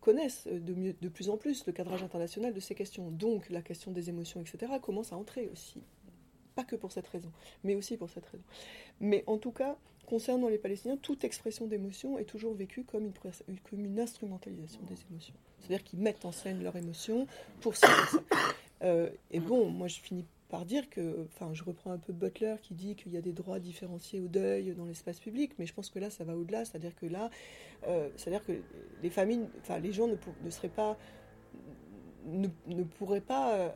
connaissent 0.00 0.46
de, 0.46 0.74
mieux, 0.74 0.94
de 1.00 1.08
plus 1.08 1.28
en 1.28 1.36
plus 1.36 1.66
le 1.66 1.72
cadrage 1.72 2.04
international 2.04 2.54
de 2.54 2.60
ces 2.60 2.76
questions, 2.76 3.10
donc 3.10 3.50
la 3.50 3.62
question 3.62 3.90
des 3.90 4.08
émotions, 4.08 4.40
etc., 4.40 4.72
commence 4.80 5.12
à 5.12 5.16
entrer 5.16 5.48
aussi 5.52 5.82
pas 6.58 6.64
que 6.64 6.74
pour 6.74 6.90
cette 6.90 7.06
raison, 7.06 7.30
mais 7.62 7.76
aussi 7.76 7.96
pour 7.96 8.10
cette 8.10 8.26
raison. 8.26 8.42
Mais 8.98 9.22
en 9.28 9.38
tout 9.38 9.52
cas, 9.52 9.76
concernant 10.06 10.48
les 10.48 10.58
Palestiniens, 10.58 10.96
toute 10.96 11.22
expression 11.22 11.68
d'émotion 11.68 12.18
est 12.18 12.24
toujours 12.24 12.52
vécue 12.52 12.82
comme 12.82 13.12
une, 13.72 14.00
instrumentalisation 14.00 14.80
des 14.88 14.96
émotions. 15.08 15.34
C'est-à-dire 15.60 15.84
qu'ils 15.84 16.00
mettent 16.00 16.24
en 16.24 16.32
scène 16.32 16.60
leurs 16.64 16.76
émotions 16.76 17.28
pour 17.60 17.76
ça. 17.76 17.88
Euh, 18.84 19.10
et 19.32 19.40
bon, 19.40 19.68
moi 19.70 19.88
je 19.88 19.98
finis 19.98 20.24
par 20.48 20.64
dire 20.64 20.88
que, 20.88 21.24
enfin, 21.24 21.52
je 21.52 21.64
reprends 21.64 21.90
un 21.90 21.98
peu 21.98 22.12
Butler 22.12 22.54
qui 22.62 22.74
dit 22.74 22.94
qu'il 22.94 23.12
y 23.12 23.16
a 23.16 23.20
des 23.20 23.32
droits 23.32 23.58
différenciés 23.58 24.20
au 24.20 24.28
deuil 24.28 24.72
dans 24.76 24.84
l'espace 24.84 25.18
public, 25.18 25.50
mais 25.58 25.66
je 25.66 25.74
pense 25.74 25.90
que 25.90 25.98
là, 25.98 26.10
ça 26.10 26.22
va 26.22 26.36
au-delà. 26.36 26.64
C'est-à-dire 26.64 26.94
que 26.94 27.06
là, 27.06 27.28
euh, 27.88 28.08
c'est-à-dire 28.16 28.44
que 28.44 28.52
les 29.02 29.10
familles, 29.10 29.48
enfin, 29.60 29.80
les 29.80 29.92
gens 29.92 30.06
ne 30.06 30.50
seraient 30.50 30.68
pas 30.68 30.96
ne, 32.32 32.48
ne 32.66 32.82
pourrait 32.82 33.20
pas 33.20 33.54
euh, 33.54 33.68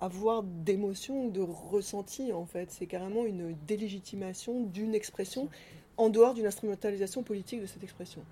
avoir 0.00 0.42
d'émotion 0.42 1.26
ou 1.26 1.30
de 1.30 1.40
ressenti, 1.40 2.32
en 2.32 2.46
fait. 2.46 2.70
C'est 2.70 2.86
carrément 2.86 3.24
une 3.24 3.56
délégitimation 3.66 4.64
d'une 4.64 4.94
expression 4.94 5.48
en 5.96 6.08
dehors 6.08 6.34
d'une 6.34 6.46
instrumentalisation 6.46 7.22
politique 7.22 7.60
de 7.60 7.66
cette 7.66 7.82
expression. 7.82 8.22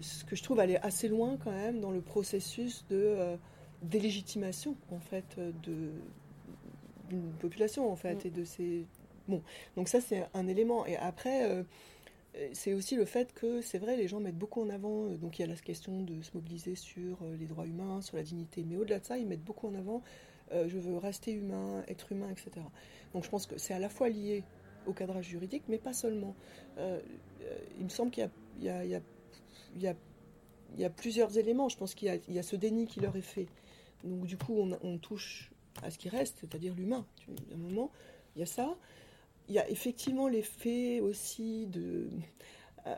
Ce 0.00 0.24
que 0.24 0.36
je 0.36 0.42
trouve 0.42 0.60
aller 0.60 0.76
assez 0.76 1.08
loin 1.08 1.36
quand 1.42 1.52
même 1.52 1.80
dans 1.80 1.90
le 1.90 2.00
processus 2.00 2.84
de 2.90 2.96
euh, 2.96 3.36
délégitimation, 3.82 4.76
en 4.90 5.00
fait, 5.00 5.38
de 5.38 5.90
d'une 7.08 7.32
population, 7.32 7.92
en 7.92 7.96
fait, 7.96 8.24
mm. 8.24 8.28
et 8.28 8.30
de 8.30 8.44
ces... 8.44 8.86
Bon, 9.28 9.42
donc 9.76 9.88
ça, 9.88 10.00
c'est 10.00 10.26
un 10.34 10.46
élément. 10.48 10.86
Et 10.86 10.96
après... 10.96 11.50
Euh, 11.50 11.62
c'est 12.52 12.72
aussi 12.72 12.96
le 12.96 13.04
fait 13.04 13.32
que, 13.34 13.60
c'est 13.60 13.78
vrai, 13.78 13.96
les 13.96 14.08
gens 14.08 14.20
mettent 14.20 14.38
beaucoup 14.38 14.62
en 14.62 14.70
avant, 14.70 15.06
euh, 15.06 15.16
donc 15.16 15.38
il 15.38 15.42
y 15.42 15.44
a 15.44 15.48
la 15.48 15.56
question 15.56 16.00
de 16.02 16.22
se 16.22 16.30
mobiliser 16.34 16.74
sur 16.74 17.18
euh, 17.22 17.36
les 17.36 17.46
droits 17.46 17.66
humains, 17.66 18.00
sur 18.00 18.16
la 18.16 18.22
dignité, 18.22 18.64
mais 18.66 18.76
au-delà 18.76 19.00
de 19.00 19.04
ça, 19.04 19.18
ils 19.18 19.26
mettent 19.26 19.44
beaucoup 19.44 19.68
en 19.68 19.74
avant, 19.74 20.02
je 20.66 20.76
veux 20.76 20.98
rester 20.98 21.32
humain, 21.32 21.82
être 21.88 22.12
humain, 22.12 22.28
etc. 22.28 22.50
Donc 23.14 23.24
je 23.24 23.30
pense 23.30 23.46
que 23.46 23.56
c'est 23.56 23.72
à 23.72 23.78
la 23.78 23.88
fois 23.88 24.10
lié 24.10 24.44
au 24.86 24.92
cadrage 24.92 25.24
juridique, 25.24 25.62
mais 25.66 25.78
pas 25.78 25.94
seulement. 25.94 26.36
il 26.76 27.84
me 27.84 27.88
semble 27.88 28.10
qu'il 28.10 28.28
y, 28.60 28.66
y, 28.66 29.86
a, 29.86 30.90
plusieurs 30.90 31.38
éléments. 31.38 31.70
Je 31.70 31.78
pense 31.78 31.94
qu'il 31.94 32.20
y, 32.28 32.38
a 32.38 32.42
ce 32.42 32.54
déni 32.56 32.86
qui 32.86 33.00
leur 33.00 33.16
est 33.16 33.22
fait. 33.22 33.46
Donc 34.04 34.26
du 34.26 34.36
coup, 34.36 34.58
on, 34.58 34.78
on 34.82 34.98
touche 34.98 35.52
à 35.82 35.90
ce 35.90 35.96
qui 35.96 36.10
reste, 36.10 36.40
c'est-à-dire 36.40 36.74
l'humain. 36.74 37.06
À 37.50 37.54
un 37.54 37.56
moment, 37.56 37.90
il 38.36 38.40
y 38.40 38.42
a 38.42 38.46
ça 38.46 38.76
il 39.48 39.54
y 39.54 39.58
a 39.58 39.68
effectivement 39.68 40.28
l'effet 40.28 41.00
aussi 41.00 41.66
de, 41.66 42.08
euh, 42.86 42.94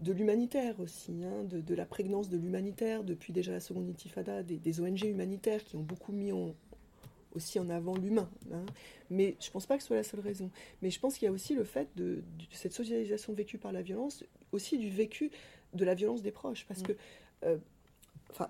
de 0.00 0.12
l'humanitaire 0.12 0.78
aussi, 0.80 1.24
hein, 1.24 1.44
de, 1.44 1.74
la 1.74 1.86
prégnance 1.86 2.28
de 2.28 2.36
l'humanitaire 2.36 3.02
depuis 3.02 3.32
déjà 3.32 3.52
la 3.52 3.60
seconde 3.60 3.88
intifada, 3.88 4.42
des, 4.42 4.80
ONG 4.80 5.04
humanitaires 5.04 5.64
qui 5.64 5.76
ont 5.76 5.82
beaucoup 5.82 6.12
mis 6.12 6.32
aussi 7.32 7.58
en 7.58 7.68
avant 7.70 7.96
l'humain. 7.96 8.28
Hein. 8.52 8.66
Mais 9.10 9.36
je 9.40 9.48
ne 9.48 9.52
pense 9.52 9.66
pas 9.66 9.76
que 9.76 9.82
ce 9.82 9.88
soit 9.88 9.96
la 9.96 10.02
seule 10.02 10.20
raison. 10.20 10.50
Mais 10.82 10.90
je 10.90 11.00
pense 11.00 11.14
qu'il 11.14 11.26
y 11.26 11.28
a 11.28 11.32
aussi 11.32 11.54
le 11.54 11.64
fait 11.64 11.88
de, 11.96 12.22
cette 12.52 12.72
socialisation 12.72 13.32
vécue 13.32 13.58
par 13.58 13.72
la 13.72 13.82
violence, 13.82 14.24
aussi 14.52 14.78
du 14.78 14.90
vécu 14.90 15.30
de 15.72 15.84
la 15.84 15.94
violence 15.94 16.22
des 16.22 16.32
proches. 16.32 16.66
Parce 16.66 16.80
mm. 16.80 16.86
que, 16.86 16.92
euh, 17.44 17.58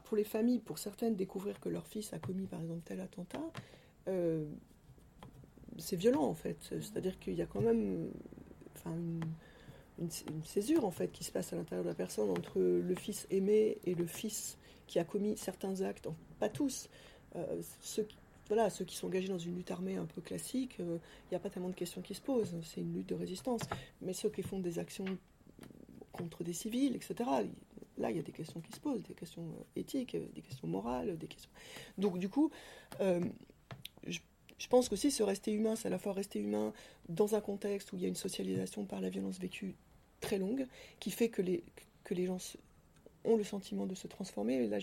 pour 0.05 0.17
les 0.17 0.25
familles, 0.25 0.61
pour 0.61 0.79
certaines, 0.79 1.15
découvrir 1.15 1.61
que 1.61 1.69
leur 1.69 1.87
fils 1.87 2.13
a 2.13 2.19
commis 2.19 2.47
par 2.47 2.61
exemple 2.61 2.83
tel 2.85 3.01
attentat, 3.01 3.53
euh, 4.09 4.47
c'est 5.79 5.97
violent 5.97 6.25
en 6.25 6.35
fait. 6.35 6.57
C'est-à-dire 6.61 7.19
qu'il 7.19 7.35
y 7.35 7.43
a 7.43 7.47
quand 7.47 7.61
même 7.61 8.11
enfin, 8.77 8.95
une, 9.99 10.11
césure 10.45 10.85
en 10.85 10.91
fait 10.91 11.09
qui 11.09 11.25
se 11.25 11.33
passe 11.33 11.53
à 11.53 11.57
l'intérieur 11.57 11.85
de 11.85 11.89
la 11.89 11.95
personne 11.95 12.31
entre 12.31 12.61
le 12.61 12.95
fils 12.95 13.27
aimé 13.31 13.79
et 13.85 13.95
le 13.95 14.07
fils 14.07 14.59
qui 14.87 14.99
a 14.99 15.05
commis 15.05 15.37
certains 15.37 15.81
actes, 15.83 16.09
pas 16.39 16.49
tous. 16.49 16.89
Euh, 17.35 17.61
ceux, 17.81 18.07
voilà, 18.49 18.71
ceux 18.71 18.85
qui 18.85 18.97
sont 18.97 19.09
engagés 19.09 19.29
dans 19.29 19.39
une 19.39 19.57
lutte 19.57 19.71
armée 19.71 19.97
un 19.97 20.07
peu 20.07 20.21
classique, 20.21 20.77
euh, 20.81 20.99
il 21.25 21.29
n'y 21.33 21.37
a 21.37 21.41
pas 21.41 21.51
tellement 21.51 21.69
de 21.69 21.75
questions 21.75 22.03
qui 22.03 22.15
se 22.15 22.21
posent, 22.21 22.55
c'est 22.63 22.81
une 22.81 22.95
lutte 22.95 23.09
de 23.09 23.15
résistance. 23.15 23.63
Mais 24.01 24.13
ceux 24.13 24.31
qui 24.31 24.43
font 24.43 24.61
des 24.61 24.79
actions 24.79 25.07
contre 26.13 26.45
des 26.45 26.53
civils, 26.53 26.95
etc., 26.95 27.29
là, 27.99 28.11
il 28.11 28.17
y 28.17 28.21
a 28.21 28.23
des 28.23 28.33
questions 28.33 28.61
qui 28.61 28.73
se 28.73 28.81
posent, 28.81 29.03
des 29.03 29.15
questions 29.15 29.43
euh, 29.43 29.81
éthiques, 29.81 30.17
des 30.35 30.43
questions 30.43 30.69
morales, 30.69 31.17
des 31.19 31.27
questions... 31.27 31.51
Donc 31.99 32.19
du 32.19 32.29
coup, 32.29 32.51
je 34.59 34.69
pense 34.69 34.89
qu'aussi 34.89 35.11
se 35.11 35.23
rester 35.23 35.53
humain, 35.53 35.77
c'est 35.77 35.89
à 35.89 35.91
la 35.91 35.99
fois 35.99 36.13
rester 36.13 36.39
humain 36.39 36.73
dans 37.09 37.35
un 37.35 37.41
contexte 37.41 37.93
où 37.93 37.97
il 37.97 38.03
y 38.03 38.05
a 38.05 38.09
une 38.09 38.15
socialisation 38.15 38.85
par 38.85 39.01
la 39.01 39.11
violence 39.11 39.39
vécue 39.39 39.75
très 40.21 40.39
longue, 40.39 40.67
qui 40.99 41.11
fait 41.11 41.29
que 41.29 41.43
les, 41.43 41.63
que 42.05 42.15
les 42.15 42.27
gens 42.27 42.39
ont 43.25 43.37
le 43.37 43.45
sentiment 43.45 43.87
de 43.87 43.95
se 43.95 44.07
transformer. 44.07 44.55
Et 44.55 44.67
là, 44.67 44.79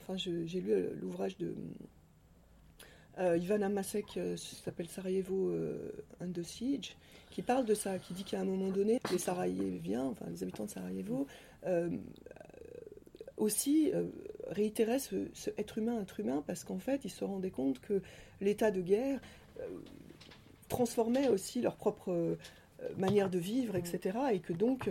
enfin, 0.00 0.16
j'ai 0.16 0.60
lu 0.60 0.72
euh, 0.72 0.94
l'ouvrage 1.00 1.36
de 1.36 1.54
euh, 3.18 3.36
Ivana 3.36 3.68
Masek, 3.68 4.16
euh, 4.16 4.36
s'appelle 4.36 4.88
Sarajevo 4.88 5.50
euh, 5.50 5.90
Under 6.20 6.44
Siege, 6.44 6.96
qui 7.30 7.42
parle 7.42 7.64
de 7.64 7.74
ça, 7.74 7.98
qui 7.98 8.14
dit 8.14 8.22
qu'à 8.22 8.40
un 8.40 8.44
moment 8.44 8.68
donné, 8.68 9.00
les 9.10 9.18
Sarajeviens, 9.18 10.04
enfin 10.04 10.26
les 10.30 10.42
habitants 10.42 10.66
de 10.66 10.70
Sarajevo, 10.70 11.26
aussi 13.36 13.92
réitérait 14.48 14.98
ce, 14.98 15.28
être 15.56 15.78
humain, 15.78 16.00
être 16.02 16.20
humain, 16.20 16.42
parce 16.46 16.64
qu'en 16.64 16.78
fait, 16.78 17.04
ils 17.04 17.10
se 17.10 17.24
rendaient 17.24 17.50
compte 17.50 17.80
que 17.80 18.02
l'état 18.40 18.70
de 18.70 18.80
guerre 18.80 19.20
euh, 19.60 19.66
transformait 20.68 21.28
aussi 21.28 21.60
leur 21.60 21.76
propre 21.76 22.10
euh, 22.10 22.36
manière 22.96 23.30
de 23.30 23.38
vivre, 23.38 23.76
etc. 23.76 24.18
Et 24.32 24.40
que 24.40 24.52
donc, 24.52 24.90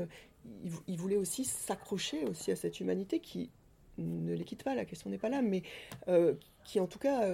ils, 0.87 0.97
voulaient 0.97 1.17
aussi 1.17 1.45
s'accrocher 1.45 2.25
aussi 2.25 2.51
à 2.51 2.55
cette 2.55 2.79
humanité 2.79 3.19
qui 3.19 3.49
ne 3.97 4.33
les 4.33 4.43
quitte 4.43 4.63
pas, 4.63 4.75
la 4.75 4.85
question 4.85 5.09
n'est 5.09 5.17
pas 5.17 5.29
là, 5.29 5.41
mais 5.41 5.63
qui 6.63 6.79
en 6.79 6.85
tout 6.87 6.99
cas, 6.99 7.27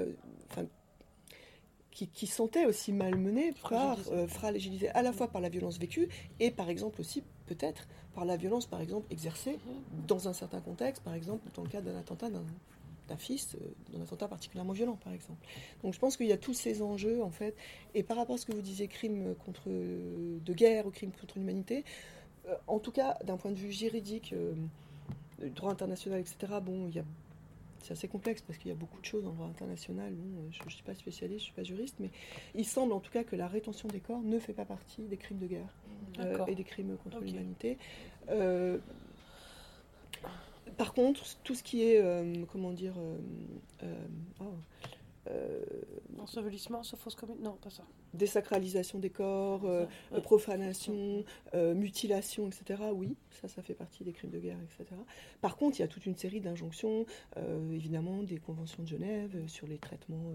qui, 1.94 2.08
qui 2.08 2.28
sentait 2.28 2.66
aussi 2.66 2.92
malmenée 2.92 3.54
par, 3.70 3.98
fragilisée 4.28 4.90
à 4.90 5.02
la 5.02 5.14
fois 5.14 5.28
par 5.28 5.42
la 5.42 5.50
violence 5.50 5.78
vécue 5.78 6.10
et 6.40 6.52
par 6.52 6.70
exemple 6.70 7.02
aussi 7.02 7.24
peut-être 7.46 7.88
par 8.14 8.26
la 8.26 8.38
violence, 8.38 8.66
par 8.66 8.82
exemple, 8.82 9.08
exercée 9.12 9.58
dans 10.08 10.28
un 10.28 10.34
certain 10.34 10.62
contexte, 10.62 11.04
par 11.04 11.14
exemple, 11.14 11.48
dans 11.56 11.64
le 11.64 11.70
cas 11.70 11.82
d'un 11.82 11.98
attentat 11.98 12.30
d'un 12.30 13.18
fils, 13.18 13.56
euh, 13.56 13.68
d'un 13.92 14.04
attentat 14.04 14.28
particulièrement 14.28 14.74
violent, 14.74 14.98
par 15.04 15.14
exemple. 15.14 15.46
Donc 15.84 15.94
je 15.94 16.00
pense 16.00 16.18
qu'il 16.18 16.28
y 16.28 16.32
a 16.32 16.38
tous 16.38 16.54
ces 16.54 16.82
enjeux, 16.82 17.22
en 17.24 17.30
fait. 17.30 17.56
Et 17.96 18.04
par 18.04 18.18
rapport 18.18 18.36
à 18.36 18.38
ce 18.38 18.46
que 18.46 18.54
vous 18.54 18.62
disiez, 18.62 18.88
crime 18.88 19.36
contre, 19.46 19.68
de 19.68 20.54
guerre 20.54 20.88
ou 20.88 20.92
crime 20.92 21.12
contre 21.12 21.38
l'humanité, 21.38 21.84
euh, 22.48 22.56
en 22.68 22.80
tout 22.80 22.92
cas, 22.92 23.18
d'un 23.26 23.38
point 23.38 23.52
de 23.52 23.58
vue 23.58 23.72
juridique, 23.72 24.34
euh, 24.34 24.54
droit 25.56 25.72
international, 25.72 26.20
etc., 26.20 26.54
bon, 26.62 26.88
il 26.88 26.96
y 26.96 27.00
a 27.00 27.06
c'est 27.84 27.94
assez 27.94 28.08
complexe 28.08 28.42
parce 28.42 28.58
qu'il 28.58 28.70
y 28.70 28.72
a 28.72 28.78
beaucoup 28.78 29.00
de 29.00 29.06
choses 29.06 29.26
en 29.26 29.32
droit 29.32 29.48
international. 29.48 30.14
je 30.52 30.64
ne 30.64 30.70
suis 30.70 30.84
pas 30.84 30.96
spécialiste, 30.96 31.40
je 31.40 31.44
ne 31.44 31.54
suis 31.54 31.54
pas 31.54 31.64
juriste, 31.64 31.96
mais 32.00 32.10
il 32.56 32.66
semble 32.66 32.94
en 32.94 33.00
tout 33.00 33.12
cas 33.12 33.24
que 33.24 33.36
la 33.36 33.48
rétention 33.48 33.88
des 33.90 34.00
corps 34.00 34.22
ne 34.22 34.40
fait 34.40 34.54
pas 34.54 34.66
partie 34.66 35.04
des 35.04 35.18
crimes 35.18 35.40
de 35.40 35.48
guerre 35.48 35.74
euh, 36.20 36.46
et 36.48 36.56
des 36.56 36.64
crimes 36.64 36.96
contre 37.04 37.20
l'humanité. 37.20 37.78
Euh, 38.30 38.78
par 40.78 40.94
contre, 40.94 41.24
tout 41.44 41.56
ce 41.56 41.64
qui 41.64 41.84
est, 41.84 42.02
euh, 42.02 42.46
comment 42.52 42.72
dire, 42.72 42.96
oh, 44.40 44.46
euh, 45.30 45.63
Ensevelissement, 46.24 46.84
sauf 46.84 47.02
fausse 47.02 47.16
commune 47.16 47.42
Non, 47.42 47.58
pas 47.62 47.70
ça. 47.70 47.84
Désacralisation 48.14 48.98
des 48.98 49.10
corps, 49.10 49.66
euh, 49.66 49.86
profanation, 50.24 51.26
euh, 51.54 51.74
mutilation, 51.74 52.48
etc. 52.48 52.82
Oui, 52.94 53.18
ça, 53.30 53.50
ça 53.50 53.62
fait 53.62 53.74
partie 53.74 54.06
des 54.06 54.14
crimes 54.14 54.32
de 54.32 54.40
guerre, 54.40 54.58
etc. 54.64 54.96
Par 55.42 55.58
contre, 55.58 55.80
il 55.80 55.82
y 55.82 55.86
a 55.86 55.88
toute 55.90 56.06
une 56.06 56.16
série 56.16 56.40
d'injonctions, 56.40 57.06
évidemment, 57.72 58.24
des 58.24 58.38
conventions 58.38 58.84
de 58.84 58.88
Genève 58.88 59.48
sur 59.48 59.68
les 59.68 59.78
traitements 59.78 60.34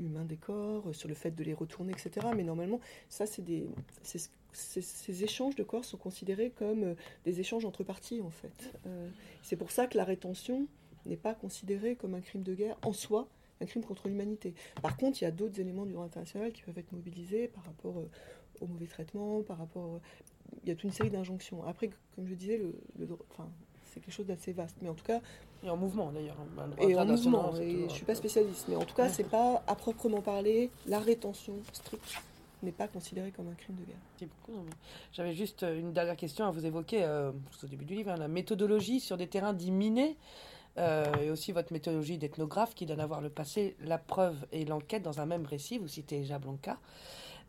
humains 0.00 0.24
des 0.24 0.36
corps, 0.36 0.94
sur 0.94 1.08
le 1.08 1.14
fait 1.14 1.30
de 1.30 1.42
les 1.42 1.54
retourner, 1.54 1.92
etc. 1.92 2.26
Mais 2.36 2.42
normalement, 2.42 2.80
ça, 3.08 3.26
c'est 3.26 3.42
des. 3.42 3.66
ces 4.02 5.24
échanges 5.24 5.54
de 5.54 5.62
corps 5.62 5.84
sont 5.84 5.96
considérés 5.96 6.50
comme 6.50 6.94
des 7.24 7.40
échanges 7.40 7.64
entre 7.64 7.84
parties, 7.84 8.20
en 8.20 8.30
fait. 8.30 8.72
c'est 9.42 9.56
pour 9.56 9.70
ça 9.70 9.86
que 9.86 9.96
la 9.96 10.04
rétention 10.04 10.66
n'est 11.06 11.16
pas 11.16 11.34
considérée 11.34 11.96
comme 11.96 12.14
un 12.14 12.20
crime 12.20 12.42
de 12.42 12.54
guerre 12.54 12.76
en 12.82 12.92
soi, 12.92 13.28
un 13.60 13.66
crime 13.66 13.82
contre 13.82 14.08
l'humanité. 14.08 14.54
Par 14.82 14.96
contre, 14.96 15.20
il 15.20 15.24
y 15.24 15.26
a 15.26 15.30
d'autres 15.30 15.60
éléments 15.60 15.86
du 15.86 15.92
droit 15.92 16.04
international 16.04 16.52
qui 16.52 16.62
peuvent 16.62 16.78
être 16.78 16.92
mobilisés 16.92 17.48
par 17.48 17.64
rapport 17.64 17.98
euh, 17.98 18.10
au 18.60 18.66
mauvais 18.66 18.86
traitement, 18.86 19.42
par 19.42 19.58
rapport... 19.58 20.00
il 20.62 20.68
y 20.68 20.72
a 20.72 20.74
toute 20.74 20.84
une 20.84 20.92
série 20.92 21.10
d'injonctions. 21.10 21.64
Après, 21.64 21.90
comme 22.14 22.26
je 22.26 22.34
disais, 22.34 22.58
le, 22.58 22.74
enfin, 23.30 23.48
c'est 23.84 24.00
quelque 24.00 24.14
chose 24.14 24.26
d'assez 24.26 24.52
vaste. 24.52 24.76
Mais 24.82 24.88
en 24.88 24.94
tout 24.94 25.04
cas, 25.04 25.20
et 25.62 25.70
en 25.70 25.76
mouvement 25.76 26.12
d'ailleurs. 26.12 26.36
Et 26.78 26.96
en 26.96 27.06
mouvement. 27.06 27.56
Et 27.56 27.88
je 27.88 27.94
suis 27.94 28.04
pas 28.04 28.14
spécialiste, 28.14 28.66
mais 28.68 28.76
en 28.76 28.84
tout 28.84 28.94
cas, 28.94 29.08
c'est 29.08 29.28
pas 29.28 29.62
à 29.66 29.74
proprement 29.74 30.20
parler 30.20 30.70
la 30.86 31.00
rétention 31.00 31.54
stricte 31.72 32.22
n'est 32.62 32.72
pas 32.72 32.88
considérée 32.88 33.30
comme 33.30 33.48
un 33.48 33.54
crime 33.54 33.76
de 33.76 33.84
guerre. 33.84 34.28
J'avais 35.12 35.34
juste 35.34 35.62
euh, 35.62 35.78
une 35.78 35.92
dernière 35.92 36.16
question 36.16 36.46
à 36.46 36.50
vous 36.50 36.64
évoquer 36.64 37.04
euh, 37.04 37.30
au 37.62 37.66
début 37.66 37.84
du 37.84 37.94
livre, 37.94 38.10
hein, 38.10 38.16
la 38.16 38.28
méthodologie 38.28 39.00
sur 39.00 39.16
des 39.16 39.26
terrains 39.26 39.52
dits 39.52 39.70
minés. 39.70 40.16
Euh, 40.78 41.06
et 41.22 41.30
aussi 41.30 41.52
votre 41.52 41.72
méthodologie 41.72 42.18
d'ethnographe 42.18 42.74
qui 42.74 42.84
donne 42.84 43.00
à 43.00 43.06
voir 43.06 43.22
le 43.22 43.30
passé, 43.30 43.76
la 43.80 43.96
preuve 43.96 44.46
et 44.52 44.66
l'enquête 44.66 45.02
dans 45.02 45.20
un 45.20 45.26
même 45.26 45.46
récit. 45.46 45.78
Vous 45.78 45.88
citez 45.88 46.24
Jablanca. 46.24 46.78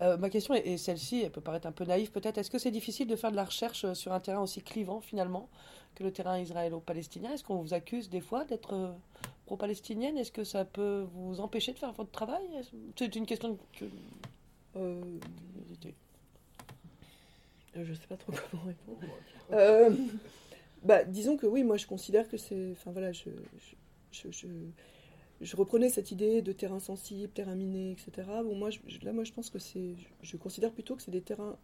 Euh, 0.02 0.16
ma 0.16 0.30
question 0.30 0.54
est, 0.54 0.78
celle-ci, 0.78 1.24
elle 1.24 1.32
peut 1.32 1.42
paraître 1.42 1.68
un 1.68 1.74
peu 1.74 1.84
naïve 1.84 2.12
peut-être. 2.12 2.38
Est-ce 2.38 2.50
que 2.50 2.60
c'est 2.60 2.72
difficile 2.72 3.08
de 3.08 3.16
faire 3.16 3.32
de 3.32 3.36
la 3.36 3.44
recherche 3.44 3.84
euh, 3.84 3.94
sur 3.94 4.14
un 4.14 4.20
terrain 4.22 4.42
aussi 4.42 4.62
clivant 4.62 5.02
finalement 5.02 5.50
que 5.96 6.04
le 6.04 6.12
terrain 6.12 6.40
israélo-palestinien? 6.40 7.34
Est-ce 7.34 7.44
qu'on 7.44 7.58
vous 7.58 7.74
accuse 7.74 8.10
des 8.10 8.22
fois 8.22 8.46
d'être 8.46 8.96
pro-palestinienne? 9.46 10.18
Est-ce 10.18 10.32
que 10.32 10.46
ça 10.46 10.64
peut 10.64 11.06
vous 11.14 11.42
empêcher 11.42 11.74
de 11.74 11.80
faire 11.80 11.92
votre 11.92 12.12
travail? 12.12 12.44
C'est 12.96 13.16
une 13.16 13.26
question 13.26 13.58
que... 13.78 13.86
Euh... 14.78 15.02
Je 17.76 17.94
sais 17.94 18.08
pas 18.08 18.18
trop 18.18 18.32
comment 18.52 18.64
répondre. 18.64 19.00
Bah, 20.84 21.04
disons 21.04 21.38
que 21.38 21.46
oui, 21.46 21.64
moi 21.64 21.78
je 21.78 21.88
considère 21.88 22.28
que 22.30 22.38
c'est... 22.38 22.72
Enfin 22.72 22.92
voilà, 22.92 23.12
je, 23.12 23.30
je, 24.12 24.32
je 24.32 24.48
je 25.42 25.56
reprenais 25.56 25.90
cette 25.90 26.12
idée 26.12 26.42
de 26.42 26.52
terrain 26.52 26.80
sensible, 26.80 27.32
terrain 27.32 27.56
miné, 27.56 27.92
etc. 27.92 28.28
Bon, 28.44 28.56
moi, 28.56 28.70
là, 29.04 29.14
moi, 29.14 29.24
je 29.24 29.32
pense 29.32 29.50
que 29.50 29.60
c'est, 29.60 29.94
je 30.22 30.38
considère 30.38 30.72
plutôt 30.72 30.96
que 30.96 31.02
c'est 31.02 31.12
des 31.12 31.22
terrains 31.22 31.58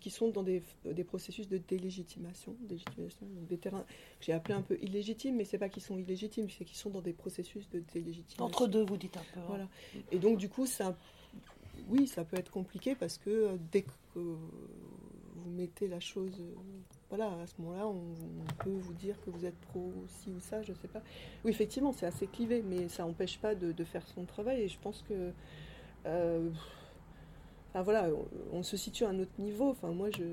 qui 0.00 0.10
sont 0.10 0.28
dans 0.28 0.42
des, 0.42 0.62
des 0.84 1.04
processus 1.04 1.48
de 1.48 1.56
délégitimation, 1.56 2.54
délégitimation 2.60 3.26
des 3.48 3.56
terrains 3.56 3.84
que 4.18 4.26
j'ai 4.26 4.32
appelés 4.32 4.54
un 4.54 4.60
peu 4.60 4.76
illégitimes, 4.82 5.36
mais 5.36 5.44
c'est 5.44 5.56
pas 5.56 5.70
qu'ils 5.70 5.82
sont 5.82 5.96
illégitimes, 5.96 6.50
c'est 6.50 6.64
qu'ils 6.64 6.76
sont 6.76 6.90
dans 6.90 7.00
des 7.00 7.14
processus 7.14 7.68
de 7.70 7.82
délégitimation. 7.92 8.44
Entre 8.44 8.66
deux, 8.66 8.84
vous 8.84 8.98
dites 8.98 9.16
un 9.16 9.24
peu. 9.32 9.40
Hein. 9.40 9.44
Voilà. 9.48 9.68
Et 10.10 10.18
donc, 10.18 10.36
du 10.36 10.48
coup, 10.48 10.66
ça, 10.66 10.96
oui, 11.88 12.06
ça 12.06 12.24
peut 12.24 12.36
être 12.36 12.50
compliqué 12.50 12.94
parce 12.94 13.18
que 13.18 13.30
euh, 13.30 13.56
dès 13.70 13.82
que 13.82 13.90
vous 15.44 15.50
mettez 15.50 15.88
la 15.88 16.00
chose 16.00 16.42
voilà, 17.14 17.30
à 17.42 17.46
ce 17.46 17.60
moment-là, 17.60 17.86
on, 17.86 18.64
peut 18.64 18.70
vous 18.70 18.94
dire 18.94 19.20
que 19.22 19.28
vous 19.28 19.44
êtes 19.44 19.58
pro 19.68 19.92
ci 20.06 20.30
ou 20.30 20.40
ça, 20.40 20.62
je 20.62 20.72
sais 20.72 20.88
pas. 20.88 21.02
Oui, 21.44 21.50
effectivement, 21.50 21.92
c'est 21.92 22.06
assez 22.06 22.26
clivé, 22.26 22.64
mais 22.66 22.88
ça 22.88 23.02
n'empêche 23.02 23.38
pas 23.38 23.54
de, 23.54 23.84
faire 23.84 24.06
son 24.08 24.24
travail. 24.24 24.62
Et 24.62 24.68
je 24.68 24.78
pense 24.78 25.04
que, 25.06 25.30
euh, 26.06 26.48
enfin, 27.68 27.82
voilà, 27.82 28.08
on, 28.50 28.62
se 28.62 28.78
situe 28.78 29.04
à 29.04 29.10
un 29.10 29.18
autre 29.18 29.38
niveau. 29.38 29.68
Enfin, 29.68 29.88
moi, 29.88 30.08
je, 30.10 30.24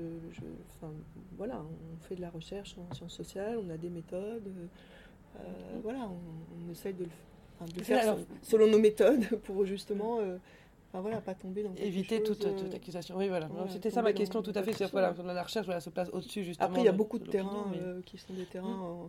enfin, 0.70 0.90
voilà, 1.36 1.60
on 1.60 2.02
fait 2.08 2.14
de 2.14 2.22
la 2.22 2.30
recherche 2.30 2.74
en 2.78 2.94
sciences 2.94 3.12
sociales, 3.12 3.58
on 3.62 3.68
a 3.68 3.76
des 3.76 3.90
méthodes. 3.90 4.50
Euh, 5.36 5.40
voilà, 5.82 6.08
on, 6.08 6.72
essaye 6.72 6.94
de 6.94 7.04
le, 7.04 7.82
faire 7.82 8.16
selon 8.40 8.68
nos 8.68 8.78
méthodes 8.78 9.26
pour 9.44 9.66
justement. 9.66 10.18
Euh, 10.94 11.00
voilà, 11.00 11.20
pas 11.20 11.34
tomber 11.34 11.62
dans 11.62 11.74
Éviter 11.76 12.22
toute, 12.22 12.40
toute, 12.40 12.74
accusation. 12.74 13.16
Oui, 13.16 13.28
voilà. 13.28 13.48
C'était 13.68 13.90
ça 13.90 14.02
ma 14.02 14.12
question, 14.12 14.42
tout 14.42 14.52
à 14.54 14.62
fait. 14.62 14.72
Voilà, 14.90 15.14
la 15.24 15.42
recherche 15.42 15.66
voilà, 15.66 15.80
se 15.80 15.90
place 15.90 16.08
au-dessus, 16.12 16.44
justement. 16.44 16.68
Après, 16.68 16.80
il 16.80 16.84
y 16.84 16.88
a 16.88 16.92
beaucoup 16.92 17.18
de, 17.18 17.26
terrains 17.26 17.72
euh, 17.76 18.02
qui 18.02 18.18
sont 18.18 18.34
des 18.34 18.46
terrains 18.46 19.08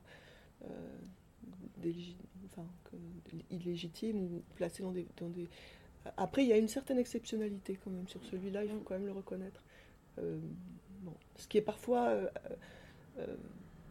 mm. 0.64 0.66
euh, 0.66 1.92
enfin, 2.46 2.68
illégitimes 3.50 4.20
ou 4.20 4.44
placés 4.56 4.84
dans 4.84 4.92
des, 4.92 5.08
dans 5.18 5.30
des. 5.30 5.50
Après, 6.18 6.44
il 6.44 6.50
y 6.50 6.54
a 6.54 6.58
une 6.58 6.68
certaine 6.68 6.98
exceptionnalité 6.98 7.80
quand 7.84 7.92
même 7.92 8.08
sur 8.08 8.24
celui-là, 8.26 8.64
il 8.64 8.72
faut 8.72 8.80
quand 8.80 8.96
même 8.96 9.06
le 9.06 9.12
reconnaître. 9.12 9.64
Euh, 10.20 10.40
bon. 11.02 11.14
Ce 11.38 11.48
qui 11.48 11.58
est 11.58 11.62
parfois. 11.62 12.16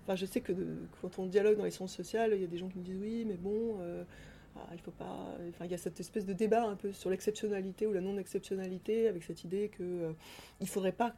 Enfin, 0.03 0.16
je 0.16 0.26
sais 0.26 0.41
que 0.41 0.53
quand 1.03 1.18
on 1.18 1.26
dialogue 1.26 1.59
dans 1.59 1.64
les 1.64 1.70
sciences 1.70 1.95
sociales, 1.95 2.32
il 2.34 2.41
y 2.41 2.45
a 2.45 2.49
des 2.49 2.57
gens 2.57 2.68
qui 2.68 2.78
me 2.78 2.84
disent 2.84 2.99
oui, 3.01 3.24
mais 3.26 3.36
bon 3.36 3.76
ah, 4.57 4.68
il 4.72 4.80
faut 4.80 4.90
pas. 4.90 5.34
Enfin, 5.48 5.64
il 5.64 5.70
y 5.70 5.74
a 5.74 5.78
cette 5.78 6.01
espèce 6.01 6.26
de 6.26 6.32
débat 6.32 6.64
un 6.64 6.76
peu 6.76 6.92
sur 6.92 7.11
l'exceptionnalité 7.11 7.86
ou 7.86 7.92
la 7.92 8.01
non-exceptionnalité, 8.01 9.09
avec 9.09 9.22
cette 9.22 9.44
idée 9.44 9.68
que 9.68 9.82
euh, 9.82 10.12
il 10.61 10.68
faudrait 10.68 10.92
pas 10.92 11.14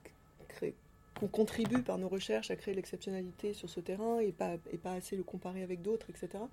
qu'on 1.14 1.28
contribue 1.28 1.82
par 1.82 1.98
nos 1.98 2.08
recherches 2.08 2.50
à 2.50 2.56
créer 2.56 2.74
l'exceptionnalité 2.74 3.54
sur 3.54 3.70
ce 3.70 3.80
terrain 3.80 4.18
et 4.20 4.32
pas, 4.32 4.56
et 4.70 4.78
pas 4.78 4.92
assez 4.92 5.16
le 5.16 5.22
comparer 5.22 5.62
avec 5.62 5.82
d'autres, 5.82 6.10
etc. 6.10 6.44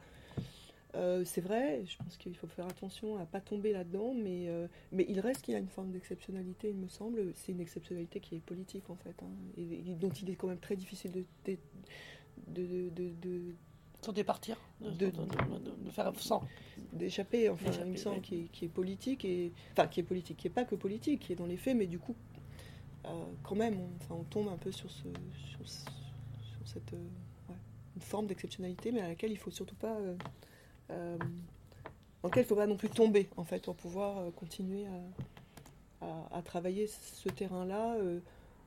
Euh, 0.95 1.23
c'est 1.23 1.41
vrai, 1.41 1.83
je 1.85 1.97
pense 1.97 2.17
qu'il 2.17 2.35
faut 2.35 2.47
faire 2.47 2.65
attention 2.65 3.17
à 3.17 3.25
pas 3.25 3.41
tomber 3.41 3.73
là-dedans, 3.73 4.13
mais, 4.15 4.47
euh, 4.47 4.67
mais 4.91 5.05
il 5.07 5.19
reste 5.19 5.43
qu'il 5.43 5.53
y 5.53 5.57
a 5.57 5.59
une 5.59 5.67
forme 5.67 5.91
d'exceptionnalité, 5.91 6.69
il 6.69 6.77
me 6.77 6.87
semble. 6.87 7.33
C'est 7.35 7.51
une 7.51 7.61
exceptionnalité 7.61 8.19
qui 8.19 8.35
est 8.35 8.39
politique, 8.39 8.89
en 8.89 8.95
fait, 8.95 9.21
hein, 9.21 9.29
et, 9.57 9.95
dont 9.95 10.09
il 10.09 10.29
est 10.29 10.35
quand 10.35 10.47
même 10.47 10.59
très 10.59 10.75
difficile 10.75 11.11
de 11.11 11.25
sans 14.01 14.13
départir, 14.13 14.57
de, 14.81 14.89
de, 14.89 15.09
de, 15.11 15.89
faire 15.91 16.11
sans. 16.17 16.43
D'échapper, 16.93 17.49
enfin, 17.49 17.71
il 17.85 17.91
me 17.91 17.97
semble, 17.97 18.21
qui, 18.21 18.49
est, 18.61 18.67
politique, 18.67 19.25
et, 19.25 19.51
enfin, 19.73 19.87
qui 19.87 19.99
est 19.99 20.03
politique, 20.03 20.37
qui 20.37 20.47
n'est 20.47 20.53
pas 20.53 20.65
que 20.65 20.75
politique, 20.75 21.21
qui 21.21 21.33
est 21.33 21.35
dans 21.35 21.45
les 21.45 21.57
faits, 21.57 21.75
mais 21.75 21.87
du 21.87 21.99
coup, 21.99 22.15
euh, 23.05 23.09
quand 23.43 23.55
même, 23.55 23.79
on, 23.79 23.89
enfin, 24.01 24.15
on 24.19 24.23
tombe 24.23 24.47
un 24.47 24.57
peu 24.57 24.71
sur, 24.71 24.89
ce, 24.89 25.03
sur, 25.33 25.65
cette 26.65 26.93
euh, 26.93 27.53
une 27.95 28.01
forme 28.01 28.27
d'exceptionnalité, 28.27 28.91
mais 28.91 29.01
à 29.01 29.09
laquelle 29.09 29.31
il 29.31 29.37
faut 29.37 29.51
surtout 29.51 29.75
pas. 29.75 29.97
Euh, 30.89 31.17
dans 32.21 32.27
laquelle 32.27 32.43
il 32.43 32.45
ne 32.45 32.49
faut 32.49 32.55
pas 32.55 32.67
non 32.67 32.77
plus 32.77 32.89
tomber, 32.89 33.29
en 33.37 33.43
fait, 33.43 33.63
pour 33.63 33.75
pouvoir 33.75 34.31
continuer 34.33 34.85
à, 36.01 36.05
à, 36.05 36.37
à 36.37 36.41
travailler 36.41 36.87
ce 36.87 37.29
terrain-là 37.29 37.97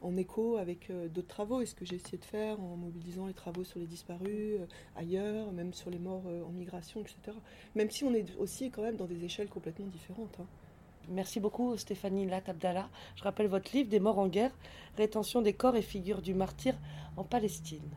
en 0.02 0.16
écho 0.16 0.56
avec 0.56 0.90
euh, 0.90 1.08
d'autres 1.08 1.28
travaux, 1.28 1.60
et 1.60 1.66
ce 1.66 1.74
que 1.74 1.84
j'ai 1.84 1.96
essayé 1.96 2.18
de 2.18 2.24
faire 2.24 2.60
en 2.60 2.76
mobilisant 2.76 3.26
les 3.26 3.34
travaux 3.34 3.64
sur 3.64 3.78
les 3.78 3.86
disparus 3.86 4.60
euh, 4.60 4.66
ailleurs, 4.96 5.52
même 5.52 5.72
sur 5.72 5.90
les 5.90 5.98
morts 5.98 6.24
euh, 6.26 6.44
en 6.44 6.50
migration, 6.50 7.00
etc. 7.00 7.36
Même 7.74 7.90
si 7.90 8.04
on 8.04 8.12
est 8.14 8.36
aussi 8.38 8.70
quand 8.70 8.82
même 8.82 8.96
dans 8.96 9.06
des 9.06 9.24
échelles 9.24 9.48
complètement 9.48 9.86
différentes. 9.86 10.36
Hein. 10.40 10.46
Merci 11.08 11.40
beaucoup 11.40 11.76
Stéphanie 11.76 12.26
Lat 12.26 12.42
Abdallah. 12.46 12.88
Je 13.16 13.24
rappelle 13.24 13.48
votre 13.48 13.74
livre 13.74 13.88
Des 13.88 14.00
morts 14.00 14.18
en 14.18 14.28
guerre, 14.28 14.52
rétention 14.96 15.42
des 15.42 15.52
corps 15.52 15.76
et 15.76 15.82
figures 15.82 16.22
du 16.22 16.34
martyr 16.34 16.74
en 17.16 17.24
Palestine. 17.24 17.82